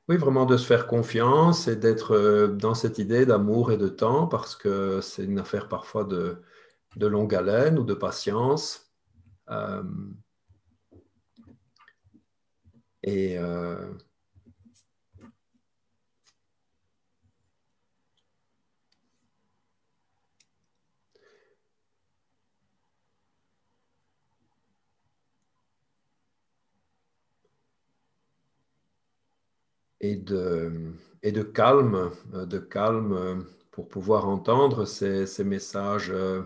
oui, 0.09 0.17
vraiment 0.17 0.47
de 0.47 0.57
se 0.57 0.67
faire 0.67 0.87
confiance 0.89 1.69
et 1.69 1.77
d'être 1.77 2.15
euh, 2.15 2.49
dans 2.49 2.75
cette 2.75 2.99
idée 2.99 3.25
d'amour 3.25 3.71
et 3.71 3.77
de 3.77 3.89
temps 3.89 4.27
parce 4.27 4.57
que 4.57 5.01
c'est 5.01 5.25
une 5.25 5.39
affaire 5.39 5.69
parfois 5.69 6.05
de, 6.05 6.43
longue 6.97 7.35
haleine 7.35 7.79
ou 7.79 7.85
de 7.85 7.95
patience. 7.95 8.93
Euh, 9.51 9.83
et 13.05 13.37
et 30.03 30.17
de, 30.17 30.93
et 31.23 31.33
de 31.33 31.43
calme, 31.43 32.11
euh, 32.35 32.45
de 32.45 32.59
calme 32.59 33.13
euh, 33.13 33.37
pour 33.71 33.89
pouvoir 33.89 34.29
entendre 34.29 34.85
ces, 34.85 35.27
ces 35.27 35.45
messages 35.45 36.11
euh, 36.11 36.43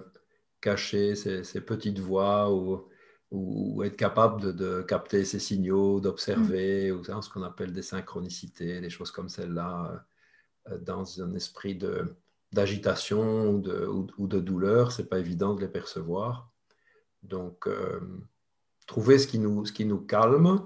cachés, 0.61 1.17
ces, 1.17 1.43
ces, 1.43 1.61
petites 1.63 1.99
voix 1.99 2.53
ou, 2.53 2.87
ou, 3.31 3.83
être 3.83 3.97
capable 3.97 4.43
de, 4.43 4.53
de 4.53 4.83
capter 4.83 5.25
ces 5.25 5.39
signaux, 5.39 6.01
d'observer, 6.01 6.93
mm. 6.93 6.97
ou 6.97 7.23
ce 7.23 7.31
qu'on 7.31 7.43
appelle 7.43 7.73
des 7.73 7.83
synchronicités, 7.83 8.81
des 8.81 8.91
choses 8.91 9.11
comme 9.11 9.29
celle-là, 9.29 10.07
dans 10.81 11.23
un 11.23 11.35
esprit 11.35 11.77
de, 11.77 12.17
d'agitation 12.53 13.51
ou 13.51 13.61
de, 13.61 13.87
ou, 13.87 14.27
de 14.27 14.41
douleur, 14.41 14.91
c'est 14.93 15.09
pas 15.09 15.19
évident 15.21 15.55
de 15.55 15.61
les 15.61 15.69
percevoir. 15.69 16.51
Donc, 17.23 17.69
trouver 18.87 19.19
ce 19.19 19.29
qui, 19.29 19.39
nous, 19.39 19.65
ce 19.65 19.73
qui 19.73 19.85
nous 19.85 20.01
calme, 20.01 20.61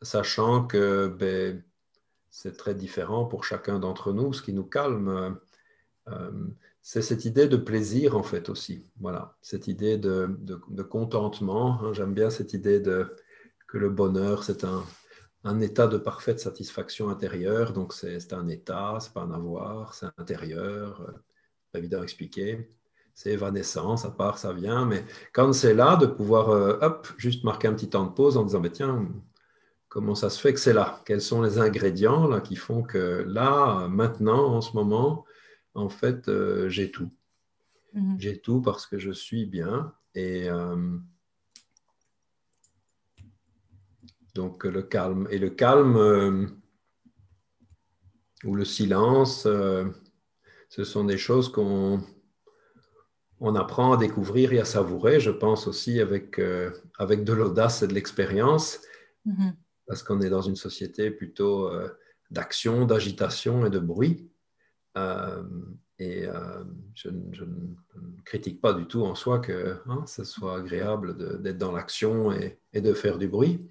sachant 0.00 0.66
que 0.66 1.08
ben, 1.08 1.62
c'est 2.32 2.56
très 2.56 2.74
différent 2.74 3.26
pour 3.26 3.44
chacun 3.44 3.78
d'entre 3.78 4.12
nous. 4.12 4.32
Ce 4.32 4.42
qui 4.42 4.54
nous 4.54 4.64
calme, 4.64 5.38
euh, 6.08 6.30
c'est 6.80 7.02
cette 7.02 7.26
idée 7.26 7.46
de 7.46 7.58
plaisir 7.58 8.16
en 8.16 8.22
fait 8.22 8.48
aussi. 8.48 8.86
Voilà, 8.98 9.36
cette 9.42 9.68
idée 9.68 9.98
de, 9.98 10.26
contentement. 10.88 11.78
Hein. 11.82 11.92
J'aime 11.92 12.14
bien 12.14 12.30
cette 12.30 12.54
idée 12.54 12.80
de, 12.80 13.14
que 13.68 13.76
le 13.78 13.90
bonheur, 13.90 14.44
c'est 14.44 14.64
un, 14.64 14.82
état 15.60 15.86
de 15.86 15.98
parfaite 15.98 16.40
satisfaction 16.40 17.10
intérieure. 17.10 17.74
Donc 17.74 17.92
c'est 17.92 18.32
un 18.32 18.48
état, 18.48 18.96
c'est 19.00 19.12
pas 19.12 19.22
un 19.22 19.32
avoir, 19.32 19.94
c'est 19.94 20.06
intérieur. 20.16 21.02
Euh, 21.02 21.78
évident 21.78 22.00
à 22.00 22.04
expliquer. 22.04 22.70
C'est 23.14 23.32
évanescent, 23.32 23.98
ça 23.98 24.10
part, 24.10 24.38
ça 24.38 24.54
vient. 24.54 24.86
Mais 24.86 25.04
quand 25.34 25.52
c'est 25.52 25.74
là, 25.74 25.96
de 25.96 26.06
pouvoir, 26.06 26.48
euh, 26.48 26.78
hop, 26.80 27.08
juste 27.18 27.44
marquer 27.44 27.68
un 27.68 27.74
petit 27.74 27.90
temps 27.90 28.06
de 28.06 28.12
pause 28.12 28.38
en 28.38 28.44
disant, 28.44 28.60
mais 28.60 28.70
tiens, 28.70 29.06
comment 29.92 30.14
ça 30.14 30.30
se 30.30 30.40
fait 30.40 30.54
que 30.54 30.58
c'est 30.58 30.72
là? 30.72 31.02
Quels 31.04 31.20
sont 31.20 31.42
les 31.42 31.58
ingrédients 31.58 32.26
là, 32.26 32.40
qui 32.40 32.56
font 32.56 32.82
que 32.82 33.26
là, 33.28 33.88
maintenant, 33.88 34.54
en 34.54 34.62
ce 34.62 34.72
moment, 34.72 35.26
en 35.74 35.90
fait, 35.90 36.28
euh, 36.28 36.70
j'ai 36.70 36.90
tout. 36.90 37.10
Mhm. 37.92 38.16
J'ai 38.18 38.40
tout 38.40 38.62
parce 38.62 38.86
que 38.86 38.98
je 38.98 39.10
suis 39.10 39.44
bien. 39.44 39.92
Et 40.14 40.48
euh, 40.48 40.96
donc 44.34 44.64
le 44.64 44.82
calme. 44.82 45.28
Et 45.30 45.36
le 45.36 45.50
calme 45.50 45.96
euh, 45.98 46.46
ou 48.44 48.54
le 48.54 48.64
silence, 48.64 49.42
ce 49.42 50.84
sont 50.84 51.04
des 51.04 51.18
choses 51.18 51.52
qu'on 51.52 52.00
on 53.40 53.54
apprend 53.56 53.92
à 53.92 53.98
découvrir 53.98 54.54
et 54.54 54.58
à 54.58 54.64
savourer, 54.64 55.20
je 55.20 55.30
pense 55.30 55.66
aussi 55.66 56.00
avec, 56.00 56.40
avec 56.98 57.24
de 57.24 57.32
l'audace 57.34 57.82
et 57.82 57.88
de 57.88 57.94
l'expérience, 57.94 58.80
mm-hmm. 59.26 59.52
Parce 59.86 60.02
qu'on 60.02 60.20
est 60.20 60.30
dans 60.30 60.42
une 60.42 60.56
société 60.56 61.10
plutôt 61.10 61.70
d'action, 62.30 62.86
d'agitation 62.86 63.66
et 63.66 63.70
de 63.70 63.78
bruit. 63.78 64.30
et 65.98 66.26
je, 66.94 67.08
ne 67.08 68.24
critique 68.24 68.60
pas 68.60 68.72
du 68.72 68.86
tout 68.86 69.02
en 69.02 69.14
soi 69.14 69.40
que 69.40 69.76
hein, 69.86 70.04
ce 70.06 70.24
soit 70.24 70.58
agréable 70.58 71.42
d'être 71.42 71.58
dans 71.58 71.72
l'action 71.72 72.32
et, 72.32 72.58
et, 72.72 72.80
de 72.80 72.92
faire 72.94 73.18
du 73.18 73.28
bruit, 73.28 73.68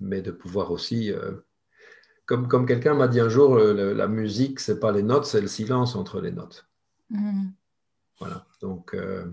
mais 0.00 0.22
de 0.22 0.30
pouvoir 0.30 0.70
aussi 0.70 1.12
comme, 2.26 2.48
comme 2.48 2.66
quelqu'un 2.66 2.94
m'a 2.94 3.08
dit 3.08 3.20
un 3.20 3.28
jour, 3.28 3.58
la 3.58 4.08
musique, 4.08 4.60
c'est 4.60 4.80
pas 4.80 4.92
les 4.92 5.02
notes, 5.02 5.26
c'est 5.26 5.40
le 5.40 5.48
silence 5.48 5.96
entre 5.96 6.20
les 6.20 6.30
notes. 6.30 6.66
Mm. 7.10 7.48
Voilà. 8.18 8.46
Donc, 8.60 8.94
euh, 8.94 9.26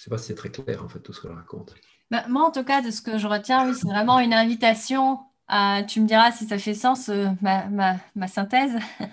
je 0.00 0.04
ne 0.04 0.04
sais 0.04 0.10
pas 0.10 0.18
si 0.18 0.28
c'est 0.28 0.34
très 0.34 0.50
clair, 0.50 0.82
en 0.82 0.88
fait, 0.88 1.00
tout 1.00 1.12
ce 1.12 1.20
que 1.20 1.28
je 1.28 1.34
raconte. 1.34 1.74
Bah, 2.10 2.24
moi, 2.26 2.46
en 2.46 2.50
tout 2.50 2.64
cas, 2.64 2.80
de 2.80 2.90
ce 2.90 3.02
que 3.02 3.18
je 3.18 3.26
retiens, 3.26 3.68
oui, 3.68 3.74
c'est 3.78 3.86
vraiment 3.86 4.18
une 4.18 4.32
invitation. 4.32 5.18
À, 5.46 5.82
tu 5.82 6.00
me 6.00 6.06
diras 6.06 6.32
si 6.32 6.46
ça 6.46 6.56
fait 6.56 6.72
sens, 6.72 7.10
euh, 7.10 7.26
ma, 7.42 7.66
ma, 7.66 7.96
ma, 8.14 8.26
synthèse. 8.26 8.76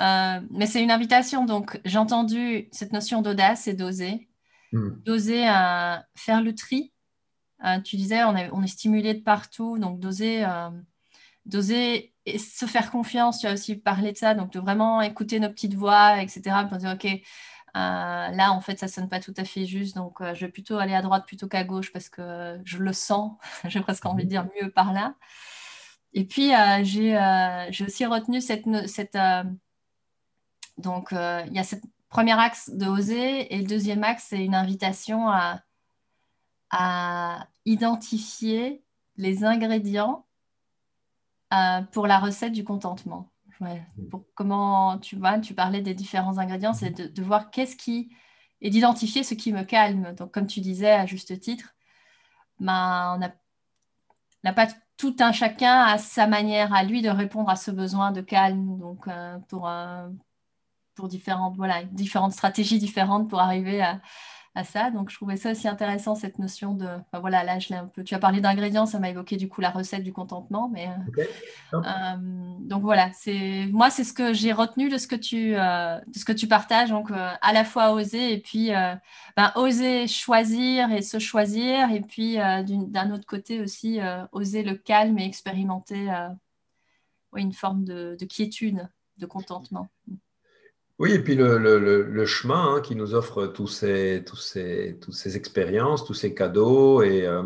Euh, 0.00 0.40
mais 0.50 0.66
c'est 0.66 0.82
une 0.82 0.90
invitation. 0.90 1.44
Donc, 1.44 1.80
j'ai 1.84 1.98
entendu 1.98 2.66
cette 2.72 2.92
notion 2.92 3.22
d'audace 3.22 3.68
et 3.68 3.74
d'oser. 3.74 4.28
Mm. 4.72 4.88
D'oser 5.04 5.42
faire 6.16 6.42
le 6.42 6.52
tri 6.52 6.92
euh, 7.64 7.80
tu 7.80 7.96
disais, 7.96 8.24
on, 8.24 8.34
on, 8.52 8.62
est 8.62 8.66
stimulé 8.66 9.14
de 9.14 9.22
partout, 9.22 9.78
donc 9.78 9.98
d'oser, 9.98 10.44
euh, 10.44 10.70
d'oser 11.46 12.12
se 12.26 12.66
faire 12.66 12.90
confiance. 12.90 13.40
Tu 13.40 13.46
as 13.46 13.52
aussi 13.54 13.76
parlé 13.76 14.12
de 14.12 14.16
ça, 14.16 14.34
donc 14.34 14.52
de 14.52 14.60
vraiment 14.60 15.00
écouter 15.00 15.40
nos 15.40 15.48
petites 15.48 15.74
voix, 15.74 16.20
etc. 16.20 16.42
Pour 16.68 16.78
dire, 16.78 16.92
OK, 16.92 17.06
euh, 17.06 17.18
là, 17.74 18.52
en 18.52 18.60
fait, 18.60 18.78
ça 18.78 18.88
sonne 18.88 19.08
pas 19.08 19.20
tout 19.20 19.34
à 19.36 19.44
fait 19.44 19.66
juste, 19.66 19.96
donc 19.96 20.18
je 20.20 20.46
vais 20.46 20.52
plutôt 20.52 20.78
aller 20.78 20.94
à 20.94 21.02
droite 21.02 21.26
plutôt 21.26 21.48
qu'à 21.48 21.64
gauche 21.64 21.92
parce 21.92 22.08
que 22.08 22.60
je 22.64 22.78
le 22.78 22.92
sens. 22.92 23.32
J'ai 23.64 23.80
presque 23.80 24.06
envie 24.06 24.24
de 24.24 24.30
dire 24.30 24.46
mieux 24.60 24.70
par 24.70 24.92
là. 24.92 25.14
Et 26.12 26.24
puis, 26.24 26.52
j'ai, 26.82 27.16
aussi 27.86 28.06
retenu 28.06 28.40
cette. 28.40 28.64
cette 28.86 29.18
donc, 30.78 31.08
il 31.12 31.52
y 31.52 31.58
a 31.58 31.64
ce 31.64 31.76
premier 32.08 32.38
axe 32.38 32.70
de 32.70 32.86
oser, 32.86 33.52
et 33.54 33.58
le 33.58 33.66
deuxième 33.66 34.04
axe, 34.04 34.26
c'est 34.28 34.44
une 34.44 34.54
invitation 34.54 35.28
à 35.28 35.60
à 36.76 37.46
identifier 37.64 38.82
les 39.16 39.44
ingrédients 39.44 40.26
euh, 41.52 41.82
pour 41.92 42.08
la 42.08 42.18
recette 42.18 42.52
du 42.52 42.64
contentement. 42.64 43.30
Pour 44.10 44.24
comment 44.34 44.98
tu 44.98 45.16
vois, 45.16 45.38
tu 45.38 45.54
parlais 45.54 45.80
des 45.80 45.94
différents 45.94 46.38
ingrédients, 46.38 46.72
c'est 46.72 46.90
de, 46.90 47.22
voir 47.22 47.50
qu'est-ce 47.50 47.76
qui 47.76 48.14
et 48.60 48.70
d'identifier 48.70 49.22
ce 49.22 49.34
qui 49.34 49.52
me 49.52 49.62
calme. 49.62 50.14
Donc, 50.14 50.32
comme 50.32 50.46
tu 50.46 50.60
disais 50.60 50.92
à 50.92 51.06
juste 51.06 51.38
titre, 51.40 51.74
ben, 52.60 53.14
on 53.16 53.18
n'a 54.44 54.52
pas 54.52 54.68
tout 54.96 55.16
un 55.20 55.32
chacun 55.32 55.82
à 55.82 55.98
sa 55.98 56.26
manière 56.26 56.72
à 56.72 56.84
lui 56.84 57.02
de 57.02 57.10
répondre 57.10 57.50
à 57.50 57.56
ce 57.56 57.70
besoin 57.70 58.12
de 58.12 58.20
calme. 58.20 58.78
Donc, 58.78 59.08
euh, 59.08 59.38
pour, 59.48 59.68
euh, 59.68 60.08
pour 60.94 61.08
différentes, 61.08 61.56
voilà, 61.56 61.84
différentes 61.84 62.32
stratégies 62.32 62.78
différentes 62.78 63.28
pour 63.28 63.40
arriver 63.40 63.82
à, 63.82 64.00
à 64.54 64.62
ça. 64.62 64.90
Donc, 64.90 65.10
je 65.10 65.16
trouvais 65.16 65.36
ça 65.36 65.50
aussi 65.50 65.66
intéressant, 65.66 66.14
cette 66.14 66.38
notion 66.38 66.74
de. 66.74 66.86
voilà, 67.12 67.42
là, 67.42 67.58
je 67.58 67.70
l'ai 67.70 67.76
un 67.76 67.86
peu. 67.86 68.04
Tu 68.04 68.14
as 68.14 68.18
parlé 68.18 68.40
d'ingrédients, 68.40 68.86
ça 68.86 69.00
m'a 69.00 69.10
évoqué 69.10 69.36
du 69.36 69.48
coup 69.48 69.60
la 69.60 69.70
recette 69.70 70.04
du 70.04 70.12
contentement. 70.12 70.68
Mais, 70.68 70.88
euh, 70.88 71.78
euh, 71.78 71.80
donc, 72.60 72.82
voilà, 72.82 73.10
c'est 73.12 73.66
moi, 73.72 73.90
c'est 73.90 74.04
ce 74.04 74.12
que 74.12 74.32
j'ai 74.32 74.52
retenu 74.52 74.88
de 74.88 74.98
ce 74.98 75.08
que 75.08 75.16
tu, 75.16 75.56
euh, 75.56 75.98
de 76.06 76.18
ce 76.18 76.24
que 76.24 76.32
tu 76.32 76.46
partages. 76.46 76.90
Donc, 76.90 77.10
à 77.10 77.52
la 77.52 77.64
fois 77.64 77.92
oser 77.92 78.32
et 78.32 78.38
puis 78.38 78.70
ben, 79.36 79.52
oser 79.56 80.06
choisir 80.06 80.92
et 80.92 81.02
se 81.02 81.18
choisir. 81.18 81.90
Et 81.90 82.00
puis, 82.00 82.36
d'un 82.36 83.10
autre 83.10 83.26
côté 83.26 83.60
aussi, 83.60 83.98
oser 84.32 84.62
le 84.62 84.74
calme 84.74 85.18
et 85.18 85.26
expérimenter 85.26 86.08
une 87.34 87.52
forme 87.52 87.84
de, 87.84 88.16
de 88.18 88.24
quiétude, 88.24 88.88
de 89.18 89.26
contentement. 89.26 89.88
Oui, 91.00 91.12
et 91.12 91.18
puis 91.18 91.34
le, 91.34 92.24
chemin 92.24 92.76
hein, 92.76 92.80
qui 92.80 92.94
nous 92.94 93.14
offre 93.14 93.46
tous 93.48 93.66
ces, 93.66 94.24
ces, 94.36 94.96
toutes 95.00 95.14
ces 95.14 95.36
expériences, 95.36 96.04
tous 96.04 96.14
ces 96.14 96.34
cadeaux, 96.34 97.02
et 97.02 97.26
euh, 97.26 97.42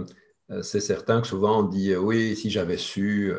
euh, 0.51 0.63
c'est 0.63 0.81
certain 0.81 1.23
que 1.23 1.27
souvent 1.27 1.61
on 1.61 1.63
dit 1.63 1.93
euh, 1.93 1.99
oui, 1.99 2.37
si 2.37 2.51
j'avais 2.51 2.77
su, 2.77 3.33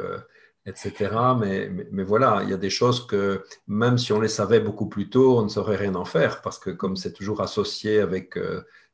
etc. 0.65 1.11
Mais, 1.39 1.69
mais, 1.91 2.03
voilà, 2.03 2.41
il 2.43 2.49
y 2.49 2.53
a 2.53 2.57
des 2.57 2.69
choses 2.71 3.05
que 3.05 3.43
même 3.67 3.97
si 3.99 4.11
on 4.11 4.19
les 4.19 4.27
savait 4.29 4.59
beaucoup 4.59 4.89
plus 4.89 5.09
tôt, 5.09 5.37
on 5.37 5.43
ne 5.43 5.49
saurait 5.49 5.75
rien 5.75 5.95
en 5.95 6.05
faire, 6.05 6.41
parce 6.41 6.57
que 6.59 6.71
comme 6.71 6.95
c'est 6.97 7.13
toujours 7.13 7.41
associé 7.41 7.99
avec 7.99 8.37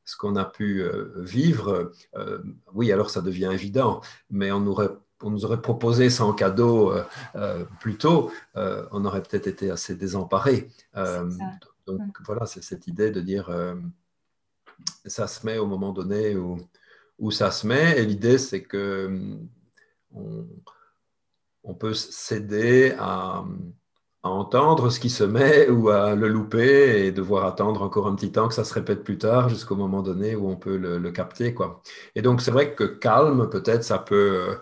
ce 0.03 0.17
qu'on 0.17 0.35
a 0.35 0.45
pu 0.45 0.83
vivre, 1.17 1.91
oui, 2.73 2.91
alors 2.91 3.09
ça 3.09 3.21
devient 3.21 3.51
évident, 3.53 4.01
mais 4.29 4.51
on 4.51 4.65
aurait 4.67 4.89
on 5.25 5.31
nous 5.31 5.43
aurait 5.43 5.61
proposé 5.61 6.09
ça 6.09 6.23
en 6.25 6.33
cadeau 6.33 6.91
euh, 6.91 7.03
euh, 7.35 7.65
plus 7.79 7.97
tôt, 7.97 8.31
euh, 8.55 8.85
on 8.91 9.03
aurait 9.05 9.23
peut-être 9.23 9.47
été 9.47 9.71
assez 9.71 9.95
désemparés. 9.95 10.69
donc 11.87 12.17
voilà, 12.25 12.45
c'est 12.45 12.63
cette 12.63 12.87
idée 12.87 13.11
de 13.11 13.21
dire 13.21 13.49
ça 15.05 15.27
se 15.27 15.45
met 15.45 15.57
au 15.57 15.67
moment 15.67 15.93
donné 15.93 16.35
où, 16.35 16.57
où 17.19 17.31
ça 17.31 17.51
se 17.51 17.67
met. 17.67 17.99
Et 17.99 18.05
l'idée, 18.05 18.37
c'est 18.37 18.63
que 18.63 19.21
on, 21.63 21.73
peut 21.73 21.93
s'aider 21.93 22.95
à, 22.99 23.43
entendre 24.23 24.89
ce 24.89 24.99
qui 24.99 25.09
se 25.09 25.23
met 25.23 25.69
ou 25.69 25.89
à 25.89 26.15
le 26.15 26.27
louper 26.27 27.05
et 27.05 27.11
devoir 27.11 27.45
attendre 27.45 27.83
encore 27.83 28.07
un 28.07 28.15
petit 28.15 28.31
temps 28.31 28.47
que 28.47 28.55
ça 28.55 28.63
se 28.63 28.73
répète 28.73 29.03
plus 29.03 29.19
tard 29.19 29.49
jusqu'au 29.49 29.75
moment 29.75 30.01
donné 30.01 30.35
où 30.35 30.49
on 30.49 30.55
peut 30.55 30.77
le, 30.77 30.97
le 30.97 31.11
capter. 31.11 31.53
Quoi. 31.53 31.81
Et 32.15 32.21
donc, 32.23 32.41
c'est 32.41 32.51
vrai 32.51 32.73
que 32.73 32.83
calme, 32.83 33.49
peut-être, 33.49 33.83
ça 33.83 33.99
peut 33.99 34.57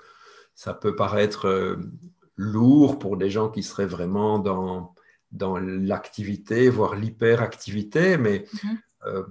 ça 0.56 0.74
peut 0.74 0.96
paraître 0.96 1.48
euh, 1.48 1.76
lourd 2.36 3.00
pour 3.00 3.18
des 3.18 3.30
gens 3.30 3.50
qui 3.50 3.64
seraient 3.64 3.86
vraiment 3.86 4.40
dans, 4.40 4.94
dans 5.32 5.58
l'activité, 5.58 6.70
voire 6.70 6.96
l'hyperactivité, 6.96 8.18
mais 8.18 8.46
mhm. 8.64 8.78
euh, 9.08 9.24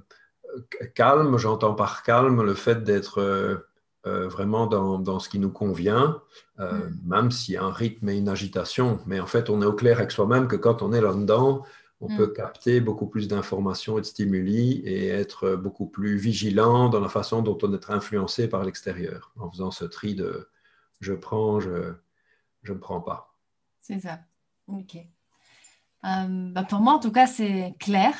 calme, 0.94 1.38
j'entends 1.38 1.74
par 1.74 2.02
calme 2.02 2.42
le 2.42 2.54
fait 2.54 2.82
d'être 2.82 3.18
euh, 3.20 4.28
vraiment 4.28 4.66
dans, 4.66 4.98
dans, 4.98 5.20
ce 5.20 5.28
qui 5.28 5.38
nous 5.38 5.50
convient, 5.50 6.20
mhm. 6.58 6.98
même 7.06 7.30
s'il 7.30 7.54
y 7.54 7.56
a 7.56 7.64
un 7.64 7.72
rythme 7.72 8.08
et 8.08 8.18
une 8.18 8.28
agitation. 8.28 9.00
Mais 9.06 9.20
en 9.20 9.26
fait, 9.26 9.48
on 9.48 9.62
est 9.62 9.66
au 9.66 9.72
clair 9.72 9.98
avec 9.98 10.10
soi-même 10.10 10.48
que 10.48 10.56
quand 10.56 10.82
on 10.82 10.92
est 10.92 11.00
là-dedans, 11.00 11.64
on 12.00 12.10
mhm. 12.10 12.16
peut 12.16 12.26
capter 12.26 12.80
beaucoup 12.80 13.06
plus 13.06 13.28
d'informations 13.28 13.96
et 13.96 14.00
de 14.00 14.06
stimuli 14.06 14.82
et 14.84 15.06
être 15.06 15.54
beaucoup 15.54 15.86
plus 15.86 16.16
vigilant 16.16 16.88
dans 16.88 16.98
la 16.98 17.08
façon 17.08 17.42
dont 17.42 17.56
on 17.62 17.72
est 17.72 17.90
influencé 17.90 18.48
par 18.48 18.64
l'extérieur 18.64 19.32
en 19.38 19.48
faisant 19.48 19.70
ce 19.70 19.84
tri 19.84 20.16
de, 20.16 20.48
je 21.02 21.12
prends, 21.12 21.60
je 21.60 21.94
ne 22.66 22.78
prends 22.78 23.00
pas. 23.00 23.34
C'est 23.80 23.98
ça. 23.98 24.20
OK. 24.68 24.96
Euh, 24.96 26.52
bah, 26.52 26.62
pour 26.62 26.80
moi, 26.80 26.94
en 26.94 26.98
tout 26.98 27.12
cas, 27.12 27.26
c'est 27.26 27.74
clair. 27.78 28.14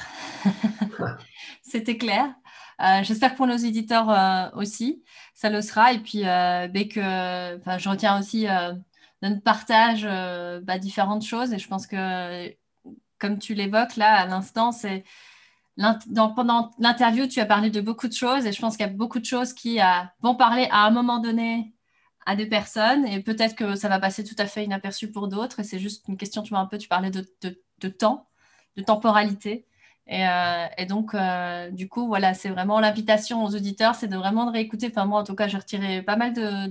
C'était 1.62 1.96
clair. 1.96 2.34
Euh, 2.80 3.02
j'espère 3.02 3.32
que 3.32 3.36
pour 3.36 3.46
nos 3.46 3.56
éditeurs 3.56 4.10
euh, 4.10 4.50
aussi, 4.54 5.04
ça 5.34 5.48
le 5.48 5.62
sera. 5.62 5.92
Et 5.92 6.00
puis, 6.00 6.20
dès 6.20 6.88
que 6.88 7.00
je 7.00 7.88
retiens 7.88 8.18
aussi 8.18 8.46
notre 9.22 9.42
partage 9.42 10.04
bah, 10.64 10.78
différentes 10.78 11.24
choses. 11.24 11.52
Et 11.52 11.58
je 11.58 11.68
pense 11.68 11.86
que, 11.86 12.54
comme 13.18 13.38
tu 13.38 13.54
l'évoques 13.54 13.96
là 13.96 14.16
à 14.16 14.26
l'instant, 14.26 14.72
c'est 14.72 15.04
pendant 16.36 16.70
l'interview, 16.78 17.26
tu 17.26 17.40
as 17.40 17.46
parlé 17.46 17.70
de 17.70 17.80
beaucoup 17.80 18.08
de 18.08 18.12
choses. 18.12 18.46
Et 18.46 18.52
je 18.52 18.60
pense 18.60 18.76
qu'il 18.76 18.86
y 18.86 18.88
a 18.88 18.92
beaucoup 18.92 19.20
de 19.20 19.24
choses 19.24 19.52
qui 19.52 19.78
vont 20.20 20.34
parler 20.34 20.68
à 20.72 20.86
un 20.86 20.90
moment 20.90 21.18
donné 21.18 21.72
à 22.26 22.36
des 22.36 22.46
personnes 22.46 23.06
et 23.06 23.20
peut-être 23.20 23.54
que 23.54 23.74
ça 23.74 23.88
va 23.88 23.98
passer 23.98 24.24
tout 24.24 24.34
à 24.38 24.46
fait 24.46 24.64
inaperçu 24.64 25.10
pour 25.10 25.28
d'autres 25.28 25.60
et 25.60 25.64
c'est 25.64 25.78
juste 25.78 26.06
une 26.08 26.16
question, 26.16 26.42
tu 26.42 26.50
vois 26.50 26.60
un 26.60 26.66
peu, 26.66 26.78
tu 26.78 26.88
parlais 26.88 27.10
de, 27.10 27.26
de, 27.42 27.88
temps, 27.88 28.28
de 28.76 28.82
temporalité 28.82 29.66
et, 30.06 30.26
euh, 30.26 30.66
donc 30.88 31.14
euh, 31.14 31.70
du 31.70 31.88
coup 31.88 32.06
voilà, 32.06 32.34
c'est 32.34 32.48
vraiment 32.48 32.80
l'invitation 32.80 33.44
aux 33.44 33.54
auditeurs, 33.54 33.94
c'est 33.94 34.08
de 34.08 34.16
vraiment 34.16 34.46
de 34.46 34.52
réécouter, 34.52 34.88
enfin 34.88 35.04
moi 35.04 35.20
en 35.20 35.24
tout 35.24 35.34
cas 35.34 35.48
j'ai 35.48 35.58
retiré 35.58 36.02
pas 36.02 36.16
mal 36.16 36.32
de, 36.32 36.66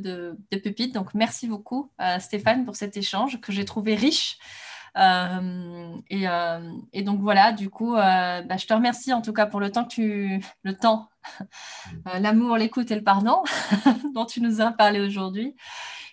de, 0.52 0.58
pépites, 0.58 0.94
donc 0.94 1.14
merci 1.14 1.48
beaucoup 1.48 1.92
euh, 2.02 2.20
Stéphane 2.20 2.66
pour 2.66 2.76
cet 2.76 2.98
échange 2.98 3.40
que 3.40 3.52
j'ai 3.52 3.66
trouvé 3.66 3.96
riche. 3.96 4.38
Et, 4.96 6.26
et, 6.94 7.02
donc 7.04 7.22
voilà, 7.22 7.52
du 7.52 7.70
coup, 7.70 7.94
bah, 7.94 8.58
je 8.58 8.66
te 8.68 8.74
remercie 8.74 9.14
en 9.14 9.22
tout 9.22 9.34
cas 9.34 9.46
pour 9.46 9.60
le 9.60 9.72
temps 9.72 9.86
que 9.86 9.94
tu, 9.94 10.44
le 10.64 10.74
temps 10.74 11.12
euh, 12.08 12.20
l'amour, 12.20 12.58
l'écoute 12.58 12.92
et 12.92 12.96
le 12.96 13.04
pardon 13.04 13.44
dont 14.16 14.26
tu 14.26 14.42
nous 14.42 14.62
as 14.62 14.72
parlé 14.72 15.00
aujourd'hui. 15.00 15.56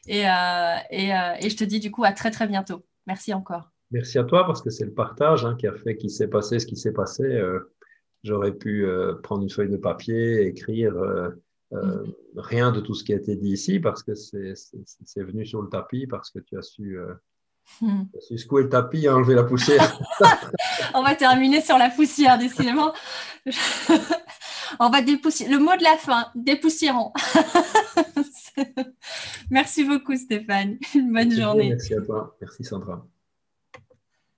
Et, 0.07 0.29
euh, 0.29 0.77
et, 0.91 1.15
euh, 1.15 1.35
et, 1.41 1.51
je 1.51 1.57
te 1.57 1.65
dis 1.65 1.81
du 1.81 1.91
coup 1.91 2.05
à 2.05 2.13
très 2.13 2.31
très 2.31 2.47
bientôt. 2.47 2.85
Merci 3.07 3.35
encore. 3.35 3.71
Merci 3.91 4.19
à 4.19 4.25
toi 4.25 4.47
parce 4.47 4.63
que 4.63 4.71
c'est 4.71 4.85
le 4.85 4.93
partage 4.93 5.45
hein, 5.45 5.57
qui 5.59 5.67
a 5.67 5.73
fait 5.73 5.97
qu'il 5.97 6.11
s'est 6.11 6.29
passé 6.29 6.59
ce 6.59 6.67
qui 6.67 6.77
s'est 6.77 6.93
passé. 6.93 7.41
J'aurais 8.23 8.53
pu 8.53 8.87
prendre 9.23 9.43
une 9.43 9.51
feuille 9.51 9.71
de 9.71 9.77
papier, 9.77 10.47
écrire 10.47 10.93
mm-hmm. 11.73 12.15
rien 12.37 12.71
de 12.71 12.81
tout 12.81 12.95
ce 12.95 13.03
qui 13.03 13.15
a 13.15 13.17
été 13.17 13.35
dit 13.37 13.53
ici 13.53 13.81
parce 13.81 14.03
que 14.03 14.15
c'est 14.15 15.23
venu 15.23 15.47
sur 15.47 15.63
le 15.63 15.69
tapis, 15.69 16.07
parce 16.07 16.31
que 16.31 16.39
tu 16.41 16.59
as 16.59 16.63
su 16.63 16.99
Hmm. 17.81 18.05
Je 18.15 18.21
suis 18.21 18.39
secoué 18.39 18.65
le 18.65 18.69
tapis 18.69 19.05
et 19.05 19.09
enlevé 19.09 19.35
la 19.35 19.45
poussière. 19.45 19.99
On 20.95 21.03
va 21.03 21.15
terminer 21.15 21.61
sur 21.61 21.79
la 21.79 21.91
poussière, 21.91 22.39
décidément. 22.39 22.93
On 24.81 24.91
va 24.91 25.03
dépoussiérer. 25.03 25.53
Le 25.53 25.59
mot 25.59 25.77
de 25.77 25.83
la 25.83 25.97
fin, 25.97 26.27
dépoussiérons. 26.35 27.13
merci 29.51 29.85
beaucoup, 29.85 30.17
Stéphane. 30.17 30.79
Une 30.95 31.13
bonne 31.13 31.33
journée. 31.33 31.71
Merci 31.71 31.95
à 31.95 32.01
toi. 32.01 32.37
Merci, 32.41 32.65
Sandra. 32.65 33.07